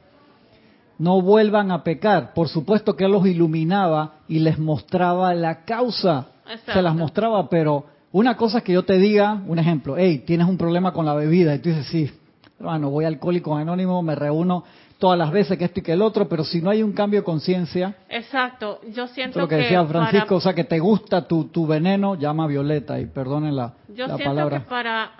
no 1.00 1.22
vuelvan 1.22 1.72
a 1.72 1.84
pecar. 1.84 2.34
Por 2.34 2.48
supuesto 2.48 2.95
que 2.95 3.06
Él 3.06 3.12
los 3.12 3.26
iluminaba 3.26 4.16
y 4.28 4.39
les 4.39 4.58
mostraba 4.60 5.34
la 5.34 5.64
causa. 5.66 6.28
Se 6.66 6.82
las 6.82 6.95
mostraba, 6.95 7.50
pero 7.50 7.86
una 8.12 8.38
cosa 8.38 8.60
es 8.60 8.64
que 8.64 8.74
yo 8.74 8.84
te 8.84 8.98
diga, 8.98 9.41
un 9.48 9.60
ejemplo, 9.60 9.95
hey, 9.98 10.24
tienes 10.26 10.48
un 10.48 10.58
problema 10.58 10.93
con 10.93 11.06
la 11.06 11.14
bebida, 11.14 11.54
y 11.54 11.60
tú 11.60 11.70
dices, 11.70 11.88
sí, 11.88 12.12
hermano, 12.58 12.89
voy 12.89 13.06
a 13.06 13.10
alcohólico 13.10 13.56
anónimo, 13.56 14.02
me 14.02 14.16
reúno 14.16 14.64
todas 14.98 15.18
las 15.18 15.32
veces 15.32 15.58
que 15.58 15.66
esto 15.66 15.82
y 15.82 15.84
que 15.84 15.91
el 15.91 16.02
otro, 16.02 16.28
pero 16.28 16.43
si 16.43 16.62
no 16.62 16.70
hay 16.70 16.82
un 16.82 16.93
cambio 16.93 17.20
de 17.20 17.24
conciencia. 17.24 17.95
Exacto, 18.10 18.80
yo 18.93 19.08
siento 19.08 19.39
lo 19.39 19.48
que, 19.48 19.58
decía 19.58 19.86
Francisco, 19.86 20.38
o 20.38 20.41
sea, 20.41 20.54
que 20.54 20.64
te 20.64 20.80
gusta 20.80 21.28
tu, 21.28 21.45
tu 21.45 21.68
veneno, 21.68 22.16
llama 22.16 22.45
a 22.45 22.48
Violeta 22.48 23.00
y 23.00 23.06
perdonen 23.06 23.56
la, 23.56 23.74
yo 23.93 24.08
siento 24.18 24.50
Que 24.50 24.60
para 24.62 25.12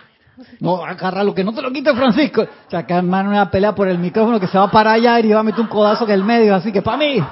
no, 0.60 0.84
lo 1.24 1.34
que 1.34 1.44
no 1.44 1.54
te 1.54 1.62
lo 1.62 1.72
quite 1.72 1.94
Francisco. 1.94 2.44
O 2.44 2.70
sea, 2.70 2.86
que 2.86 2.94
hermano 2.94 3.30
una 3.30 3.50
pelea 3.50 3.74
por 3.74 3.88
el 3.88 3.98
micrófono 3.98 4.40
que 4.40 4.48
se 4.48 4.58
va 4.58 4.70
para 4.70 4.94
allá 4.94 5.20
y 5.20 5.32
va 5.32 5.40
a 5.40 5.44
meter 5.44 5.62
un 5.62 5.68
codazo 5.68 6.06
que 6.06 6.14
el 6.14 6.24
medio, 6.24 6.56
así 6.56 6.72
que 6.72 6.82
para 6.82 6.98
mí. 6.98 7.24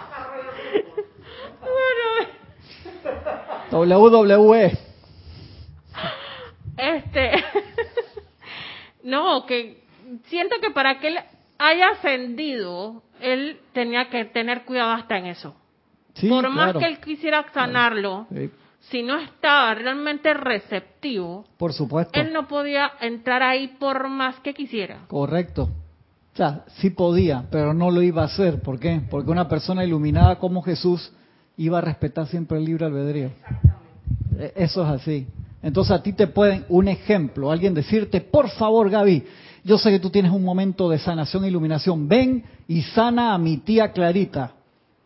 WWE. 3.71 4.77
Este. 6.77 7.31
no, 9.03 9.45
que 9.45 9.83
siento 10.25 10.55
que 10.61 10.71
para 10.71 10.99
que 10.99 11.07
él 11.09 11.19
haya 11.57 11.89
ascendido, 11.89 13.03
él 13.19 13.59
tenía 13.73 14.09
que 14.09 14.25
tener 14.25 14.63
cuidado 14.65 14.91
hasta 14.91 15.17
en 15.17 15.27
eso. 15.27 15.55
por 16.27 16.49
más 16.49 16.75
que 16.75 16.85
él 16.85 16.99
quisiera 16.99 17.45
sanarlo, 17.53 18.27
si 18.89 19.01
no 19.01 19.17
estaba 19.17 19.73
realmente 19.73 20.33
receptivo, 20.33 21.45
por 21.57 21.73
supuesto, 21.73 22.19
él 22.19 22.31
no 22.31 22.47
podía 22.47 22.91
entrar 23.01 23.41
ahí 23.41 23.69
por 23.79 24.07
más 24.09 24.39
que 24.41 24.53
quisiera. 24.53 25.05
Correcto. 25.07 25.69
O 26.33 26.37
sea, 26.37 26.65
sí 26.77 26.89
podía, 26.89 27.45
pero 27.49 27.73
no 27.73 27.89
lo 27.91 28.01
iba 28.01 28.21
a 28.21 28.25
hacer. 28.25 28.61
¿Por 28.61 28.79
qué? 28.79 29.01
Porque 29.09 29.31
una 29.31 29.47
persona 29.47 29.85
iluminada 29.85 30.37
como 30.37 30.61
Jesús 30.61 31.11
iba 31.57 31.77
a 31.77 31.81
respetar 31.81 32.27
siempre 32.27 32.57
el 32.57 32.65
libre 32.65 32.85
albedrío. 32.85 33.31
E, 34.37 34.53
eso 34.55 34.83
es 34.83 35.01
así. 35.01 35.27
Entonces 35.63 35.91
a 35.91 36.03
ti 36.03 36.13
te 36.13 36.27
pueden, 36.27 36.65
un 36.69 36.87
ejemplo, 36.87 37.51
alguien 37.51 37.73
decirte, 37.73 38.21
por 38.21 38.49
favor 38.49 38.89
Gaby, 38.89 39.23
yo 39.63 39.79
sé 39.79 39.89
que 39.89 39.99
tú 39.99 40.11
tienes 40.11 40.31
un 40.31 40.43
momento 40.43 40.89
de 40.89 40.99
sanación 40.99 41.43
e 41.43 41.47
iluminación, 41.47 42.07
ven 42.07 42.43
y 42.67 42.83
sana 42.83 43.33
a 43.33 43.37
mi 43.39 43.57
tía 43.57 43.91
Clarita. 43.91 44.51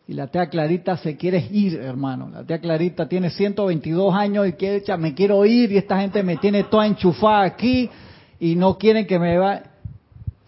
Y 0.10 0.14
la 0.14 0.26
tía 0.26 0.47
Clarita 0.49 0.97
se 0.97 1.16
quiere 1.16 1.47
ir, 1.51 1.76
hermano. 1.76 2.32
La 2.34 2.43
tía 2.43 2.57
Clarita 2.57 3.07
tiene 3.07 3.30
122 3.30 4.12
años 4.16 4.47
y 4.47 4.53
quiere, 4.53 4.97
me 4.97 5.14
quiero 5.14 5.45
ir 5.45 5.72
y 5.72 5.78
esta 5.78 6.01
gente 6.01 6.24
me 6.24 6.38
tiene 6.38 6.64
toda 6.64 6.88
enchufada 6.88 7.43
aquí 7.43 7.88
y 8.39 8.55
no 8.55 8.76
quieren 8.80 9.05
que 9.05 9.20
me 9.20 9.38
vaya. 9.38 9.66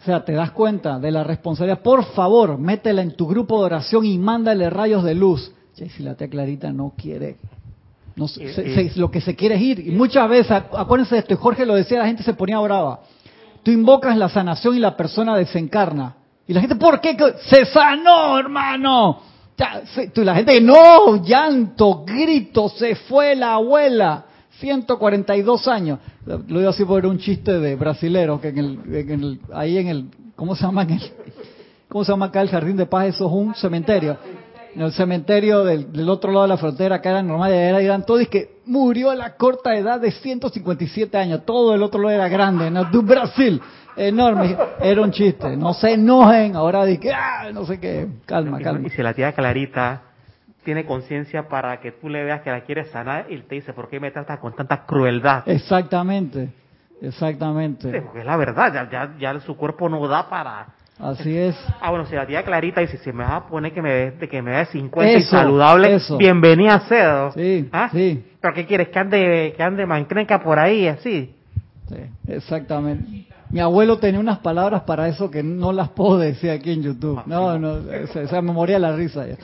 O 0.02 0.04
sea, 0.04 0.26
te 0.26 0.32
das 0.32 0.50
cuenta 0.50 0.98
de 0.98 1.12
la 1.12 1.24
responsabilidad. 1.24 1.84
Por 1.84 2.04
favor, 2.06 2.58
métela 2.58 3.04
en 3.04 3.12
tu 3.12 3.28
grupo 3.28 3.60
de 3.60 3.66
oración 3.66 4.04
y 4.04 4.18
mándale 4.18 4.68
rayos 4.72 5.04
de 5.04 5.14
luz. 5.14 5.54
si 5.76 6.02
la 6.02 6.16
tía 6.16 6.28
Clarita 6.28 6.74
no 6.74 6.94
quiere, 6.98 7.36
no, 8.16 8.26
lo 8.96 9.12
que 9.12 9.22
se 9.22 9.36
quiere 9.36 9.58
es 9.58 9.62
ir. 9.62 9.80
Y 9.90 9.92
muchas 9.92 10.28
veces, 10.28 10.52
acuérdense 10.54 11.14
de 11.14 11.22
esto, 11.22 11.38
Jorge 11.38 11.68
lo 11.68 11.76
decía, 11.76 12.00
la 12.00 12.08
gente 12.08 12.24
se 12.24 12.34
ponía 12.34 12.60
brava. 12.62 13.02
Tú 13.62 13.70
invocas 13.70 14.18
la 14.18 14.28
sanación 14.28 14.76
y 14.76 14.80
la 14.80 14.98
persona 14.98 15.38
desencarna. 15.38 16.16
Y 16.48 16.54
la 16.54 16.62
gente, 16.62 16.78
¿por 16.78 17.00
qué? 17.00 17.16
Se 17.48 17.66
sanó, 17.66 18.40
hermano. 18.40 19.30
Y 20.16 20.24
la 20.24 20.36
gente, 20.36 20.60
no, 20.62 21.24
llanto, 21.24 22.04
grito, 22.06 22.70
se 22.70 22.96
fue 22.96 23.36
la 23.36 23.56
abuela. 23.56 24.26
142 24.60 25.68
años. 25.68 26.00
Lo 26.26 26.60
digo 26.60 26.70
así 26.70 26.86
por 26.86 27.04
un 27.06 27.18
chiste 27.18 27.60
de 27.60 27.76
brasilero, 27.76 28.40
que 28.40 28.50
en 28.50 28.60
el, 28.60 29.40
ahí 29.54 29.78
en 29.78 29.88
el, 29.88 30.06
¿cómo 30.36 30.56
se 30.56 30.64
llama? 30.64 30.88
¿Cómo 31.90 32.06
se 32.06 32.12
llama 32.12 32.28
acá 32.28 32.42
el 32.42 32.50
Jardín 32.50 32.78
de 32.78 32.86
Paz? 32.86 33.08
Eso 33.08 33.26
es 33.26 33.34
un 33.34 33.56
cementerio. 33.56 34.18
En 34.76 34.84
el 34.84 34.94
cementerio 34.94 35.64
del, 35.66 36.08
otro 36.08 36.32
lado 36.32 36.44
de 36.44 36.50
la 36.50 36.58
frontera, 36.58 36.98
acá 36.98 37.10
era 37.10 37.24
normal, 37.24 37.52
era, 37.52 37.82
eran 37.82 38.06
todos 38.06 38.26
que 38.28 38.62
murió 38.66 39.10
a 39.10 39.16
la 39.16 39.36
corta 39.36 39.76
edad 39.76 40.00
de 40.00 40.12
157 40.12 41.18
años. 41.18 41.42
Todo 41.46 41.74
el 41.74 41.84
otro 41.84 42.00
lado 42.00 42.14
era 42.14 42.30
grande, 42.30 42.70
¿no? 42.70 42.86
De 42.86 43.00
Brasil 43.00 43.60
enorme. 43.96 44.58
Era 44.82 45.02
un 45.02 45.12
chiste. 45.12 45.56
No 45.58 45.74
se 45.74 45.94
enojen. 45.94 46.56
Ahora 46.56 46.86
dije, 46.86 47.12
ah, 47.14 47.50
no 47.54 47.66
sé 47.66 47.80
qué. 47.80 48.08
Calma, 48.26 48.60
calma. 48.60 48.88
Y 48.88 48.90
si 48.92 49.02
la 49.02 49.14
tía 49.14 49.34
Clarita 49.34 50.02
tiene 50.64 50.86
conciencia 50.86 51.48
para 51.48 51.80
que 51.80 51.92
tú 51.92 52.10
le 52.10 52.24
veas 52.24 52.42
que 52.42 52.52
la 52.52 52.62
quieres 52.62 52.90
sanar 52.92 53.26
y 53.30 53.38
te 53.40 53.56
dice, 53.56 53.74
¿por 53.74 53.90
qué 53.90 54.00
me 54.00 54.12
tratas 54.12 54.40
con 54.40 54.54
tanta 54.56 54.86
crueldad? 54.86 55.44
Exactamente. 55.48 56.50
Exactamente. 57.02 58.02
porque 58.02 58.20
es 58.20 58.26
la 58.26 58.38
verdad, 58.38 58.90
ya, 58.92 59.16
ya, 59.18 59.40
su 59.40 59.58
cuerpo 59.58 59.90
no 59.90 60.08
da 60.08 60.30
para... 60.30 60.68
Así 61.00 61.36
es. 61.36 61.58
Ah, 61.82 61.90
bueno, 61.90 62.06
si 62.06 62.14
la 62.14 62.28
tía 62.28 62.44
Clarita 62.44 62.80
dice, 62.80 63.00
si 63.00 63.12
me 63.12 63.24
vas 63.24 63.34
a 63.34 63.48
poner 63.48 63.74
que 63.74 63.82
me 63.82 64.12
ve, 64.12 64.28
que 64.30 64.40
me 64.44 64.52
ve 64.52 64.66
50 64.66 65.14
y 65.14 65.22
saludable, 65.24 65.98
bienvenida 66.20 66.80
sea. 66.82 67.32
Sí, 67.32 67.68
¿Ah? 67.72 67.90
sí. 67.92 68.24
¿Pero 68.40 68.54
qué 68.54 68.68
quieres? 68.68 68.90
Que 68.90 69.00
ande, 69.00 69.54
que 69.58 69.64
ande 69.64 69.88
mancrenca 69.88 70.44
por 70.44 70.60
ahí, 70.60 70.88
así. 70.88 71.34
Sí, 71.90 71.96
exactamente. 72.28 73.26
Mi 73.52 73.60
abuelo 73.60 73.98
tenía 73.98 74.20
unas 74.20 74.40
palabras 74.40 74.84
para 74.84 75.10
eso 75.10 75.30
que 75.30 75.44
no 75.44 75.74
las 75.74 75.90
puedo 75.90 76.18
decir 76.18 76.52
aquí 76.52 76.72
en 76.72 76.84
YouTube. 76.84 77.20
Ah, 77.20 77.24
no, 77.28 77.60
no, 77.60 77.74
o 77.74 78.28
sea, 78.28 78.42
me 78.42 78.54
moría 78.54 78.80
la 78.80 78.96
risa. 78.96 79.28
Ya. 79.28 79.36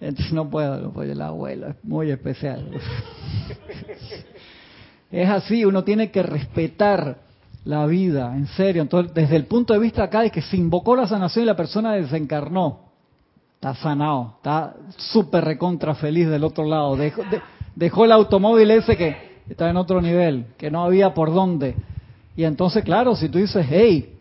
Entonces 0.00 0.32
no 0.32 0.48
puedo, 0.48 0.78
no 0.78 0.92
puedo. 0.92 1.10
El 1.10 1.20
abuelo 1.20 1.68
es 1.68 1.76
muy 1.82 2.10
especial. 2.12 2.70
es 5.10 5.28
así, 5.28 5.64
uno 5.64 5.82
tiene 5.82 6.12
que 6.12 6.22
respetar 6.22 7.18
la 7.64 7.86
vida, 7.86 8.34
en 8.36 8.46
serio. 8.46 8.82
Entonces, 8.82 9.12
desde 9.14 9.34
el 9.34 9.46
punto 9.46 9.74
de 9.74 9.80
vista 9.80 10.04
acá 10.04 10.22
de 10.22 10.30
que 10.30 10.42
se 10.42 10.56
invocó 10.56 10.94
la 10.94 11.08
sanación 11.08 11.42
y 11.42 11.46
la 11.46 11.56
persona 11.56 11.92
desencarnó, 11.94 12.92
está 13.54 13.74
sanado, 13.74 14.34
está 14.36 14.76
súper 14.96 15.44
recontra 15.44 15.96
feliz 15.96 16.28
del 16.28 16.44
otro 16.44 16.64
lado. 16.64 16.96
Dejó, 16.96 17.22
dejó 17.74 18.04
el 18.04 18.12
automóvil 18.12 18.70
ese 18.70 18.96
que 18.96 19.42
está 19.48 19.68
en 19.68 19.76
otro 19.76 20.00
nivel, 20.00 20.46
que 20.56 20.70
no 20.70 20.84
había 20.84 21.12
por 21.12 21.34
dónde 21.34 21.74
y 22.36 22.44
entonces, 22.44 22.84
claro, 22.84 23.14
si 23.16 23.28
tú 23.28 23.38
dices, 23.38 23.66
hey, 23.68 24.18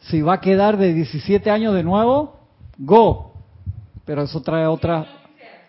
si 0.00 0.20
va 0.20 0.34
a 0.34 0.40
quedar 0.40 0.76
de 0.76 0.92
17 0.92 1.50
años 1.50 1.74
de 1.74 1.82
nuevo, 1.82 2.40
go. 2.78 3.32
Pero 4.04 4.22
eso 4.22 4.40
trae 4.42 4.66
otra, 4.66 5.06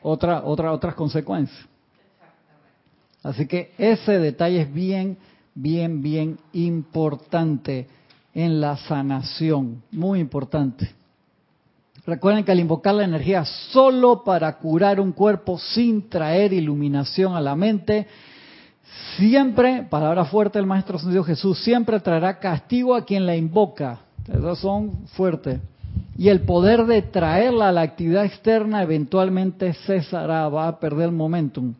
otra, 0.02 0.44
otra, 0.44 0.72
otras 0.72 0.96
consecuencias. 0.96 1.68
Así 3.22 3.48
que 3.48 3.72
ese 3.78 4.20
detalle 4.20 4.62
es 4.62 4.74
bien, 4.74 5.18
bien, 5.56 6.02
bien 6.02 6.40
importante 6.52 7.88
en 8.34 8.60
la 8.60 8.76
sanación, 8.78 9.84
muy 9.92 10.20
importante. 10.20 10.90
Recuerden 12.06 12.44
que 12.44 12.52
al 12.52 12.60
invocar 12.60 12.96
la 12.96 13.06
energía 13.06 13.46
solo 13.46 14.24
para 14.26 14.58
curar 14.58 15.00
un 15.00 15.14
cuerpo 15.14 15.58
sin 15.58 16.10
traer 16.10 16.52
iluminación 16.52 17.34
a 17.36 17.40
la 17.40 17.56
mente, 17.56 18.08
Siempre, 19.18 19.84
palabra 19.84 20.26
fuerte 20.26 20.58
del 20.58 20.66
Maestro 20.66 20.98
Señor 20.98 21.26
Jesús, 21.26 21.64
siempre 21.64 22.00
traerá 22.00 22.40
castigo 22.40 22.96
a 22.96 23.06
quien 23.06 23.26
la 23.26 23.36
invoca. 23.36 24.00
Esas 24.28 24.60
son 24.60 25.08
fuertes. 25.08 25.60
Y 26.18 26.30
el 26.30 26.42
poder 26.42 26.86
de 26.86 27.02
traerla 27.02 27.70
a 27.70 27.72
la 27.72 27.82
actividad 27.82 28.26
externa 28.26 28.82
eventualmente 28.82 29.74
cesará, 29.74 30.48
va 30.50 30.68
a 30.68 30.80
perder 30.80 31.12
momentum. 31.12 31.74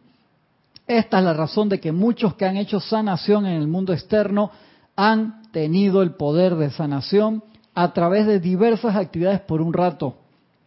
Esta 0.86 1.20
es 1.20 1.24
la 1.24 1.34
razón 1.34 1.70
de 1.70 1.80
que 1.80 1.92
muchos 1.92 2.36
que 2.36 2.46
han 2.46 2.58
hecho 2.58 2.80
sanación 2.80 3.46
en 3.46 3.54
el 3.54 3.68
mundo 3.68 3.94
externo 3.94 4.52
han 4.96 5.44
tenido 5.52 6.02
el 6.02 6.12
poder 6.12 6.56
de 6.56 6.72
sanación 6.72 7.44
a 7.74 7.94
través 7.94 8.28
de 8.28 8.40
diversas 8.40 8.96
actividades 8.96 9.40
por 9.42 9.62
un 9.62 9.74
rato 9.74 10.16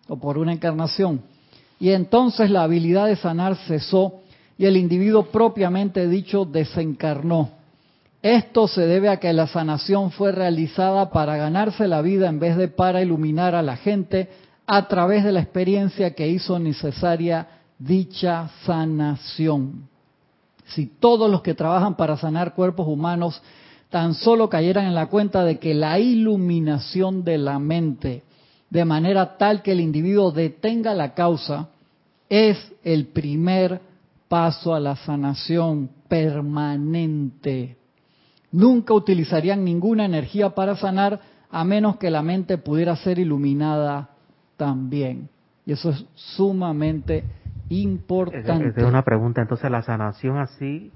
o 0.09 0.17
por 0.17 0.39
una 0.39 0.53
encarnación. 0.53 1.21
Y 1.79 1.91
entonces 1.91 2.51
la 2.51 2.63
habilidad 2.63 3.07
de 3.07 3.17
sanar 3.17 3.57
cesó 3.57 4.21
y 4.59 4.65
el 4.65 4.77
individuo 4.77 5.27
propiamente 5.27 6.09
dicho 6.09 6.45
desencarnó. 6.45 7.51
Esto 8.23 8.67
se 8.67 8.87
debe 8.87 9.09
a 9.09 9.19
que 9.19 9.33
la 9.33 9.47
sanación 9.47 10.11
fue 10.11 10.33
realizada 10.33 11.11
para 11.11 11.37
ganarse 11.37 11.87
la 11.87 12.03
vida 12.03 12.29
en 12.29 12.41
vez 12.41 12.57
de 12.57 12.69
para 12.69 13.03
iluminar 13.03 13.55
a 13.55 13.63
la 13.63 13.77
gente 13.77 14.31
a 14.67 14.89
través 14.89 15.23
de 15.23 15.33
la 15.33 15.41
experiencia 15.41 16.15
que 16.15 16.27
hizo 16.29 16.59
necesaria 16.59 17.47
dicha 17.79 18.51
sanación. 18.65 19.89
Si 20.67 20.87
todos 20.87 21.31
los 21.31 21.43
que 21.43 21.55
trabajan 21.55 21.95
para 21.95 22.17
sanar 22.17 22.55
cuerpos 22.55 22.89
humanos 22.89 23.41
tan 23.91 24.15
solo 24.15 24.49
cayeran 24.49 24.87
en 24.87 24.95
la 24.95 25.07
cuenta 25.07 25.45
de 25.45 25.59
que 25.59 25.75
la 25.75 25.99
iluminación 25.99 27.23
de 27.23 27.39
la 27.39 27.59
mente, 27.59 28.25
de 28.71 28.85
manera 28.85 29.37
tal 29.37 29.63
que 29.63 29.73
el 29.73 29.81
individuo 29.81 30.33
detenga 30.33 30.95
la 30.95 31.15
causa, 31.15 31.69
es 32.29 32.59
el 32.83 33.07
primer 33.07 33.81
paso 34.29 34.75
a 34.75 34.81
la 34.81 34.97
sanación 34.97 35.91
permanente. 36.09 37.77
Nunca 38.53 38.95
utilizarían 38.95 39.65
ninguna 39.65 40.05
energía 40.05 40.51
para 40.51 40.77
sanar 40.77 41.21
a 41.51 41.65
menos 41.65 41.97
que 41.97 42.11
la 42.11 42.23
mente 42.23 42.59
pudiera 42.59 42.97
ser 42.97 43.19
iluminada 43.19 44.11
también. 44.57 45.29
Y 45.65 45.73
eso 45.73 45.91
es 45.91 46.05
sumamente 46.15 47.25
importante. 47.69 48.81
Es 48.81 48.87
una 48.87 49.03
pregunta, 49.03 49.43
entonces 49.43 49.71
la 49.71 49.83
sanación 49.83 50.39
así 50.39 50.93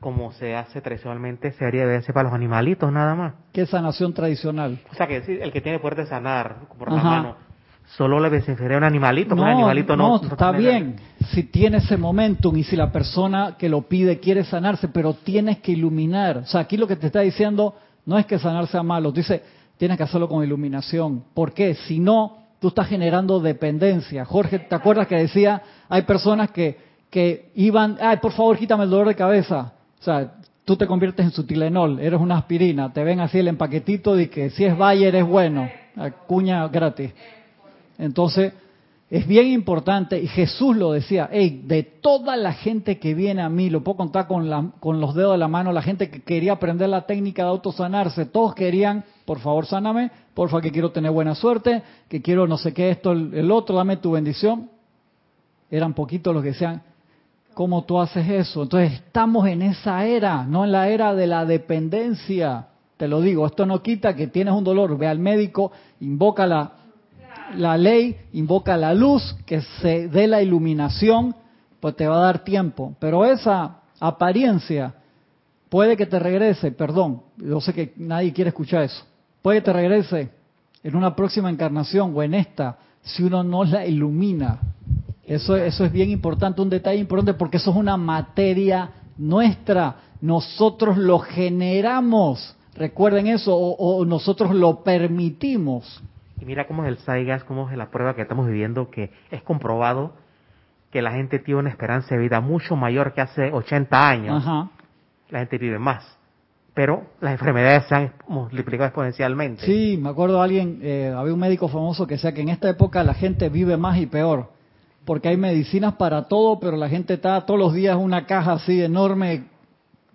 como 0.00 0.32
se 0.32 0.56
hace 0.56 0.80
tradicionalmente 0.80 1.52
se 1.52 1.64
haría 1.64 1.86
de 1.86 2.00
para 2.12 2.24
los 2.24 2.32
animalitos 2.32 2.90
nada 2.90 3.14
más. 3.14 3.34
¿Qué 3.52 3.66
sanación 3.66 4.14
tradicional? 4.14 4.80
O 4.90 4.94
sea, 4.94 5.06
que 5.06 5.18
el 5.18 5.52
que 5.52 5.60
tiene 5.60 5.78
poder 5.78 5.96
de 5.96 6.06
sanar 6.06 6.56
por 6.78 6.90
la 6.90 7.02
mano 7.02 7.49
solo 7.96 8.20
le 8.20 8.28
beneficiaría 8.28 8.76
a 8.76 8.78
un 8.78 8.84
animalito, 8.84 9.34
no, 9.34 9.42
un 9.42 9.48
animalito 9.48 9.96
no. 9.96 10.20
No, 10.20 10.28
está 10.28 10.52
bien, 10.52 10.96
si 11.32 11.44
tiene 11.44 11.78
ese 11.78 11.96
momentum 11.96 12.56
y 12.56 12.62
si 12.62 12.76
la 12.76 12.92
persona 12.92 13.56
que 13.58 13.68
lo 13.68 13.82
pide 13.82 14.20
quiere 14.20 14.44
sanarse, 14.44 14.88
pero 14.88 15.14
tienes 15.14 15.58
que 15.58 15.72
iluminar. 15.72 16.38
O 16.38 16.46
sea, 16.46 16.62
aquí 16.62 16.76
lo 16.76 16.86
que 16.86 16.96
te 16.96 17.06
está 17.06 17.20
diciendo 17.20 17.74
no 18.06 18.18
es 18.18 18.26
que 18.26 18.38
sanar 18.38 18.66
sea 18.68 18.82
malo, 18.82 19.12
dice, 19.12 19.42
tienes 19.76 19.96
que 19.96 20.04
hacerlo 20.04 20.28
con 20.28 20.44
iluminación. 20.44 21.24
¿Por 21.34 21.52
qué? 21.52 21.74
Si 21.74 21.98
no, 21.98 22.38
tú 22.60 22.68
estás 22.68 22.86
generando 22.86 23.40
dependencia. 23.40 24.24
Jorge, 24.24 24.60
¿te 24.60 24.74
acuerdas 24.74 25.06
que 25.06 25.16
decía, 25.16 25.62
hay 25.88 26.02
personas 26.02 26.50
que, 26.50 26.78
que 27.10 27.50
iban, 27.56 27.96
ay, 28.00 28.18
por 28.18 28.32
favor, 28.32 28.56
quítame 28.56 28.84
el 28.84 28.90
dolor 28.90 29.08
de 29.08 29.16
cabeza? 29.16 29.72
O 29.98 30.02
sea, 30.02 30.34
tú 30.64 30.76
te 30.76 30.86
conviertes 30.86 31.26
en 31.26 31.32
su 31.32 31.44
Tilenol, 31.44 31.98
eres 31.98 32.20
una 32.20 32.36
aspirina, 32.38 32.92
te 32.92 33.02
ven 33.02 33.20
así 33.20 33.38
el 33.38 33.48
empaquetito 33.48 34.14
de 34.14 34.30
que 34.30 34.50
si 34.50 34.64
es 34.64 34.78
Bayer 34.78 35.16
es 35.16 35.26
bueno, 35.26 35.68
cuña 36.26 36.68
gratis. 36.68 37.12
Entonces, 38.00 38.54
es 39.10 39.26
bien 39.26 39.48
importante, 39.48 40.20
y 40.20 40.26
Jesús 40.26 40.76
lo 40.76 40.92
decía, 40.92 41.28
de 41.28 41.82
toda 41.82 42.36
la 42.36 42.52
gente 42.52 42.98
que 42.98 43.12
viene 43.12 43.42
a 43.42 43.48
mí, 43.48 43.68
lo 43.68 43.82
puedo 43.82 43.98
contar 43.98 44.26
con, 44.26 44.48
los 44.48 45.14
dedos 45.14 45.32
de 45.32 45.38
la 45.38 45.48
mano, 45.48 45.72
la 45.72 45.82
gente 45.82 46.10
que 46.10 46.22
quería 46.22 46.52
aprender 46.52 46.88
la 46.88 47.06
técnica 47.06 47.42
de 47.42 47.48
autosanarse, 47.48 48.24
todos 48.26 48.54
querían, 48.54 49.04
por 49.26 49.40
favor, 49.40 49.66
sáname, 49.66 50.10
por 50.32 50.48
favor, 50.48 50.62
que 50.62 50.70
quiero 50.70 50.92
tener 50.92 51.10
buena 51.10 51.34
suerte, 51.34 51.82
que 52.08 52.22
quiero 52.22 52.46
no 52.46 52.56
sé 52.56 52.72
qué, 52.72 52.90
esto, 52.90 53.12
el, 53.12 53.50
otro, 53.50 53.76
dame 53.76 53.96
tu 53.96 54.12
bendición. 54.12 54.70
Eran 55.70 55.92
poquitos 55.92 56.32
los 56.32 56.42
que 56.42 56.50
decían, 56.50 56.82
¿cómo 57.52 57.84
tú 57.84 58.00
haces 58.00 58.28
eso? 58.28 58.62
Entonces, 58.62 58.92
estamos 58.92 59.46
en 59.48 59.62
esa 59.62 60.06
era, 60.06 60.44
no 60.44 60.64
en 60.64 60.72
la 60.72 60.88
era 60.88 61.14
de 61.14 61.26
la 61.26 61.44
dependencia. 61.44 62.68
Te 62.96 63.08
lo 63.08 63.20
digo, 63.20 63.44
esto 63.46 63.66
no 63.66 63.82
quita 63.82 64.14
que 64.14 64.28
tienes 64.28 64.54
un 64.54 64.62
dolor, 64.62 64.96
ve 64.96 65.08
al 65.08 65.18
médico, 65.18 65.72
invoca 66.00 66.46
la 66.46 66.79
la 67.56 67.76
ley 67.76 68.16
invoca 68.32 68.76
la 68.76 68.94
luz, 68.94 69.36
que 69.46 69.60
se 69.80 70.08
dé 70.08 70.26
la 70.26 70.42
iluminación, 70.42 71.34
pues 71.80 71.96
te 71.96 72.06
va 72.06 72.16
a 72.16 72.26
dar 72.26 72.44
tiempo. 72.44 72.94
Pero 72.98 73.24
esa 73.24 73.80
apariencia 73.98 74.94
puede 75.68 75.96
que 75.96 76.06
te 76.06 76.18
regrese, 76.18 76.72
perdón, 76.72 77.22
yo 77.36 77.60
sé 77.60 77.72
que 77.72 77.92
nadie 77.96 78.32
quiere 78.32 78.48
escuchar 78.48 78.82
eso, 78.82 79.04
puede 79.42 79.58
que 79.58 79.66
te 79.66 79.72
regrese 79.72 80.30
en 80.82 80.96
una 80.96 81.14
próxima 81.14 81.50
encarnación 81.50 82.12
o 82.14 82.22
en 82.22 82.34
esta 82.34 82.78
si 83.02 83.22
uno 83.22 83.42
no 83.42 83.64
la 83.64 83.86
ilumina. 83.86 84.60
Eso, 85.24 85.56
eso 85.56 85.84
es 85.84 85.92
bien 85.92 86.10
importante, 86.10 86.60
un 86.60 86.70
detalle 86.70 86.98
importante 86.98 87.34
porque 87.34 87.58
eso 87.58 87.70
es 87.70 87.76
una 87.76 87.96
materia 87.96 88.90
nuestra. 89.16 89.96
Nosotros 90.20 90.98
lo 90.98 91.20
generamos. 91.20 92.56
Recuerden 92.74 93.26
eso, 93.26 93.56
o, 93.56 94.04
nosotros 94.04 94.54
lo 94.54 94.82
permitimos. 94.82 96.02
Y 96.40 96.44
mira 96.44 96.66
cómo 96.66 96.84
es 96.84 96.88
el 96.88 96.98
Saigas, 96.98 97.44
cómo 97.44 97.70
es 97.70 97.76
la 97.76 97.90
prueba 97.90 98.14
que 98.14 98.22
estamos 98.22 98.46
viviendo, 98.46 98.90
que 98.90 99.12
es 99.30 99.42
comprobado 99.42 100.14
que 100.90 101.02
la 101.02 101.12
gente 101.12 101.38
tiene 101.38 101.60
una 101.60 101.70
esperanza 101.70 102.14
de 102.14 102.20
vida 102.20 102.40
mucho 102.40 102.76
mayor 102.76 103.12
que 103.12 103.20
hace 103.20 103.52
80 103.52 104.08
años. 104.08 104.44
La 105.28 105.38
gente 105.40 105.58
vive 105.58 105.78
más. 105.78 106.04
Pero 106.74 107.04
las 107.20 107.32
enfermedades 107.32 107.84
se 107.86 107.94
han 107.94 108.12
multiplicado 108.28 108.86
exponencialmente. 108.86 109.64
Sí, 109.64 109.98
me 110.00 110.08
acuerdo 110.08 110.36
de 110.36 110.42
alguien, 110.42 110.78
eh, 110.82 111.12
había 111.14 111.34
un 111.34 111.40
médico 111.40 111.68
famoso 111.68 112.06
que 112.06 112.14
decía 112.14 112.32
que 112.32 112.40
en 112.40 112.48
esta 112.48 112.68
época 112.70 113.02
la 113.04 113.14
gente 113.14 113.48
vive 113.48 113.76
más 113.76 113.98
y 113.98 114.06
peor. 114.06 114.50
Porque 115.04 115.28
hay 115.28 115.36
medicinas 115.36 115.94
para 115.94 116.28
todo, 116.28 116.60
pero 116.60 116.76
la 116.76 116.88
gente 116.88 117.14
está 117.14 117.44
todos 117.44 117.58
los 117.58 117.74
días 117.74 117.96
una 117.96 118.26
caja 118.26 118.52
así 118.52 118.82
enorme, 118.82 119.44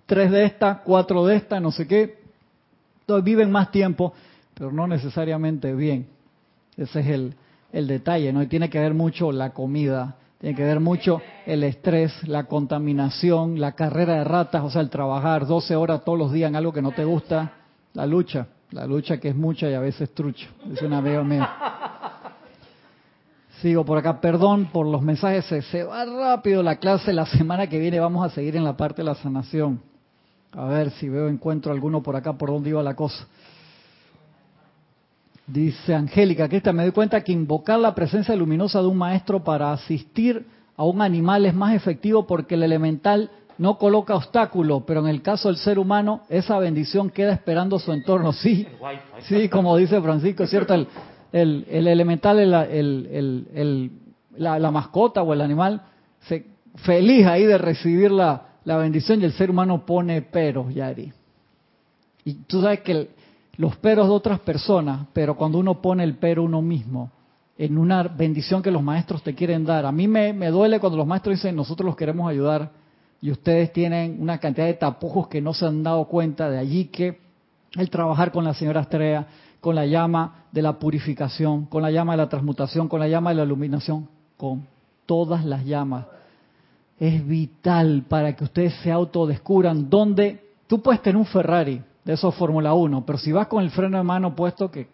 tres 0.06 0.32
de 0.32 0.46
estas, 0.46 0.80
cuatro 0.80 1.26
de 1.26 1.38
estas, 1.38 1.62
no 1.62 1.72
sé 1.72 1.88
qué. 1.88 2.20
Entonces 3.02 3.24
viven 3.24 3.52
más 3.52 3.72
tiempo, 3.72 4.14
pero 4.54 4.72
no 4.72 4.88
necesariamente 4.88 5.74
bien. 5.74 6.15
Ese 6.78 7.00
es 7.00 7.08
el, 7.08 7.36
el 7.72 7.88
detalle, 7.88 8.32
¿no? 8.34 8.42
Y 8.44 8.48
tiene 8.48 8.70
que 8.70 8.80
ver 8.80 8.94
mucho 8.94 9.32
la 9.32 9.52
comida 9.52 10.16
tiene 10.40 10.56
que 10.56 10.64
ver 10.64 10.80
mucho 10.80 11.22
el 11.48 11.64
estrés, 11.64 12.14
la 12.28 12.44
contaminación, 12.44 13.60
la 13.60 13.72
carrera 13.72 14.16
de 14.16 14.24
ratas, 14.26 14.64
o 14.64 14.70
sea, 14.70 14.82
el 14.82 14.92
trabajar 14.92 15.48
12 15.48 15.76
horas 15.76 16.04
todos 16.04 16.20
los 16.20 16.32
días 16.32 16.50
en 16.50 16.56
algo 16.56 16.74
que 16.74 16.82
no 16.82 16.92
te 16.92 17.06
gusta, 17.06 17.54
la 17.94 18.06
lucha, 18.06 18.48
la 18.72 18.86
lucha 18.86 19.18
que 19.18 19.30
es 19.30 19.36
mucha 19.36 19.70
y 19.70 19.74
a 19.74 19.80
veces 19.80 20.14
trucha. 20.14 20.48
Es 20.72 20.82
una 20.82 21.02
veo 21.02 21.24
mía. 21.24 21.50
Sigo 23.62 23.86
por 23.86 23.98
acá, 23.98 24.20
perdón 24.20 24.66
por 24.66 24.86
los 24.86 25.02
mensajes, 25.02 25.46
se, 25.46 25.62
se 25.62 25.84
va 25.84 26.06
rápido 26.06 26.62
la 26.62 26.76
clase, 26.76 27.14
la 27.14 27.26
semana 27.26 27.68
que 27.68 27.80
viene 27.80 28.00
vamos 28.00 28.24
a 28.24 28.30
seguir 28.30 28.58
en 28.58 28.66
la 28.66 28.76
parte 28.76 29.02
de 29.02 29.06
la 29.06 29.16
sanación. 29.16 29.82
A 30.52 30.66
ver 30.66 30.92
si 30.92 31.10
veo, 31.10 31.28
encuentro 31.28 31.72
alguno 31.72 32.04
por 32.04 32.16
acá, 32.16 32.34
por 32.34 32.50
dónde 32.50 32.70
iba 32.70 32.84
la 32.84 32.96
cosa. 32.96 33.26
Dice 35.48 35.94
Angélica, 35.94 36.50
que 36.50 36.58
esta 36.58 36.74
me 36.74 36.84
doy 36.84 36.92
cuenta 36.92 37.24
que 37.24 37.32
invocar 37.32 37.78
la 37.80 37.94
presencia 37.94 38.36
luminosa 38.36 38.82
de 38.82 38.88
un 38.88 38.98
maestro 38.98 39.44
para 39.44 39.72
asistir 39.72 40.46
a 40.76 40.84
un 40.84 41.02
animal 41.02 41.46
es 41.46 41.54
más 41.54 41.76
efectivo 41.76 42.26
porque 42.26 42.56
el 42.56 42.64
elemental 42.64 43.30
no 43.58 43.78
coloca 43.78 44.16
obstáculo, 44.16 44.86
pero 44.86 45.02
en 45.02 45.08
el 45.08 45.22
caso 45.22 45.48
del 45.48 45.58
ser 45.58 45.78
humano, 45.80 46.22
esa 46.30 46.58
bendición 46.58 47.10
queda 47.12 47.32
esperando 47.32 47.78
su 47.80 47.94
entorno. 47.94 48.34
Sí, 48.34 48.68
sí, 49.22 49.48
como 49.48 49.78
dice 49.78 50.02
Francisco, 50.02 50.44
es 50.44 50.50
cierto, 50.50 50.74
el, 50.74 50.88
el, 51.32 51.88
elemental, 51.88 52.40
el, 52.40 53.92
la, 54.38 54.60
la, 54.60 54.72
mascota 54.72 55.22
o 55.22 55.32
el 55.32 55.42
animal, 55.42 55.84
se, 56.28 56.46
feliz 56.78 57.26
ahí 57.28 57.46
de 57.46 57.58
recibir 57.58 58.12
la, 58.12 58.48
la 58.66 58.78
bendición 58.78 59.22
y 59.22 59.26
el 59.26 59.34
ser 59.34 59.52
humano 59.52 59.86
pone 59.86 60.22
peros, 60.24 60.74
Yari. 60.74 61.14
Y 62.26 62.34
tú 62.48 62.62
sabes 62.62 62.82
que 62.82 62.92
el, 62.92 63.10
los 63.58 63.76
peros 63.78 64.08
de 64.08 64.14
otras 64.14 64.40
personas, 64.40 65.08
pero 65.14 65.36
cuando 65.36 65.58
uno 65.58 65.82
pone 65.82 66.04
el 66.04 66.16
pero 66.16 66.44
uno 66.44 66.62
mismo 66.62 67.12
en 67.58 67.78
una 67.78 68.04
bendición 68.04 68.62
que 68.62 68.72
los 68.72 68.84
maestros 68.84 69.24
te 69.24 69.34
quieren 69.34 69.66
dar. 69.66 69.86
A 69.86 69.92
mí 69.92 70.08
me, 70.08 70.34
duele 70.50 70.80
cuando 70.80 70.98
los 70.98 71.08
maestros 71.08 71.38
dicen 71.38 71.56
nosotros 71.56 71.86
los 71.86 71.96
queremos 71.96 72.30
ayudar 72.30 72.72
y 73.22 73.32
ustedes 73.32 73.72
tienen 73.72 74.18
una 74.20 74.40
cantidad 74.40 74.66
de 74.68 74.74
tapujos 74.74 75.28
que 75.28 75.42
no 75.42 75.54
se 75.54 75.66
han 75.66 75.82
dado 75.82 76.06
cuenta, 76.06 76.50
de 76.50 76.58
allí 76.58 76.86
que 76.86 77.20
el 77.76 77.90
trabajar 77.90 78.32
con 78.32 78.44
la 78.44 78.54
señora 78.54 78.82
Estrella, 78.82 79.28
con 79.62 79.76
la 79.76 79.86
llama 79.86 80.46
de 80.52 80.62
la 80.62 80.74
purificación, 80.78 81.66
con 81.66 81.82
la 81.82 81.92
llama 81.92 82.14
de 82.14 82.18
la 82.18 82.30
transmutación, 82.30 82.88
con 82.88 83.00
la 83.00 83.08
llama 83.08 83.32
de 83.32 83.38
la 83.38 83.44
iluminación, 83.44 84.08
con 84.38 84.68
todas 85.06 85.46
las 85.46 85.66
llamas. 85.66 86.06
Es 87.00 87.26
vital 87.26 88.04
para 88.08 88.36
que 88.36 88.44
ustedes 88.44 88.74
se 88.84 88.92
autodescubran 88.92 89.90
dónde 89.90 90.42
tú 90.68 90.82
puedes 90.82 91.02
tener 91.02 91.18
un 91.18 91.26
Ferrari, 91.26 91.82
de 92.06 92.14
eso 92.14 92.32
Fórmula 92.32 92.74
1. 92.74 93.06
Pero 93.06 93.18
si 93.18 93.32
vas 93.32 93.48
con 93.48 93.64
el 93.64 93.72
freno 93.72 93.98
de 93.98 94.04
mano 94.04 94.36
puesto, 94.36 94.72
que, 94.72 94.88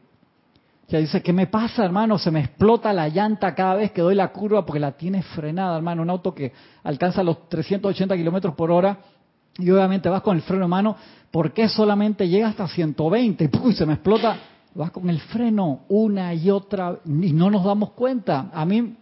que 0.88 0.98
dice, 0.98 1.22
¿qué 1.22 1.34
me 1.34 1.48
pasa, 1.48 1.86
hermano? 1.86 2.18
Se 2.18 2.32
me 2.32 2.40
explota 2.40 2.92
la 2.94 3.10
llanta 3.10 3.54
cada 3.54 3.76
vez 3.76 3.92
que 3.92 4.02
doy 4.02 4.16
la 4.16 4.30
curva 4.30 4.66
porque 4.66 4.80
la 4.80 4.94
tienes 4.94 5.26
frenada, 5.28 5.78
hermano. 5.78 6.02
Un 6.02 6.10
auto 6.10 6.34
que 6.34 6.54
alcanza 6.84 7.22
los 7.22 7.48
380 7.50 8.16
kilómetros 8.16 8.56
por 8.56 8.72
hora 8.72 8.98
y 9.58 9.70
obviamente 9.70 10.10
vas 10.10 10.22
con 10.22 10.38
el 10.38 10.44
freno 10.44 10.64
de 10.64 10.70
mano, 10.70 10.96
¿por 11.30 11.52
qué 11.52 11.68
solamente 11.68 12.28
llega 12.28 12.48
hasta 12.48 12.68
120 12.68 13.50
y 13.66 13.74
se 13.74 13.86
me 13.86 13.94
explota? 13.94 14.38
Vas 14.74 14.92
con 14.92 15.10
el 15.10 15.20
freno 15.20 15.82
una 15.90 16.34
y 16.34 16.50
otra 16.50 17.00
y 17.06 17.34
no 17.34 17.52
nos 17.52 17.66
damos 17.66 17.92
cuenta. 17.92 18.50
A 18.54 18.66
mí, 18.66 18.96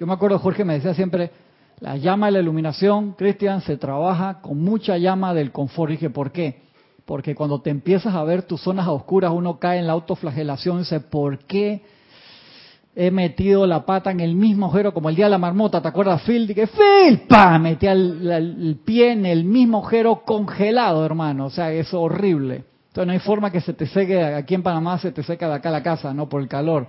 yo 0.00 0.06
me 0.06 0.12
acuerdo, 0.12 0.40
Jorge 0.40 0.64
me 0.64 0.74
decía 0.74 0.94
siempre, 0.94 1.30
la 1.78 1.96
llama 1.96 2.26
de 2.26 2.32
la 2.32 2.40
iluminación, 2.40 3.12
Cristian, 3.12 3.60
se 3.60 3.76
trabaja 3.76 4.40
con 4.40 4.60
mucha 4.60 4.98
llama 4.98 5.32
del 5.34 5.52
confort. 5.52 5.90
Y 5.90 5.94
dije, 5.94 6.10
¿por 6.10 6.32
qué? 6.32 6.71
Porque 7.04 7.34
cuando 7.34 7.60
te 7.60 7.70
empiezas 7.70 8.14
a 8.14 8.22
ver 8.24 8.42
tus 8.42 8.60
zonas 8.60 8.86
oscuras, 8.88 9.32
uno 9.34 9.58
cae 9.58 9.78
en 9.78 9.86
la 9.86 9.92
autoflagelación 9.92 10.76
y 10.76 10.78
dice, 10.80 11.00
¿por 11.00 11.38
qué 11.40 11.82
he 12.94 13.10
metido 13.10 13.66
la 13.66 13.84
pata 13.84 14.10
en 14.10 14.20
el 14.20 14.34
mismo 14.34 14.66
agujero 14.66 14.94
como 14.94 15.08
el 15.08 15.16
día 15.16 15.26
de 15.26 15.30
la 15.30 15.38
marmota? 15.38 15.80
¿Te 15.80 15.88
acuerdas, 15.88 16.22
Phil? 16.22 16.46
Dije, 16.46 16.68
Phil, 16.68 17.22
pa, 17.28 17.58
metí 17.58 17.86
el, 17.86 18.78
pie 18.84 19.12
en 19.12 19.26
el 19.26 19.44
mismo 19.44 19.78
agujero 19.78 20.22
congelado, 20.24 21.04
hermano. 21.04 21.46
O 21.46 21.50
sea, 21.50 21.72
es 21.72 21.92
horrible. 21.92 22.64
Entonces 22.88 23.06
no 23.06 23.12
hay 23.12 23.18
forma 23.20 23.50
que 23.50 23.60
se 23.60 23.72
te 23.72 23.86
seque, 23.86 24.22
aquí 24.22 24.54
en 24.54 24.62
Panamá 24.62 24.98
se 24.98 25.12
te 25.12 25.22
seca 25.22 25.48
de 25.48 25.54
acá 25.54 25.70
la 25.70 25.82
casa, 25.82 26.12
¿no? 26.14 26.28
Por 26.28 26.42
el 26.42 26.48
calor. 26.48 26.86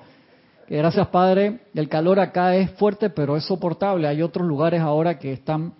Gracias, 0.69 1.07
Padre, 1.07 1.61
el 1.73 1.89
calor 1.89 2.19
acá 2.19 2.55
es 2.55 2.71
fuerte, 2.71 3.09
pero 3.09 3.35
es 3.35 3.45
soportable. 3.45 4.07
Hay 4.07 4.21
otros 4.21 4.47
lugares 4.47 4.81
ahora 4.81 5.17
que 5.17 5.33
están 5.33 5.73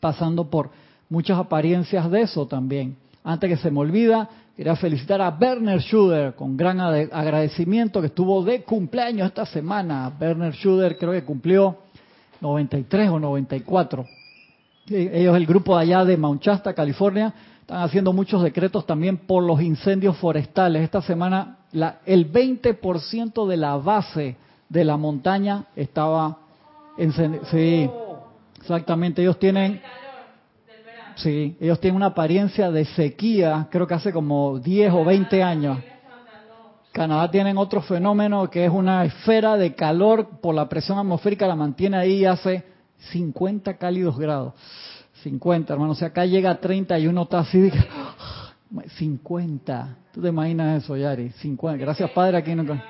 pasando 0.00 0.50
por 0.50 0.70
muchas 1.08 1.38
apariencias 1.38 2.10
de 2.10 2.22
eso 2.22 2.46
también. 2.46 2.96
Antes 3.26 3.48
que 3.48 3.56
se 3.56 3.70
me 3.70 3.80
olvida, 3.80 4.28
quería 4.54 4.76
felicitar 4.76 5.22
a 5.22 5.30
Werner 5.40 5.80
Schuder 5.80 6.34
con 6.34 6.58
gran 6.58 6.78
agradecimiento 6.78 8.02
que 8.02 8.08
estuvo 8.08 8.44
de 8.44 8.62
cumpleaños 8.62 9.28
esta 9.28 9.46
semana. 9.46 10.12
Werner 10.20 10.52
Schuder 10.52 10.98
creo 10.98 11.12
que 11.12 11.24
cumplió 11.24 11.78
93 12.42 13.08
o 13.08 13.18
94. 13.18 14.04
Ellos, 14.90 15.36
el 15.36 15.46
grupo 15.46 15.74
allá 15.74 16.04
de 16.04 16.18
Mount 16.18 16.42
Shasta, 16.42 16.74
California, 16.74 17.32
están 17.62 17.80
haciendo 17.80 18.12
muchos 18.12 18.42
decretos 18.42 18.84
también 18.84 19.16
por 19.16 19.42
los 19.42 19.62
incendios 19.62 20.18
forestales. 20.18 20.82
Esta 20.82 21.00
semana 21.00 21.60
la, 21.72 22.00
el 22.04 22.30
20% 22.30 23.48
de 23.48 23.56
la 23.56 23.78
base 23.78 24.36
de 24.68 24.84
la 24.84 24.98
montaña 24.98 25.64
estaba 25.74 26.40
encendida. 26.98 27.46
Sí, 27.46 27.88
exactamente. 28.60 29.22
Ellos 29.22 29.38
tienen 29.38 29.80
Sí, 31.16 31.56
ellos 31.60 31.80
tienen 31.80 31.96
una 31.96 32.06
apariencia 32.06 32.70
de 32.70 32.84
sequía, 32.84 33.68
creo 33.70 33.86
que 33.86 33.94
hace 33.94 34.12
como 34.12 34.58
10 34.58 34.92
o 34.92 35.04
20 35.04 35.42
años. 35.42 35.78
Canadá 36.92 37.30
tienen 37.30 37.58
otro 37.58 37.82
fenómeno 37.82 38.48
que 38.48 38.64
es 38.64 38.70
una 38.70 39.04
esfera 39.04 39.56
de 39.56 39.74
calor 39.74 40.40
por 40.40 40.54
la 40.54 40.68
presión 40.68 40.98
atmosférica, 40.98 41.46
la 41.46 41.56
mantiene 41.56 41.96
ahí 41.96 42.24
hace 42.24 42.64
50 43.10 43.76
cálidos 43.78 44.16
grados. 44.16 44.54
50, 45.22 45.72
hermano. 45.72 45.92
O 45.92 45.94
sea, 45.94 46.08
acá 46.08 46.26
llega 46.26 46.50
a 46.50 46.60
30 46.60 46.98
y 46.98 47.06
uno 47.06 47.22
está 47.22 47.40
así. 47.40 47.70
50. 48.96 49.96
¿Tú 50.12 50.20
te 50.20 50.28
imaginas 50.28 50.84
eso, 50.84 50.96
Yari? 50.96 51.30
50. 51.30 51.78
Gracias, 51.78 52.10
Padre, 52.10 52.38
aquí 52.38 52.54
no. 52.54 52.80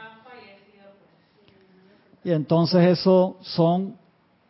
Y 2.25 2.33
entonces 2.33 2.99
eso 2.99 3.37
son, 3.41 3.97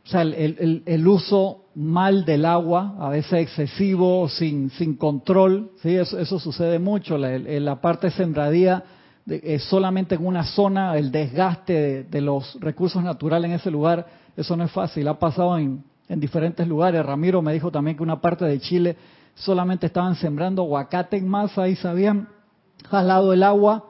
o 0.04 0.08
sea, 0.08 0.22
el, 0.22 0.82
el 0.84 1.08
uso 1.08 1.63
mal 1.74 2.24
del 2.24 2.44
agua, 2.44 2.94
a 2.98 3.08
veces 3.08 3.34
excesivo, 3.34 4.28
sin, 4.28 4.70
sin 4.70 4.96
control, 4.96 5.72
¿sí? 5.82 5.94
eso, 5.94 6.38
sucede 6.38 6.78
mucho, 6.78 7.18
la, 7.18 7.38
la 7.38 7.80
parte 7.80 8.10
sembradía 8.10 8.84
es 9.26 9.64
solamente 9.64 10.14
en 10.14 10.26
una 10.26 10.44
zona, 10.44 10.96
el 10.96 11.10
desgaste 11.10 12.04
de, 12.04 12.20
los 12.20 12.58
recursos 12.60 13.02
naturales 13.02 13.48
en 13.50 13.56
ese 13.56 13.70
lugar, 13.70 14.06
eso 14.36 14.56
no 14.56 14.64
es 14.64 14.70
fácil, 14.70 15.08
ha 15.08 15.18
pasado 15.18 15.58
en, 15.58 15.82
en 16.08 16.20
diferentes 16.20 16.66
lugares, 16.68 17.04
Ramiro 17.04 17.42
me 17.42 17.52
dijo 17.52 17.70
también 17.70 17.96
que 17.96 18.02
una 18.02 18.20
parte 18.20 18.44
de 18.44 18.60
Chile 18.60 18.96
solamente 19.34 19.86
estaban 19.86 20.14
sembrando 20.14 20.62
aguacate 20.62 21.16
en 21.16 21.28
masa 21.28 21.68
y 21.68 21.76
se 21.76 21.88
habían 21.88 22.28
jalado 22.88 23.32
el 23.32 23.42
agua 23.42 23.84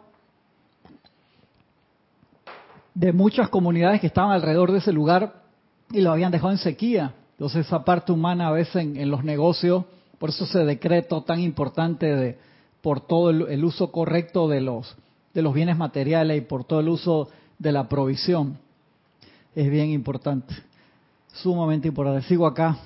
de 2.94 3.12
muchas 3.12 3.48
comunidades 3.48 4.00
que 4.00 4.06
estaban 4.06 4.30
alrededor 4.30 4.72
de 4.72 4.78
ese 4.78 4.92
lugar 4.92 5.42
y 5.90 6.00
lo 6.00 6.12
habían 6.12 6.30
dejado 6.30 6.52
en 6.52 6.58
sequía. 6.58 7.12
Entonces 7.44 7.66
esa 7.66 7.84
parte 7.84 8.10
humana 8.10 8.48
a 8.48 8.52
veces 8.52 8.76
en, 8.76 9.10
los 9.10 9.22
negocios, 9.22 9.84
por 10.18 10.30
eso 10.30 10.44
ese 10.44 10.60
decreto 10.60 11.24
tan 11.24 11.40
importante 11.40 12.06
de 12.06 12.38
por 12.80 13.02
todo 13.02 13.28
el, 13.28 13.64
uso 13.66 13.92
correcto 13.92 14.48
de 14.48 14.62
los 14.62 14.96
de 15.34 15.42
los 15.42 15.52
bienes 15.52 15.76
materiales 15.76 16.38
y 16.38 16.40
por 16.40 16.64
todo 16.64 16.80
el 16.80 16.88
uso 16.88 17.28
de 17.58 17.70
la 17.70 17.86
provisión 17.86 18.56
es 19.54 19.70
bien 19.70 19.90
importante, 19.90 20.54
sumamente 21.34 21.86
importante. 21.86 22.26
Sigo 22.26 22.46
acá. 22.46 22.78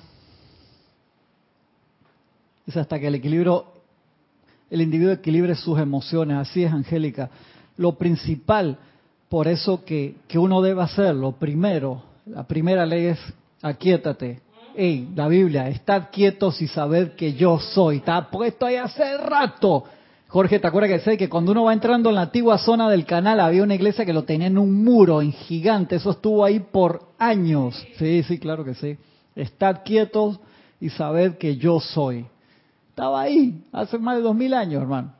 Es 2.67 2.75
hasta 2.75 2.99
que 2.99 3.07
el 3.07 3.15
equilibrio, 3.15 3.63
el 4.69 4.81
individuo 4.81 5.13
equilibre 5.13 5.55
sus 5.55 5.79
emociones. 5.79 6.35
Así 6.35 6.65
es, 6.65 6.73
Angélica. 6.73 7.29
Lo 7.77 7.93
principal 7.93 8.77
por 9.29 9.47
eso 9.47 9.85
que, 9.85 10.17
que 10.27 10.37
uno 10.37 10.61
debe 10.61 10.81
hacerlo. 10.81 11.31
Primero, 11.31 12.03
la 12.25 12.43
primera 12.43 12.85
ley 12.85 13.05
es 13.05 13.19
aquíétate. 13.61 14.48
Ey, 14.81 15.09
la 15.13 15.27
Biblia, 15.27 15.67
estad 15.67 16.03
quietos 16.09 16.61
y 16.61 16.67
sabed 16.69 17.11
que 17.15 17.33
yo 17.33 17.59
soy. 17.59 17.97
Está 17.97 18.29
puesto 18.31 18.65
ahí 18.65 18.77
hace 18.77 19.17
rato. 19.17 19.83
Jorge, 20.29 20.57
¿te 20.57 20.67
acuerdas 20.67 20.89
que 20.91 20.99
sé 20.99 21.17
que 21.17 21.27
cuando 21.27 21.51
uno 21.51 21.65
va 21.65 21.73
entrando 21.73 22.07
en 22.07 22.15
la 22.15 22.21
antigua 22.21 22.57
zona 22.57 22.89
del 22.89 23.03
canal 23.05 23.41
había 23.41 23.61
una 23.61 23.75
iglesia 23.75 24.05
que 24.05 24.13
lo 24.13 24.23
tenía 24.23 24.47
en 24.47 24.57
un 24.57 24.81
muro, 24.85 25.21
en 25.21 25.33
gigante? 25.33 25.97
Eso 25.97 26.11
estuvo 26.11 26.45
ahí 26.45 26.61
por 26.61 27.09
años. 27.19 27.75
Sí, 27.97 28.23
sí, 28.23 28.39
claro 28.39 28.63
que 28.63 28.73
sí. 28.73 28.95
Estad 29.35 29.81
quietos 29.83 30.39
y 30.79 30.87
sabed 30.87 31.37
que 31.37 31.57
yo 31.57 31.81
soy. 31.81 32.25
Estaba 32.91 33.19
ahí 33.19 33.61
hace 33.73 33.97
más 33.97 34.15
de 34.15 34.21
dos 34.21 34.33
mil 34.33 34.53
años, 34.53 34.81
hermano. 34.81 35.11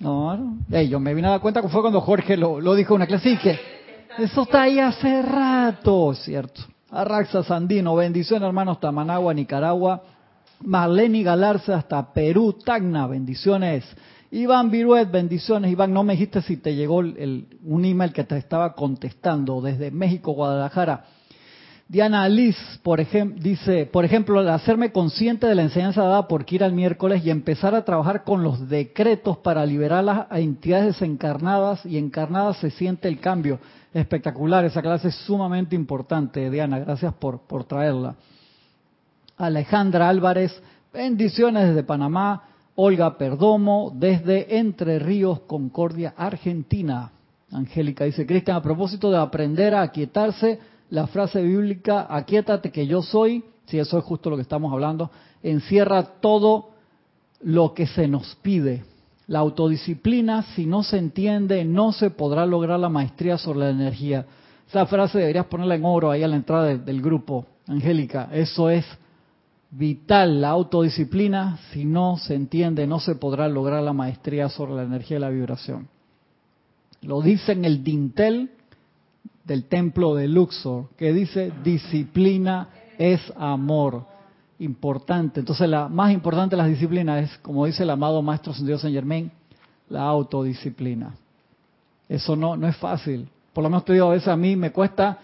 No, 0.00 0.34
no. 0.38 0.80
yo 0.80 0.98
me 0.98 1.12
vine 1.12 1.28
a 1.28 1.32
dar 1.32 1.40
cuenta 1.42 1.60
que 1.60 1.68
fue 1.68 1.82
cuando 1.82 2.00
Jorge 2.00 2.38
lo, 2.38 2.74
dijo 2.74 2.94
en 2.94 2.96
una 2.96 3.06
clase 3.06 3.28
y 3.28 3.36
que 3.36 3.60
eso 4.16 4.40
está 4.44 4.62
ahí 4.62 4.78
hace 4.78 5.20
rato, 5.20 6.14
¿cierto? 6.14 6.62
Arraxa 6.94 7.42
Sandino, 7.42 7.96
bendiciones 7.96 8.46
hermanos 8.46 8.78
Tamanagua, 8.78 9.34
Nicaragua, 9.34 10.00
Marlene 10.60 11.24
Galarza 11.24 11.74
hasta 11.74 12.12
Perú, 12.12 12.52
Tacna, 12.64 13.08
bendiciones. 13.08 13.84
Iván 14.30 14.70
Viruet, 14.70 15.10
bendiciones. 15.10 15.72
Iván, 15.72 15.92
no 15.92 16.04
me 16.04 16.12
dijiste 16.12 16.40
si 16.42 16.56
te 16.56 16.76
llegó 16.76 17.00
el, 17.00 17.48
un 17.64 17.84
email 17.84 18.12
que 18.12 18.22
te 18.22 18.36
estaba 18.36 18.74
contestando 18.74 19.60
desde 19.60 19.90
México, 19.90 20.32
Guadalajara. 20.34 21.04
Diana 21.88 22.28
Liz, 22.28 22.56
por 22.84 23.00
ejemplo, 23.00 23.42
dice, 23.42 23.86
por 23.86 24.04
ejemplo, 24.04 24.38
hacerme 24.48 24.92
consciente 24.92 25.48
de 25.48 25.54
la 25.56 25.62
enseñanza 25.62 26.02
dada 26.02 26.28
por 26.28 26.44
Kira 26.44 26.66
el 26.66 26.72
miércoles 26.72 27.26
y 27.26 27.30
empezar 27.30 27.74
a 27.74 27.84
trabajar 27.84 28.22
con 28.22 28.44
los 28.44 28.68
decretos 28.68 29.38
para 29.38 29.66
liberar 29.66 30.04
las 30.04 30.26
entidades 30.30 30.86
desencarnadas 30.86 31.84
y 31.84 31.98
encarnadas 31.98 32.56
se 32.58 32.70
siente 32.70 33.08
el 33.08 33.18
cambio. 33.18 33.58
Espectacular, 33.94 34.64
esa 34.66 34.82
clase 34.82 35.08
es 35.08 35.14
sumamente 35.14 35.74
importante, 35.74 36.50
Diana, 36.50 36.80
gracias 36.80 37.14
por, 37.14 37.46
por 37.46 37.64
traerla. 37.64 38.16
Alejandra 39.38 40.08
Álvarez, 40.08 40.52
bendiciones 40.92 41.68
desde 41.68 41.84
Panamá. 41.84 42.48
Olga 42.76 43.16
Perdomo, 43.16 43.92
desde 43.94 44.58
Entre 44.58 44.98
Ríos, 44.98 45.40
Concordia, 45.46 46.14
Argentina. 46.16 47.12
Angélica 47.52 48.04
dice, 48.04 48.26
Cristian, 48.26 48.56
a 48.56 48.62
propósito 48.62 49.12
de 49.12 49.18
aprender 49.18 49.74
a 49.74 49.82
aquietarse, 49.82 50.58
la 50.90 51.06
frase 51.06 51.40
bíblica, 51.40 52.06
aquietate 52.10 52.72
que 52.72 52.86
yo 52.86 53.00
soy, 53.00 53.44
si 53.66 53.78
eso 53.78 53.96
es 53.96 54.04
justo 54.04 54.28
lo 54.28 54.36
que 54.36 54.42
estamos 54.42 54.72
hablando, 54.72 55.10
encierra 55.42 56.02
todo 56.20 56.70
lo 57.42 57.74
que 57.74 57.86
se 57.86 58.08
nos 58.08 58.34
pide. 58.36 58.84
La 59.26 59.38
autodisciplina, 59.38 60.42
si 60.54 60.66
no 60.66 60.82
se 60.82 60.98
entiende, 60.98 61.64
no 61.64 61.92
se 61.92 62.10
podrá 62.10 62.44
lograr 62.44 62.78
la 62.78 62.88
maestría 62.88 63.38
sobre 63.38 63.60
la 63.60 63.70
energía. 63.70 64.26
Esa 64.68 64.86
frase 64.86 65.18
deberías 65.18 65.46
ponerla 65.46 65.76
en 65.76 65.84
oro 65.84 66.10
ahí 66.10 66.22
a 66.22 66.28
la 66.28 66.36
entrada 66.36 66.76
del 66.76 67.00
grupo, 67.00 67.46
Angélica. 67.66 68.28
Eso 68.32 68.68
es 68.68 68.84
vital, 69.70 70.40
la 70.40 70.50
autodisciplina. 70.50 71.58
Si 71.72 71.84
no 71.84 72.18
se 72.18 72.34
entiende, 72.34 72.86
no 72.86 73.00
se 73.00 73.14
podrá 73.14 73.48
lograr 73.48 73.82
la 73.82 73.92
maestría 73.92 74.48
sobre 74.48 74.74
la 74.74 74.82
energía 74.82 75.16
y 75.16 75.20
la 75.20 75.30
vibración. 75.30 75.88
Lo 77.00 77.20
dice 77.22 77.52
en 77.52 77.64
el 77.64 77.82
dintel 77.84 78.50
del 79.44 79.64
templo 79.64 80.14
de 80.14 80.28
Luxor, 80.28 80.88
que 80.96 81.12
dice 81.12 81.52
disciplina 81.62 82.68
es 82.98 83.20
amor. 83.36 84.06
Importante. 84.58 85.40
Entonces, 85.40 85.68
la 85.68 85.88
más 85.88 86.12
importante 86.12 86.56
de 86.56 86.62
las 86.62 86.70
disciplinas 86.70 87.24
es, 87.24 87.38
como 87.38 87.66
dice 87.66 87.82
el 87.82 87.90
amado 87.90 88.22
Maestro 88.22 88.52
Dios 88.52 88.80
Saint 88.80 88.94
Germain, 88.94 89.30
la 89.88 90.02
autodisciplina. 90.02 91.14
Eso 92.08 92.36
no, 92.36 92.56
no 92.56 92.68
es 92.68 92.76
fácil. 92.76 93.28
Por 93.52 93.64
lo 93.64 93.70
menos 93.70 93.84
te 93.84 93.92
digo, 93.92 94.06
a 94.06 94.10
veces 94.10 94.28
a 94.28 94.36
mí 94.36 94.56
me 94.56 94.70
cuesta. 94.72 95.18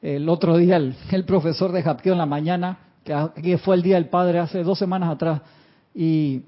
El 0.00 0.28
otro 0.28 0.56
día, 0.56 0.76
el, 0.76 0.94
profesor 1.26 1.72
de 1.72 1.82
Japqueo 1.82 2.12
en 2.12 2.18
la 2.18 2.26
mañana, 2.26 2.78
que 3.04 3.12
aquí 3.12 3.56
fue 3.56 3.76
el 3.76 3.82
Día 3.82 3.96
del 3.96 4.06
Padre 4.06 4.38
hace 4.38 4.62
dos 4.62 4.78
semanas 4.78 5.10
atrás, 5.10 5.40
y 5.94 6.42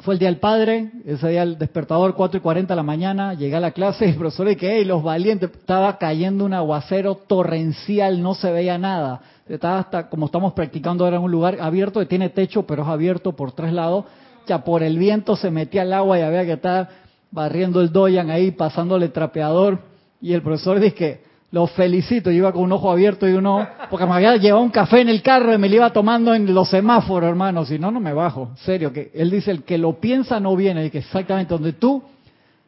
fue 0.00 0.14
el 0.14 0.18
Día 0.18 0.28
del 0.28 0.38
Padre, 0.38 0.90
ese 1.04 1.28
día 1.28 1.42
el 1.42 1.56
despertador 1.56 2.14
4 2.14 2.38
y 2.38 2.40
40 2.40 2.72
de 2.72 2.76
la 2.76 2.82
mañana, 2.82 3.34
llegué 3.34 3.56
a 3.56 3.60
la 3.60 3.70
clase 3.70 4.06
y 4.06 4.08
el 4.10 4.16
profesor 4.16 4.48
dije, 4.48 4.76
hey, 4.76 4.84
los 4.84 5.02
valientes, 5.02 5.50
estaba 5.50 5.98
cayendo 5.98 6.44
un 6.44 6.52
aguacero 6.52 7.14
torrencial, 7.14 8.20
no 8.20 8.34
se 8.34 8.50
veía 8.50 8.76
nada. 8.76 9.20
Estaba 9.48 9.78
hasta, 9.78 10.08
como 10.08 10.26
estamos 10.26 10.52
practicando 10.54 11.04
ahora 11.04 11.18
en 11.18 11.22
un 11.22 11.30
lugar 11.30 11.58
abierto, 11.60 12.00
que 12.00 12.06
tiene 12.06 12.30
techo, 12.30 12.66
pero 12.66 12.82
es 12.82 12.88
abierto 12.88 13.32
por 13.32 13.52
tres 13.52 13.72
lados, 13.72 14.06
ya 14.46 14.64
por 14.64 14.82
el 14.82 14.98
viento 14.98 15.36
se 15.36 15.50
metía 15.50 15.82
el 15.82 15.92
agua 15.92 16.18
y 16.18 16.22
había 16.22 16.44
que 16.44 16.52
estar 16.52 16.88
barriendo 17.30 17.80
el 17.80 17.92
doyan 17.92 18.30
ahí, 18.30 18.50
pasándole 18.50 19.08
trapeador, 19.08 19.80
y 20.20 20.32
el 20.32 20.42
profesor 20.42 20.80
dice 20.80 21.22
lo 21.54 21.68
felicito, 21.68 22.32
yo 22.32 22.38
iba 22.38 22.52
con 22.52 22.64
un 22.64 22.72
ojo 22.72 22.90
abierto 22.90 23.28
y 23.28 23.32
uno, 23.32 23.64
porque 23.88 24.04
me 24.06 24.14
había 24.14 24.36
llevado 24.36 24.64
un 24.64 24.70
café 24.70 25.02
en 25.02 25.08
el 25.08 25.22
carro 25.22 25.54
y 25.54 25.58
me 25.58 25.68
lo 25.68 25.76
iba 25.76 25.92
tomando 25.92 26.34
en 26.34 26.52
los 26.52 26.68
semáforos, 26.68 27.28
hermano, 27.28 27.64
si 27.64 27.78
no, 27.78 27.92
no 27.92 28.00
me 28.00 28.12
bajo, 28.12 28.50
serio, 28.56 28.92
que 28.92 29.12
él 29.14 29.30
dice, 29.30 29.52
el 29.52 29.62
que 29.62 29.78
lo 29.78 30.00
piensa 30.00 30.40
no 30.40 30.56
viene, 30.56 30.86
y 30.86 30.90
que 30.90 30.98
exactamente 30.98 31.54
donde 31.54 31.74
tú, 31.74 32.02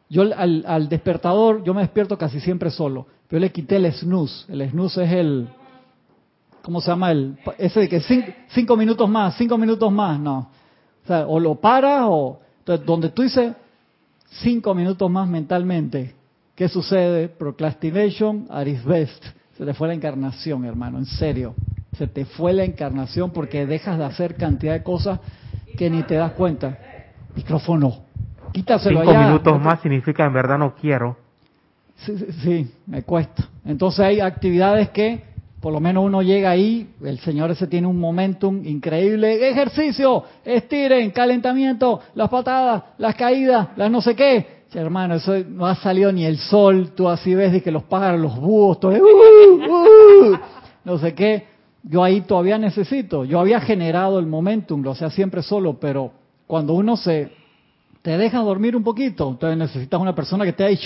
yo 0.09 0.21
al, 0.21 0.87
despertador, 0.87 1.65
yo 1.65 1.73
me 1.73 1.81
despierto 1.81 2.17
casi 2.17 2.39
siempre 2.39 2.69
solo, 2.69 3.07
pero 3.27 3.41
le 3.41 3.51
quité 3.51 3.75
el 3.75 3.91
snooze, 3.91 4.49
el 4.53 4.69
snooze 4.69 5.03
es 5.03 5.11
el, 5.11 5.49
¿cómo 6.61 6.79
se 6.79 6.89
llama? 6.89 7.11
el 7.11 7.37
Ese 7.57 7.81
de 7.81 7.89
que 7.89 7.99
cinco, 8.47 8.77
minutos 8.77 9.09
más, 9.09 9.35
cinco 9.35 9.57
minutos 9.57 9.91
más, 9.91 10.17
no, 10.17 10.49
o 11.03 11.07
sea, 11.07 11.27
o 11.27 11.41
lo 11.41 11.55
paras 11.55 12.03
o, 12.05 12.39
entonces, 12.59 12.85
donde 12.85 13.09
tú 13.09 13.23
dices 13.23 13.53
cinco 14.29 14.73
minutos 14.73 15.11
más 15.11 15.27
mentalmente, 15.27 16.15
¿Qué 16.57 16.67
sucede? 16.69 17.29
Procrastination 17.29 18.47
at 18.49 18.65
its 18.65 18.83
best. 18.83 19.23
Se 19.55 19.63
te 19.63 19.75
fue 19.75 19.89
la 19.89 19.93
encarnación, 19.93 20.65
hermano, 20.65 20.97
en 20.97 21.05
serio. 21.05 21.53
Se 21.95 22.07
te 22.07 22.25
fue 22.25 22.51
la 22.51 22.63
encarnación 22.63 23.29
porque 23.29 23.67
dejas 23.67 23.99
de 23.99 24.05
hacer 24.05 24.35
cantidad 24.35 24.73
de 24.73 24.81
cosas 24.81 25.19
que 25.77 25.87
ni 25.87 26.01
te 26.01 26.15
das 26.15 26.31
cuenta. 26.31 26.75
Micrófono. 27.35 27.99
Quítaselo 28.53 29.01
Cinco 29.01 29.13
minutos 29.13 29.61
más 29.61 29.81
significa 29.81 30.25
en 30.25 30.33
verdad 30.33 30.57
no 30.57 30.73
quiero. 30.73 31.15
Sí, 31.97 32.17
sí, 32.17 32.25
sí, 32.41 32.71
me 32.87 33.03
cuesta. 33.03 33.47
Entonces 33.63 33.99
hay 33.99 34.19
actividades 34.19 34.89
que 34.89 35.21
por 35.61 35.71
lo 35.71 35.79
menos 35.79 36.05
uno 36.05 36.23
llega 36.23 36.49
ahí, 36.49 36.89
el 37.03 37.19
señor 37.19 37.51
ese 37.51 37.67
tiene 37.67 37.85
un 37.85 37.99
momentum 37.99 38.65
increíble, 38.65 39.47
ejercicio, 39.47 40.23
estiren, 40.43 41.11
calentamiento, 41.11 41.99
las 42.15 42.29
patadas, 42.29 42.83
las 42.97 43.13
caídas, 43.13 43.69
las 43.75 43.91
no 43.91 44.01
sé 44.01 44.15
qué, 44.15 44.56
hermano, 44.73 45.15
eso 45.15 45.33
no 45.47 45.65
ha 45.65 45.75
salido 45.75 46.11
ni 46.11 46.25
el 46.25 46.37
sol, 46.37 46.91
tú 46.95 47.07
así 47.07 47.33
ves 47.33 47.51
de 47.51 47.61
que 47.61 47.71
los 47.71 47.83
pájaros, 47.83 48.19
los 48.19 48.35
búhos, 48.35 48.79
todo, 48.79 48.91
uh, 48.91 48.95
uh, 48.95 50.37
no 50.83 50.97
sé 50.97 51.13
qué. 51.13 51.45
Yo 51.83 52.03
ahí 52.03 52.21
todavía 52.21 52.57
necesito, 52.57 53.23
yo 53.23 53.39
había 53.39 53.61
generado 53.61 54.19
el 54.19 54.27
momentum, 54.27 54.83
lo 54.83 54.91
hacía 54.91 55.09
siempre 55.09 55.41
solo, 55.41 55.79
pero 55.79 56.11
cuando 56.45 56.73
uno 56.73 56.97
se 56.97 57.31
te 58.01 58.17
deja 58.17 58.39
dormir 58.39 58.75
un 58.75 58.83
poquito, 58.83 59.29
entonces 59.29 59.57
necesitas 59.57 59.99
una 59.99 60.15
persona 60.15 60.45
que 60.45 60.53
te 60.53 60.77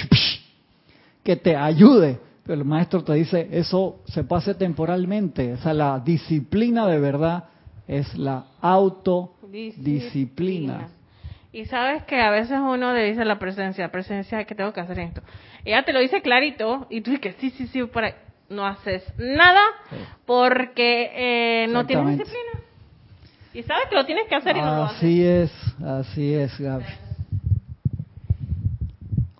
que 1.24 1.36
te 1.36 1.56
ayude. 1.56 2.20
Pero 2.44 2.60
el 2.60 2.66
maestro 2.66 3.04
te 3.04 3.14
dice, 3.14 3.48
eso 3.52 4.00
se 4.06 4.24
pase 4.24 4.56
temporalmente. 4.56 5.54
O 5.54 5.58
sea, 5.58 5.74
la 5.74 6.00
disciplina 6.00 6.88
de 6.88 7.00
verdad 7.00 7.44
es 7.88 8.18
la 8.18 8.46
autodisciplina. 8.60 10.90
Y 11.54 11.66
sabes 11.66 12.04
que 12.04 12.22
a 12.22 12.30
veces 12.30 12.58
uno 12.60 12.94
le 12.94 13.04
dice 13.04 13.26
la 13.26 13.38
presencia, 13.38 13.92
presencia 13.92 14.46
que 14.46 14.56
tengo 14.56 14.72
que 14.72 14.80
hacer 14.80 15.00
esto. 15.00 15.22
Ella 15.66 15.84
te 15.84 15.92
lo 15.92 16.00
dice 16.00 16.22
clarito 16.22 16.88
y 16.90 17.02
tú 17.02 17.12
dices, 17.12 17.36
sí, 17.40 17.50
sí, 17.52 17.68
sí, 17.68 17.84
para... 17.84 18.16
no 18.50 18.66
haces 18.66 19.04
nada 19.18 19.62
porque 20.26 21.12
eh, 21.14 21.68
no 21.68 21.86
tienes 21.86 22.18
disciplina. 22.18 22.64
Y 23.54 23.64
sabes 23.64 23.90
que 23.90 23.96
lo 23.96 24.06
tienes 24.06 24.28
que 24.30 24.36
hacer 24.36 24.56
y 24.56 24.62
no 24.62 24.76
lo 24.76 24.84
haces. 24.84 24.98
Así 24.98 25.26
es, 25.26 25.52
así 25.86 26.34
es, 26.34 26.58
Gaby. 26.58 26.86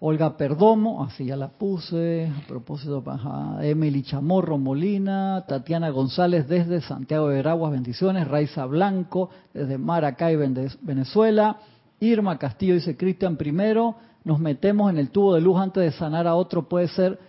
Olga 0.04 0.36
Perdomo, 0.36 1.04
así 1.04 1.26
ya 1.26 1.38
la 1.38 1.50
puse, 1.50 2.28
a 2.28 2.48
propósito, 2.48 3.04
para 3.04 3.64
Emily 3.64 4.02
Chamorro 4.02 4.58
Molina, 4.58 5.46
Tatiana 5.48 5.92
González 5.92 6.48
desde 6.50 6.82
Santiago 6.82 7.30
de 7.30 7.36
Veraguas, 7.36 7.72
bendiciones, 7.72 8.28
Raiza 8.28 8.66
Blanco 8.66 9.30
desde 9.54 9.78
Maracay, 9.78 10.36
Venezuela, 10.82 11.58
Irma 12.02 12.40
Castillo 12.40 12.74
dice, 12.74 12.98
Cristian, 12.98 13.38
primero 13.38 13.96
nos 14.24 14.40
metemos 14.40 14.90
en 14.90 14.98
el 14.98 15.12
tubo 15.12 15.36
de 15.36 15.42
luz 15.42 15.60
antes 15.60 15.84
de 15.84 15.92
sanar 15.92 16.26
a 16.26 16.34
otro, 16.34 16.68
puede 16.68 16.88
ser 16.88 17.20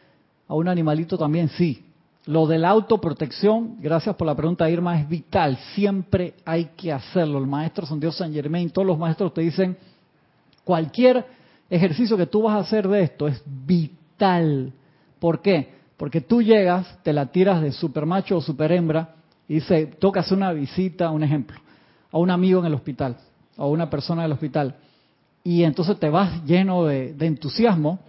a 0.48 0.54
un 0.54 0.66
animalito 0.66 1.18
también, 1.18 1.50
sí. 1.50 1.84
Lo 2.24 2.46
de 2.46 2.58
la 2.58 2.70
autoprotección, 2.70 3.76
gracias 3.80 4.16
por 4.16 4.26
la 4.26 4.34
pregunta 4.34 4.70
Irma, 4.70 4.98
es 4.98 5.06
vital, 5.06 5.58
siempre 5.74 6.34
hay 6.46 6.70
que 6.76 6.90
hacerlo. 6.90 7.38
El 7.38 7.46
maestro 7.46 7.84
San 7.84 8.00
Dios 8.00 8.16
San 8.16 8.32
Germain, 8.32 8.70
todos 8.70 8.86
los 8.86 8.98
maestros 8.98 9.34
te 9.34 9.42
dicen, 9.42 9.76
cualquier 10.64 11.26
ejercicio 11.68 12.16
que 12.16 12.26
tú 12.26 12.42
vas 12.42 12.56
a 12.56 12.60
hacer 12.60 12.88
de 12.88 13.02
esto 13.02 13.28
es 13.28 13.42
vital. 13.44 14.72
¿Por 15.18 15.42
qué? 15.42 15.74
Porque 15.98 16.22
tú 16.22 16.40
llegas, 16.40 16.98
te 17.02 17.12
la 17.12 17.26
tiras 17.26 17.60
de 17.60 17.72
super 17.72 18.06
macho 18.06 18.38
o 18.38 18.40
super 18.40 18.72
hembra 18.72 19.16
y 19.46 19.54
dice, 19.54 19.86
toca 19.86 20.20
hacer 20.20 20.38
una 20.38 20.52
visita, 20.52 21.10
un 21.10 21.24
ejemplo, 21.24 21.58
a 22.10 22.16
un 22.16 22.30
amigo 22.30 22.60
en 22.60 22.66
el 22.66 22.74
hospital 22.74 23.16
o 23.62 23.68
una 23.68 23.88
persona 23.88 24.22
del 24.22 24.32
hospital 24.32 24.74
y 25.44 25.62
entonces 25.62 25.96
te 25.98 26.10
vas 26.10 26.44
lleno 26.44 26.84
de, 26.84 27.14
entusiasmo 27.20 28.00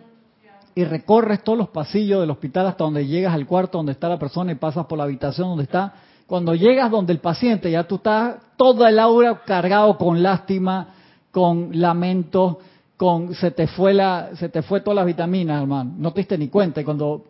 y 0.74 0.84
recorres 0.84 1.44
todos 1.44 1.58
los 1.58 1.70
pasillos 1.70 2.22
del 2.22 2.32
hospital 2.32 2.66
hasta 2.66 2.84
donde 2.84 3.06
llegas 3.06 3.36
al 3.36 3.46
cuarto 3.46 3.78
donde 3.78 3.92
está 3.92 4.10
la 4.10 4.18
persona 4.18 4.52
y 4.52 4.56
pasas 4.56 4.88
por 4.88 4.98
la 4.98 5.04
habitación 5.04 5.50
donde 5.50 5.66
está. 5.66 5.94
Cuando 6.26 6.56
llegas 6.56 6.90
donde 6.90 7.14
el 7.14 7.20
paciente, 7.20 7.70
ya 7.70 7.84
tú 7.84 7.96
estás 7.96 8.38
toda 8.58 8.90
el 8.90 8.98
aura 8.98 9.42
cargado 9.46 9.96
con 9.96 10.24
lástima, 10.24 10.88
con 11.30 11.70
lamento, 11.74 12.58
con 12.98 13.36
se 13.36 13.52
te 13.52 13.68
fue 13.68 13.94
la, 13.94 14.30
se 14.36 14.50
te 14.50 14.64
fue 14.64 14.82
todas 14.82 14.96
las 14.96 15.06
vitaminas, 15.06 15.62
hermano. 15.62 15.94
No 15.96 16.12
te 16.14 16.22
diste 16.22 16.38
ni 16.38 16.48
cuenta. 16.48 16.82
Y 16.82 16.84
cuando 16.84 17.26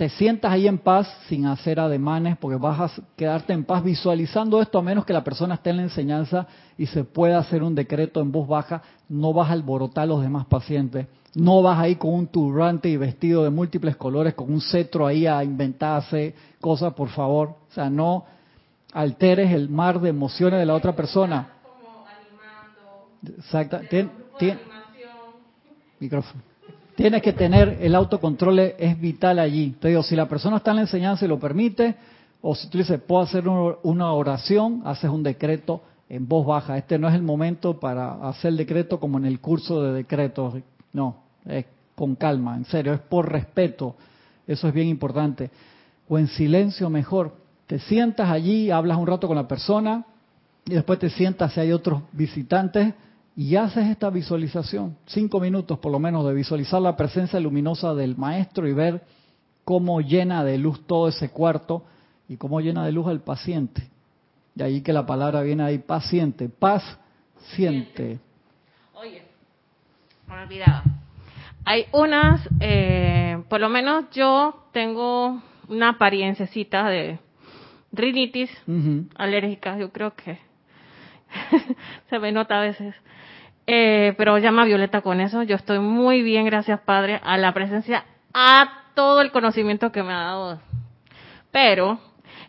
te 0.00 0.08
sientas 0.08 0.50
ahí 0.50 0.66
en 0.66 0.78
paz, 0.78 1.06
sin 1.28 1.44
hacer 1.44 1.78
ademanes, 1.78 2.38
porque 2.38 2.56
vas 2.56 2.98
a 2.98 3.02
quedarte 3.16 3.52
en 3.52 3.64
paz 3.64 3.84
visualizando 3.84 4.62
esto, 4.62 4.78
a 4.78 4.82
menos 4.82 5.04
que 5.04 5.12
la 5.12 5.22
persona 5.22 5.56
esté 5.56 5.68
en 5.68 5.76
la 5.76 5.82
enseñanza 5.82 6.46
y 6.78 6.86
se 6.86 7.04
pueda 7.04 7.36
hacer 7.36 7.62
un 7.62 7.74
decreto 7.74 8.22
en 8.22 8.32
voz 8.32 8.48
baja, 8.48 8.80
no 9.10 9.34
vas 9.34 9.50
a 9.50 9.52
alborotar 9.52 10.04
a 10.04 10.06
los 10.06 10.22
demás 10.22 10.46
pacientes 10.46 11.06
no 11.34 11.62
vas 11.62 11.78
ahí 11.78 11.96
con 11.96 12.14
un 12.14 12.26
turbante 12.28 12.88
y 12.88 12.96
vestido 12.96 13.44
de 13.44 13.50
múltiples 13.50 13.94
colores, 13.96 14.34
con 14.34 14.50
un 14.50 14.62
cetro 14.62 15.06
ahí 15.06 15.26
a 15.26 15.44
inventarse 15.44 16.34
cosas, 16.60 16.94
por 16.94 17.10
favor. 17.10 17.50
O 17.70 17.72
sea, 17.72 17.90
no 17.90 18.24
alteres 18.92 19.52
el 19.52 19.68
mar 19.68 20.00
de 20.00 20.08
emociones 20.08 20.58
de 20.58 20.66
la 20.66 20.74
otra 20.74 20.96
persona. 20.96 21.52
Exacto. 23.22 23.80
micrófono. 26.00 26.49
Tienes 27.00 27.22
que 27.22 27.32
tener 27.32 27.78
el 27.80 27.94
autocontrol, 27.94 28.58
es 28.58 29.00
vital 29.00 29.38
allí. 29.38 29.70
Te 29.80 29.88
digo, 29.88 30.02
si 30.02 30.14
la 30.14 30.28
persona 30.28 30.58
está 30.58 30.72
en 30.72 30.76
la 30.76 30.82
enseñanza 30.82 31.24
y 31.24 31.28
lo 31.28 31.38
permite, 31.38 31.94
o 32.42 32.54
si 32.54 32.68
tú 32.68 32.76
dices, 32.76 33.00
puedo 33.00 33.22
hacer 33.22 33.48
una 33.48 34.12
oración, 34.12 34.82
haces 34.84 35.08
un 35.08 35.22
decreto 35.22 35.80
en 36.10 36.28
voz 36.28 36.46
baja. 36.46 36.76
Este 36.76 36.98
no 36.98 37.08
es 37.08 37.14
el 37.14 37.22
momento 37.22 37.80
para 37.80 38.28
hacer 38.28 38.50
el 38.50 38.58
decreto 38.58 39.00
como 39.00 39.16
en 39.16 39.24
el 39.24 39.40
curso 39.40 39.82
de 39.82 39.94
decretos 39.94 40.56
no, 40.92 41.22
es 41.46 41.64
con 41.94 42.16
calma, 42.16 42.54
en 42.54 42.66
serio, 42.66 42.92
es 42.92 43.00
por 43.00 43.32
respeto. 43.32 43.96
Eso 44.46 44.68
es 44.68 44.74
bien 44.74 44.88
importante. 44.88 45.50
O 46.06 46.18
en 46.18 46.28
silencio 46.28 46.90
mejor. 46.90 47.32
Te 47.66 47.78
sientas 47.78 48.28
allí, 48.28 48.70
hablas 48.70 48.98
un 48.98 49.06
rato 49.06 49.26
con 49.26 49.36
la 49.36 49.48
persona 49.48 50.04
y 50.66 50.74
después 50.74 50.98
te 50.98 51.08
sientas 51.08 51.54
si 51.54 51.60
hay 51.60 51.72
otros 51.72 52.02
visitantes 52.12 52.92
y 53.36 53.56
haces 53.56 53.86
esta 53.88 54.10
visualización. 54.10 54.96
Cinco 55.06 55.40
minutos 55.40 55.78
por 55.78 55.92
lo 55.92 55.98
menos 55.98 56.26
de 56.26 56.34
visualizar 56.34 56.82
la 56.82 56.96
presencia 56.96 57.38
luminosa 57.40 57.94
del 57.94 58.16
maestro 58.16 58.66
y 58.66 58.72
ver 58.72 59.02
cómo 59.64 60.00
llena 60.00 60.44
de 60.44 60.58
luz 60.58 60.86
todo 60.86 61.08
ese 61.08 61.30
cuarto 61.30 61.84
y 62.28 62.36
cómo 62.36 62.60
llena 62.60 62.84
de 62.84 62.92
luz 62.92 63.06
al 63.06 63.20
paciente. 63.20 63.88
De 64.54 64.64
ahí 64.64 64.82
que 64.82 64.92
la 64.92 65.06
palabra 65.06 65.42
viene 65.42 65.62
ahí, 65.62 65.78
paciente, 65.78 66.48
paz, 66.48 66.82
siente. 67.54 68.18
Oye, 68.94 69.22
me 70.26 70.42
olvidaba. 70.42 70.82
Hay 71.64 71.86
unas, 71.92 72.48
eh, 72.58 73.42
por 73.48 73.60
lo 73.60 73.68
menos 73.68 74.10
yo 74.12 74.66
tengo 74.72 75.40
una 75.68 75.90
apariencecita 75.90 76.88
de 76.88 77.18
rinitis 77.92 78.50
alérgica, 79.14 79.78
yo 79.78 79.92
creo 79.92 80.14
que 80.14 80.38
se 82.10 82.18
me 82.18 82.32
nota 82.32 82.58
a 82.58 82.62
veces. 82.62 82.94
Eh, 83.72 84.14
pero 84.16 84.36
llama 84.38 84.64
Violeta 84.64 85.00
con 85.00 85.20
eso. 85.20 85.44
Yo 85.44 85.54
estoy 85.54 85.78
muy 85.78 86.22
bien, 86.22 86.44
gracias 86.44 86.80
Padre, 86.80 87.20
a 87.22 87.38
la 87.38 87.54
presencia, 87.54 88.04
a 88.34 88.82
todo 88.94 89.20
el 89.20 89.30
conocimiento 89.30 89.92
que 89.92 90.02
me 90.02 90.12
ha 90.12 90.18
dado. 90.18 90.60
Pero 91.52 92.00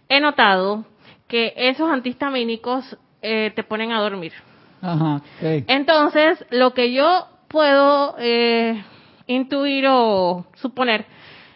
he 0.10 0.20
notado 0.20 0.84
que 1.28 1.54
esos 1.56 1.92
antihistamínicos 1.92 2.98
eh, 3.22 3.52
te 3.56 3.64
ponen 3.64 3.92
a 3.92 4.00
dormir. 4.00 4.34
Ajá, 4.82 5.22
Entonces, 5.68 6.44
lo 6.50 6.74
que 6.74 6.92
yo 6.92 7.28
puedo 7.50 8.16
eh, 8.18 8.84
intuir 9.28 9.86
o 9.88 10.48
suponer 10.56 11.06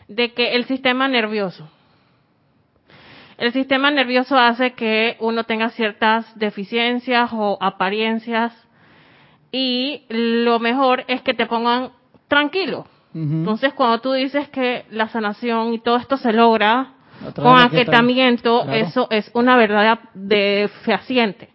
de 0.07 0.31
que 0.33 0.53
el 0.53 0.65
sistema 0.65 1.07
nervioso, 1.07 1.67
el 3.39 3.51
sistema 3.51 3.89
nervioso 3.89 4.37
hace 4.37 4.73
que 4.73 5.17
uno 5.19 5.43
tenga 5.45 5.71
ciertas 5.71 6.37
deficiencias 6.37 7.31
o 7.33 7.57
apariencias 7.59 8.64
y 9.57 10.03
lo 10.09 10.59
mejor 10.59 11.05
es 11.07 11.21
que 11.21 11.33
te 11.33 11.45
pongan 11.45 11.91
tranquilo. 12.27 12.85
Entonces, 13.13 13.73
cuando 13.73 14.01
tú 14.01 14.11
dices 14.11 14.49
que 14.49 14.83
la 14.91 15.07
sanación 15.07 15.73
y 15.73 15.79
todo 15.79 15.95
esto 15.95 16.17
se 16.17 16.33
logra 16.33 16.95
con 17.33 17.57
aquietamiento, 17.57 18.69
eso 18.69 19.07
es 19.09 19.31
una 19.33 19.55
verdad 19.55 19.99
de 20.13 20.69
fehaciente. 20.83 21.47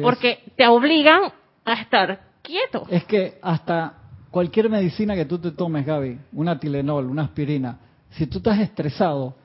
porque 0.00 0.38
te 0.56 0.66
obligan 0.66 1.32
a 1.66 1.74
estar 1.74 2.20
quieto. 2.40 2.86
Es 2.88 3.04
que 3.04 3.34
hasta 3.42 3.92
cualquier 4.30 4.70
medicina 4.70 5.14
que 5.14 5.26
tú 5.26 5.38
te 5.38 5.50
tomes, 5.50 5.84
Gaby, 5.84 6.18
una 6.32 6.58
Tilenol, 6.58 7.04
una 7.10 7.24
aspirina, 7.24 7.76
si 8.08 8.26
tú 8.26 8.38
estás 8.38 8.58
estresado, 8.60 9.36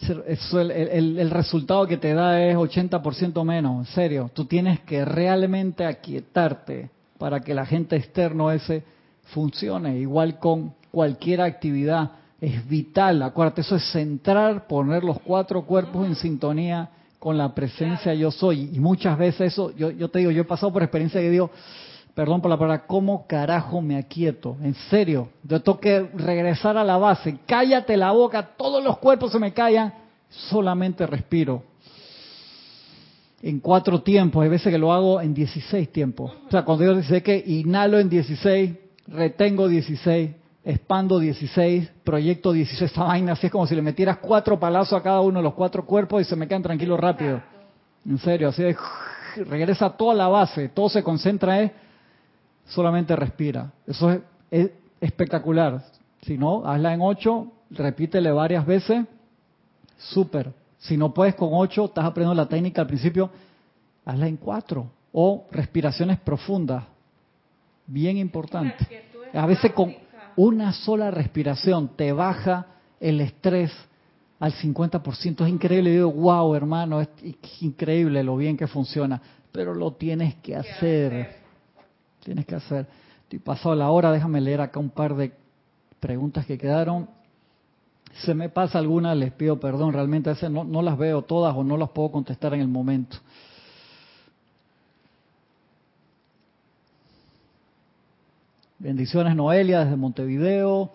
el, 0.00 1.30
resultado 1.30 1.86
que 1.86 1.96
te 1.96 2.14
da 2.14 2.40
es 2.42 2.56
80% 2.56 3.44
menos, 3.44 3.86
en 3.86 3.94
serio. 3.94 4.30
Tú 4.32 4.44
tienes 4.44 4.80
que 4.80 5.04
realmente 5.04 5.84
aquietarte 5.84 6.90
para 7.18 7.40
que 7.40 7.52
el 7.52 7.58
agente 7.58 7.96
externo 7.96 8.50
ese 8.50 8.84
funcione, 9.32 9.98
igual 9.98 10.38
con 10.38 10.74
cualquier 10.90 11.40
actividad. 11.40 12.12
Es 12.40 12.68
vital, 12.68 13.22
acuérdate, 13.22 13.62
eso 13.62 13.76
es 13.76 13.90
centrar, 13.90 14.68
poner 14.68 15.02
los 15.02 15.20
cuatro 15.20 15.64
cuerpos 15.66 16.06
en 16.06 16.14
sintonía 16.14 16.90
con 17.18 17.36
la 17.36 17.52
presencia 17.52 18.14
yo 18.14 18.30
soy. 18.30 18.70
Y 18.72 18.78
muchas 18.78 19.18
veces 19.18 19.52
eso, 19.52 19.74
yo, 19.74 19.90
yo 19.90 20.08
te 20.08 20.20
digo, 20.20 20.30
yo 20.30 20.42
he 20.42 20.46
pasado 20.46 20.72
por 20.72 20.82
experiencia 20.82 21.20
que 21.20 21.30
digo, 21.30 21.50
perdón 22.18 22.40
por 22.40 22.50
la 22.50 22.58
palabra, 22.58 22.84
¿cómo 22.84 23.28
carajo 23.28 23.80
me 23.80 23.96
aquieto? 23.96 24.56
En 24.60 24.74
serio, 24.74 25.28
yo 25.44 25.62
tengo 25.62 25.78
que 25.78 26.00
regresar 26.14 26.76
a 26.76 26.82
la 26.82 26.96
base, 26.96 27.38
cállate 27.46 27.96
la 27.96 28.10
boca, 28.10 28.56
todos 28.56 28.82
los 28.82 28.98
cuerpos 28.98 29.30
se 29.30 29.38
me 29.38 29.52
callan, 29.52 29.94
solamente 30.28 31.06
respiro. 31.06 31.62
En 33.40 33.60
cuatro 33.60 34.02
tiempos, 34.02 34.42
hay 34.42 34.48
veces 34.48 34.72
que 34.72 34.78
lo 34.78 34.92
hago 34.92 35.20
en 35.20 35.32
16 35.32 35.92
tiempos. 35.92 36.32
O 36.48 36.50
sea, 36.50 36.64
cuando 36.64 36.84
yo 36.86 36.96
dice 36.96 37.22
que 37.22 37.40
inhalo 37.46 38.00
en 38.00 38.08
16, 38.08 38.72
retengo 39.06 39.68
16, 39.68 40.30
expando 40.64 41.20
16, 41.20 41.88
proyecto 42.02 42.50
16, 42.50 42.90
esta 42.90 43.04
vaina 43.04 43.34
así 43.34 43.46
es 43.46 43.52
como 43.52 43.68
si 43.68 43.76
le 43.76 43.82
metieras 43.82 44.16
cuatro 44.16 44.58
palazos 44.58 44.98
a 44.98 45.04
cada 45.04 45.20
uno 45.20 45.38
de 45.38 45.44
los 45.44 45.54
cuatro 45.54 45.86
cuerpos 45.86 46.22
y 46.22 46.24
se 46.24 46.34
me 46.34 46.48
quedan 46.48 46.64
tranquilos 46.64 46.98
rápido. 46.98 47.40
En 48.04 48.18
serio, 48.18 48.48
así 48.48 48.64
es, 48.64 48.76
regresa 49.36 49.90
toda 49.90 50.14
la 50.14 50.26
base, 50.26 50.68
todo 50.70 50.88
se 50.88 51.04
concentra 51.04 51.60
en 51.60 51.87
solamente 52.68 53.14
respira. 53.16 53.72
Eso 53.86 54.10
es, 54.10 54.20
es 54.50 54.70
espectacular. 55.00 55.82
Si 56.22 56.36
no, 56.36 56.66
hazla 56.66 56.94
en 56.94 57.00
ocho, 57.02 57.52
repítele 57.70 58.30
varias 58.30 58.66
veces, 58.66 59.06
súper. 59.96 60.52
Si 60.78 60.96
no 60.96 61.12
puedes 61.12 61.34
con 61.34 61.50
ocho, 61.52 61.86
estás 61.86 62.04
aprendiendo 62.04 62.40
la 62.40 62.48
técnica 62.48 62.82
al 62.82 62.86
principio, 62.86 63.30
hazla 64.04 64.28
en 64.28 64.36
cuatro. 64.36 64.90
O 65.12 65.46
respiraciones 65.50 66.18
profundas, 66.20 66.84
bien 67.86 68.18
importante. 68.18 68.86
A 69.32 69.46
veces 69.46 69.72
con 69.72 69.94
una 70.36 70.72
sola 70.72 71.10
respiración 71.10 71.88
te 71.96 72.12
baja 72.12 72.66
el 73.00 73.20
estrés 73.20 73.72
al 74.38 74.52
50%. 74.52 75.44
Es 75.44 75.48
increíble. 75.48 75.90
Digo, 75.90 76.12
wow, 76.12 76.54
hermano, 76.54 77.00
es 77.00 77.08
increíble 77.60 78.22
lo 78.22 78.36
bien 78.36 78.56
que 78.56 78.66
funciona. 78.66 79.20
Pero 79.50 79.74
lo 79.74 79.92
tienes 79.92 80.36
que 80.36 80.54
hacer. 80.54 81.38
Tienes 82.28 82.44
que 82.44 82.56
hacer. 82.56 82.86
Estoy 83.22 83.38
pasado 83.38 83.74
la 83.74 83.88
hora, 83.88 84.12
déjame 84.12 84.42
leer 84.42 84.60
acá 84.60 84.78
un 84.78 84.90
par 84.90 85.16
de 85.16 85.32
preguntas 85.98 86.44
que 86.44 86.58
quedaron. 86.58 87.08
Se 88.22 88.34
me 88.34 88.50
pasa 88.50 88.78
alguna, 88.78 89.14
les 89.14 89.32
pido 89.32 89.58
perdón, 89.58 89.94
realmente 89.94 90.28
a 90.28 90.34
veces 90.34 90.50
no, 90.50 90.62
no 90.62 90.82
las 90.82 90.98
veo 90.98 91.22
todas 91.22 91.56
o 91.56 91.64
no 91.64 91.78
las 91.78 91.88
puedo 91.88 92.12
contestar 92.12 92.52
en 92.52 92.60
el 92.60 92.68
momento. 92.68 93.16
Bendiciones 98.78 99.34
Noelia 99.34 99.84
desde 99.84 99.96
Montevideo. 99.96 100.92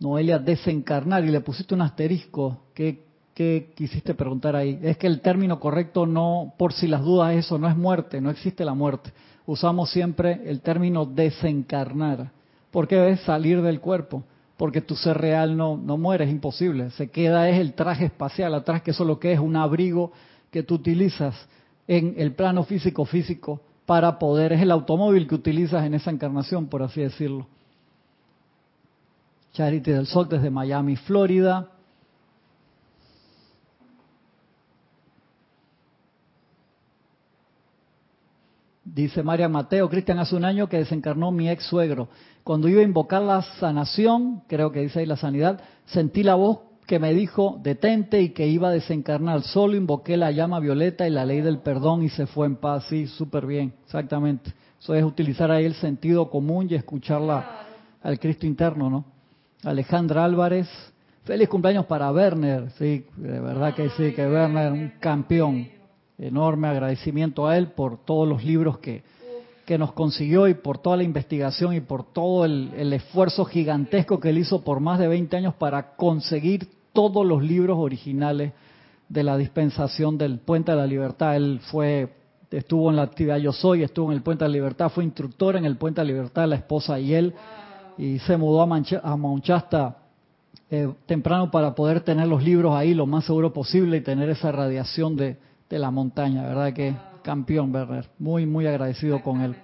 Noelia, 0.00 0.38
desencarnar 0.38 1.26
y 1.26 1.30
le 1.30 1.42
pusiste 1.42 1.74
un 1.74 1.82
asterisco. 1.82 2.62
¿Qué, 2.72 3.03
¿Qué, 3.34 3.72
quisiste 3.74 4.14
preguntar 4.14 4.54
ahí? 4.54 4.78
Es 4.82 4.96
que 4.96 5.08
el 5.08 5.20
término 5.20 5.58
correcto 5.58 6.06
no, 6.06 6.54
por 6.56 6.72
si 6.72 6.86
las 6.86 7.02
dudas, 7.02 7.34
eso 7.34 7.58
no 7.58 7.68
es 7.68 7.76
muerte, 7.76 8.20
no 8.20 8.30
existe 8.30 8.64
la 8.64 8.74
muerte. 8.74 9.12
Usamos 9.44 9.90
siempre 9.90 10.40
el 10.46 10.60
término 10.60 11.04
desencarnar. 11.04 12.30
¿Por 12.70 12.86
qué 12.86 13.10
es 13.10 13.20
salir 13.20 13.60
del 13.60 13.80
cuerpo? 13.80 14.22
Porque 14.56 14.80
tu 14.80 14.94
ser 14.94 15.18
real 15.18 15.56
no, 15.56 15.76
no 15.76 15.98
muere, 15.98 16.24
es 16.24 16.30
imposible. 16.30 16.90
Se 16.90 17.10
queda 17.10 17.48
es 17.50 17.58
el 17.58 17.74
traje 17.74 18.04
espacial 18.06 18.54
atrás, 18.54 18.82
que 18.82 18.92
eso 18.92 19.02
es 19.02 19.08
lo 19.08 19.18
que 19.18 19.32
es 19.32 19.40
un 19.40 19.56
abrigo 19.56 20.12
que 20.52 20.62
tú 20.62 20.76
utilizas 20.76 21.34
en 21.88 22.14
el 22.16 22.32
plano 22.32 22.62
físico 22.62 23.04
físico 23.04 23.60
para 23.84 24.18
poder, 24.18 24.52
es 24.52 24.62
el 24.62 24.70
automóvil 24.70 25.26
que 25.26 25.34
utilizas 25.34 25.84
en 25.84 25.94
esa 25.94 26.10
encarnación, 26.10 26.66
por 26.68 26.82
así 26.82 27.00
decirlo. 27.00 27.46
Charity 29.52 29.90
del 29.90 30.06
Sol 30.06 30.28
desde 30.28 30.50
Miami, 30.50 30.96
Florida. 30.96 31.68
Dice 38.84 39.22
María 39.22 39.48
Mateo, 39.48 39.88
Cristian, 39.88 40.18
hace 40.18 40.36
un 40.36 40.44
año 40.44 40.68
que 40.68 40.76
desencarnó 40.76 41.30
mi 41.30 41.48
ex 41.48 41.64
suegro. 41.64 42.08
Cuando 42.42 42.68
iba 42.68 42.80
a 42.80 42.84
invocar 42.84 43.22
la 43.22 43.40
sanación, 43.58 44.42
creo 44.46 44.72
que 44.72 44.80
dice 44.80 45.00
ahí 45.00 45.06
la 45.06 45.16
sanidad, 45.16 45.60
sentí 45.86 46.22
la 46.22 46.34
voz 46.34 46.58
que 46.86 46.98
me 46.98 47.14
dijo, 47.14 47.58
detente 47.62 48.20
y 48.20 48.30
que 48.30 48.46
iba 48.46 48.68
a 48.68 48.72
desencarnar. 48.72 49.42
Solo 49.42 49.74
invoqué 49.74 50.18
la 50.18 50.30
llama 50.32 50.60
violeta 50.60 51.06
y 51.06 51.10
la 51.10 51.24
ley 51.24 51.40
del 51.40 51.60
perdón 51.60 52.02
y 52.02 52.10
se 52.10 52.26
fue 52.26 52.46
en 52.46 52.56
paz. 52.56 52.84
Sí, 52.88 53.06
súper 53.06 53.46
bien, 53.46 53.72
exactamente. 53.84 54.52
Eso 54.78 54.94
es 54.94 55.02
utilizar 55.02 55.50
ahí 55.50 55.64
el 55.64 55.74
sentido 55.74 56.28
común 56.28 56.66
y 56.68 56.74
escucharla 56.74 57.64
al 58.02 58.18
Cristo 58.18 58.44
interno, 58.46 58.90
¿no? 58.90 59.06
Alejandra 59.62 60.26
Álvarez, 60.26 60.68
feliz 61.22 61.48
cumpleaños 61.48 61.86
para 61.86 62.12
Werner, 62.12 62.70
sí, 62.72 63.06
de 63.16 63.40
verdad 63.40 63.74
que 63.74 63.88
sí, 63.90 64.12
que 64.12 64.26
Werner, 64.26 64.72
un 64.72 64.92
campeón. 65.00 65.73
Enorme 66.18 66.68
agradecimiento 66.68 67.46
a 67.46 67.56
él 67.58 67.72
por 67.72 68.04
todos 68.04 68.28
los 68.28 68.44
libros 68.44 68.78
que, 68.78 69.02
que 69.64 69.78
nos 69.78 69.92
consiguió 69.92 70.46
y 70.46 70.54
por 70.54 70.78
toda 70.78 70.98
la 70.98 71.02
investigación 71.02 71.74
y 71.74 71.80
por 71.80 72.04
todo 72.12 72.44
el, 72.44 72.92
esfuerzo 72.92 73.44
gigantesco 73.44 74.20
que 74.20 74.30
él 74.30 74.38
hizo 74.38 74.62
por 74.62 74.80
más 74.80 74.98
de 74.98 75.08
20 75.08 75.36
años 75.36 75.54
para 75.54 75.96
conseguir 75.96 76.68
todos 76.92 77.26
los 77.26 77.42
libros 77.42 77.78
originales 77.78 78.52
de 79.08 79.22
la 79.22 79.36
dispensación 79.36 80.18
del 80.18 80.38
Puente 80.38 80.72
de 80.72 80.78
la 80.78 80.86
Libertad. 80.86 81.36
Él 81.36 81.60
fue, 81.70 82.12
estuvo 82.50 82.90
en 82.90 82.96
la 82.96 83.02
actividad 83.02 83.38
Yo 83.38 83.52
Soy, 83.52 83.82
estuvo 83.82 84.10
en 84.10 84.16
el 84.16 84.22
Puente 84.22 84.44
de 84.44 84.50
la 84.50 84.54
Libertad, 84.54 84.90
fue 84.90 85.04
instructor 85.04 85.56
en 85.56 85.64
el 85.64 85.76
Puente 85.76 86.00
de 86.00 86.06
la 86.06 86.12
Libertad, 86.12 86.48
la 86.48 86.56
esposa 86.56 87.00
y 87.00 87.14
él, 87.14 87.34
y 87.96 88.18
se 88.20 88.36
mudó 88.36 88.60
a, 88.60 88.66
Mancha, 88.66 89.00
a 89.02 89.96
eh, 90.70 90.92
temprano 91.06 91.50
para 91.50 91.74
poder 91.74 92.00
tener 92.00 92.26
los 92.26 92.42
libros 92.42 92.74
ahí 92.74 92.94
lo 92.94 93.06
más 93.06 93.24
seguro 93.24 93.52
posible 93.52 93.96
y 93.98 94.00
tener 94.02 94.28
esa 94.28 94.52
radiación 94.52 95.16
de, 95.16 95.38
de 95.74 95.80
la 95.80 95.90
montaña, 95.90 96.44
¿verdad? 96.44 96.72
Que 96.72 96.94
campeón, 97.24 97.74
Werner. 97.74 98.08
Muy, 98.20 98.46
muy 98.46 98.64
agradecido 98.64 99.20
con 99.20 99.40
él. 99.40 99.56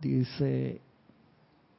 Dice, 0.00 0.80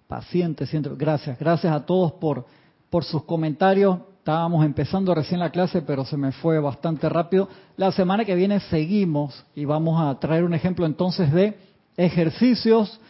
paciente, 0.08 0.68
siento, 0.68 0.96
gracias, 0.96 1.40
gracias 1.40 1.74
a 1.74 1.84
todos 1.84 2.12
por, 2.12 2.46
por 2.92 3.04
sus 3.04 3.24
comentarios. 3.24 3.98
Estábamos 4.20 4.64
empezando 4.64 5.16
recién 5.16 5.40
la 5.40 5.50
clase, 5.50 5.82
pero 5.82 6.06
se 6.06 6.16
me 6.16 6.32
fue 6.32 6.60
bastante 6.60 7.10
rápido. 7.10 7.50
La 7.76 7.92
semana 7.92 8.24
que 8.24 8.36
viene 8.36 8.60
seguimos 8.60 9.44
y 9.56 9.66
vamos 9.66 10.00
a 10.00 10.20
traer 10.20 10.44
un 10.44 10.54
ejemplo 10.54 10.86
entonces 10.86 11.32
de 11.34 11.58
ejercicios 11.98 13.02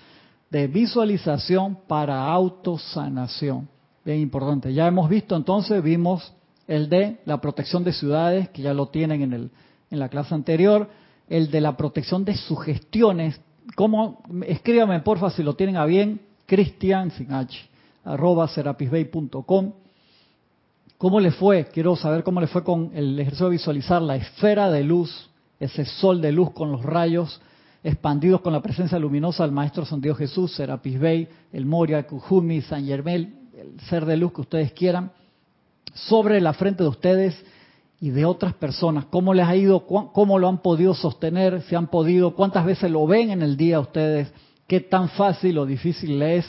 de 0.49 0.67
visualización 0.67 1.79
para 1.85 2.23
autosanación. 2.31 3.67
Bien 4.05 4.21
importante. 4.21 4.73
Ya 4.73 4.87
hemos 4.87 5.09
visto 5.09 5.35
entonces, 5.35 5.83
vimos 5.83 6.33
el 6.67 6.89
de 6.89 7.19
la 7.25 7.41
protección 7.41 7.83
de 7.83 7.93
ciudades, 7.93 8.49
que 8.49 8.61
ya 8.61 8.73
lo 8.73 8.87
tienen 8.87 9.21
en, 9.21 9.33
el, 9.33 9.51
en 9.89 9.99
la 9.99 10.09
clase 10.09 10.33
anterior, 10.33 10.89
el 11.27 11.51
de 11.51 11.61
la 11.61 11.77
protección 11.77 12.25
de 12.25 12.35
sugestiones. 12.35 13.39
¿Cómo? 13.75 14.23
Escríbame 14.45 14.99
porfa 15.01 15.29
si 15.29 15.43
lo 15.43 15.55
tienen 15.55 15.77
a 15.77 15.85
bien, 15.85 16.21
cristian, 16.45 17.11
sin 17.11 17.31
H, 17.33 17.57
arroba 18.03 18.47
serapisbay.com. 18.47 19.73
¿Cómo 20.97 21.19
le 21.19 21.31
fue? 21.31 21.65
Quiero 21.65 21.95
saber 21.95 22.23
cómo 22.23 22.41
le 22.41 22.47
fue 22.47 22.63
con 22.63 22.91
el 22.93 23.19
ejercicio 23.19 23.47
de 23.47 23.53
visualizar 23.53 24.01
la 24.01 24.15
esfera 24.15 24.69
de 24.69 24.83
luz, 24.83 25.29
ese 25.59 25.85
sol 25.85 26.21
de 26.21 26.31
luz 26.31 26.51
con 26.51 26.71
los 26.71 26.83
rayos 26.83 27.41
expandidos 27.83 28.41
con 28.41 28.53
la 28.53 28.61
presencia 28.61 28.99
luminosa 28.99 29.43
del 29.43 29.51
Maestro 29.51 29.85
San 29.85 30.01
Dios 30.01 30.17
Jesús, 30.17 30.53
Serapis 30.53 30.99
Bey, 30.99 31.27
el 31.51 31.65
Moria, 31.65 32.05
Kujumi, 32.05 32.61
San 32.61 32.85
Germel, 32.85 33.33
el 33.57 33.79
ser 33.89 34.05
de 34.05 34.17
luz 34.17 34.33
que 34.33 34.41
ustedes 34.41 34.71
quieran 34.73 35.11
sobre 35.93 36.41
la 36.41 36.53
frente 36.53 36.83
de 36.83 36.89
ustedes 36.89 37.45
y 37.99 38.09
de 38.09 38.25
otras 38.25 38.53
personas. 38.55 39.05
¿Cómo 39.05 39.33
les 39.33 39.47
ha 39.47 39.55
ido? 39.55 39.85
¿Cómo 39.85 40.39
lo 40.39 40.47
han 40.47 40.57
podido 40.57 40.93
sostener? 40.95 41.61
¿Si 41.63 41.75
han 41.75 41.87
podido? 41.87 42.35
¿Cuántas 42.35 42.65
veces 42.65 42.89
lo 42.89 43.05
ven 43.05 43.29
en 43.29 43.43
el 43.43 43.55
día 43.57 43.79
ustedes? 43.79 44.33
¿Qué 44.67 44.79
tan 44.79 45.09
fácil 45.09 45.57
o 45.59 45.65
difícil 45.65 46.19
es 46.21 46.45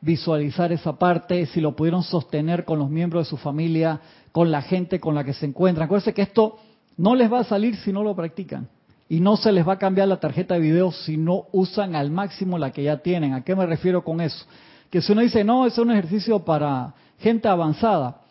visualizar 0.00 0.72
esa 0.72 0.98
parte? 0.98 1.46
Si 1.46 1.60
lo 1.60 1.76
pudieron 1.76 2.02
sostener 2.02 2.64
con 2.64 2.80
los 2.80 2.90
miembros 2.90 3.26
de 3.26 3.30
su 3.30 3.36
familia, 3.36 4.00
con 4.32 4.50
la 4.50 4.62
gente 4.62 4.98
con 4.98 5.14
la 5.14 5.22
que 5.22 5.34
se 5.34 5.46
encuentran. 5.46 5.86
Acuérdense 5.86 6.14
que 6.14 6.22
esto 6.22 6.58
no 6.96 7.14
les 7.14 7.32
va 7.32 7.40
a 7.40 7.44
salir 7.44 7.76
si 7.76 7.92
no 7.92 8.02
lo 8.02 8.16
practican. 8.16 8.68
Y 9.08 9.20
no 9.20 9.36
se 9.36 9.52
les 9.52 9.66
va 9.66 9.74
a 9.74 9.78
cambiar 9.78 10.08
la 10.08 10.18
tarjeta 10.18 10.54
de 10.54 10.60
video 10.60 10.90
si 10.90 11.16
no 11.16 11.44
usan 11.52 11.94
al 11.94 12.10
máximo 12.10 12.58
la 12.58 12.72
que 12.72 12.82
ya 12.82 12.98
tienen. 12.98 13.34
¿A 13.34 13.44
qué 13.44 13.54
me 13.54 13.66
refiero 13.66 14.02
con 14.02 14.20
eso? 14.20 14.44
Que 14.90 15.00
si 15.00 15.12
uno 15.12 15.22
dice, 15.22 15.44
no, 15.44 15.64
es 15.64 15.78
un 15.78 15.92
ejercicio 15.92 16.40
para 16.40 16.94
gente 17.18 17.46
avanzada 17.48 18.22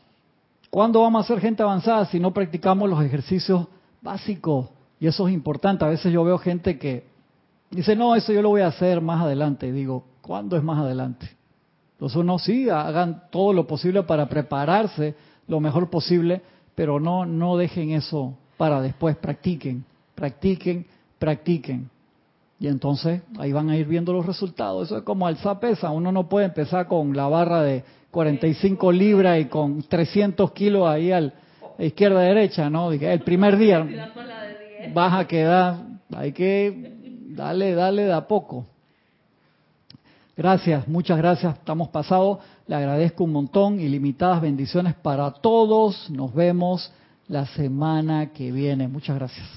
¿Cuándo 0.70 1.02
vamos 1.02 1.24
a 1.24 1.28
ser 1.28 1.40
gente 1.40 1.64
avanzada 1.64 2.06
si 2.06 2.20
no 2.20 2.34
practicamos 2.34 2.90
los 2.90 3.04
ejercicios 3.04 3.68
básicos? 4.02 4.70
Y 5.00 5.08
eso 5.08 5.28
es 5.28 5.34
importante. 5.34 5.86
A 5.86 5.90
veces 5.90 6.12
yo 6.12 6.24
veo 6.24 6.38
gente 6.38 6.78
que 6.78 7.06
dice, 7.72 7.96
no, 7.96 8.16
eso 8.16 8.34
yo 8.34 8.42
lo 8.42 8.50
voy 8.50 8.62
a 8.62 8.68
hacer 8.68 9.02
más 9.02 9.22
adelante. 9.22 9.68
Y 9.68 9.72
digo, 9.72 10.04
¿cuándo 10.22 10.58
es 10.58 10.64
más 10.64 10.80
adelante? 10.80 11.30
Entonces 11.94 12.18
uno 12.18 12.38
sí, 12.38 12.70
hagan 12.70 13.24
todo 13.32 13.54
lo 13.54 13.66
posible 13.66 14.04
para 14.04 14.28
prepararse 14.28 15.16
lo 15.48 15.60
mejor 15.60 15.90
posible, 15.90 16.42
pero 16.76 17.00
no, 17.00 17.26
no 17.26 17.58
dejen 17.58 17.92
eso 17.92 18.38
para 18.58 18.82
después. 18.82 19.16
Practiquen, 19.16 19.86
practiquen, 20.14 20.86
practiquen. 21.18 21.90
Y 22.60 22.68
entonces 22.68 23.22
ahí 23.38 23.52
van 23.52 23.70
a 23.70 23.78
ir 23.78 23.88
viendo 23.88 24.14
los 24.14 24.26
resultados. 24.26 24.88
Eso 24.88 24.98
es 24.98 25.04
como 25.04 25.28
alzar 25.28 25.60
pesa. 25.60 25.92
Uno 25.92 26.12
no 26.12 26.28
puede 26.28 26.48
empezar 26.48 26.88
con 26.88 27.16
la 27.16 27.28
barra 27.28 27.62
de 27.62 27.84
45 28.12 28.92
libras 28.92 29.40
y 29.40 29.46
con 29.46 29.84
300 29.84 30.52
kilos 30.52 30.88
ahí 30.88 31.12
al 31.12 31.34
izquierda 31.78 32.22
derecha, 32.22 32.70
¿no? 32.70 32.92
El 32.92 33.22
primer 33.22 33.58
día 33.58 33.86
vas 34.94 35.14
a 35.14 35.28
quedar, 35.28 35.76
hay 36.16 36.32
que 36.32 36.96
darle, 37.30 37.76
darle 37.76 38.06
de 38.06 38.14
a 38.14 38.28
poco. 38.28 38.66
Gracias, 40.36 40.88
muchas 40.88 41.18
gracias. 41.18 41.58
Estamos 41.58 41.90
pasados. 41.90 42.40
Le 42.68 42.76
agradezco 42.76 43.24
un 43.24 43.32
montón. 43.32 43.80
Ilimitadas 43.80 44.42
bendiciones 44.42 44.94
para 44.94 45.32
todos. 45.32 46.10
Nos 46.12 46.34
vemos 46.34 46.92
la 47.28 47.46
semana 47.48 48.32
que 48.34 48.52
viene. 48.52 48.88
Muchas 48.88 49.16
gracias. 49.16 49.48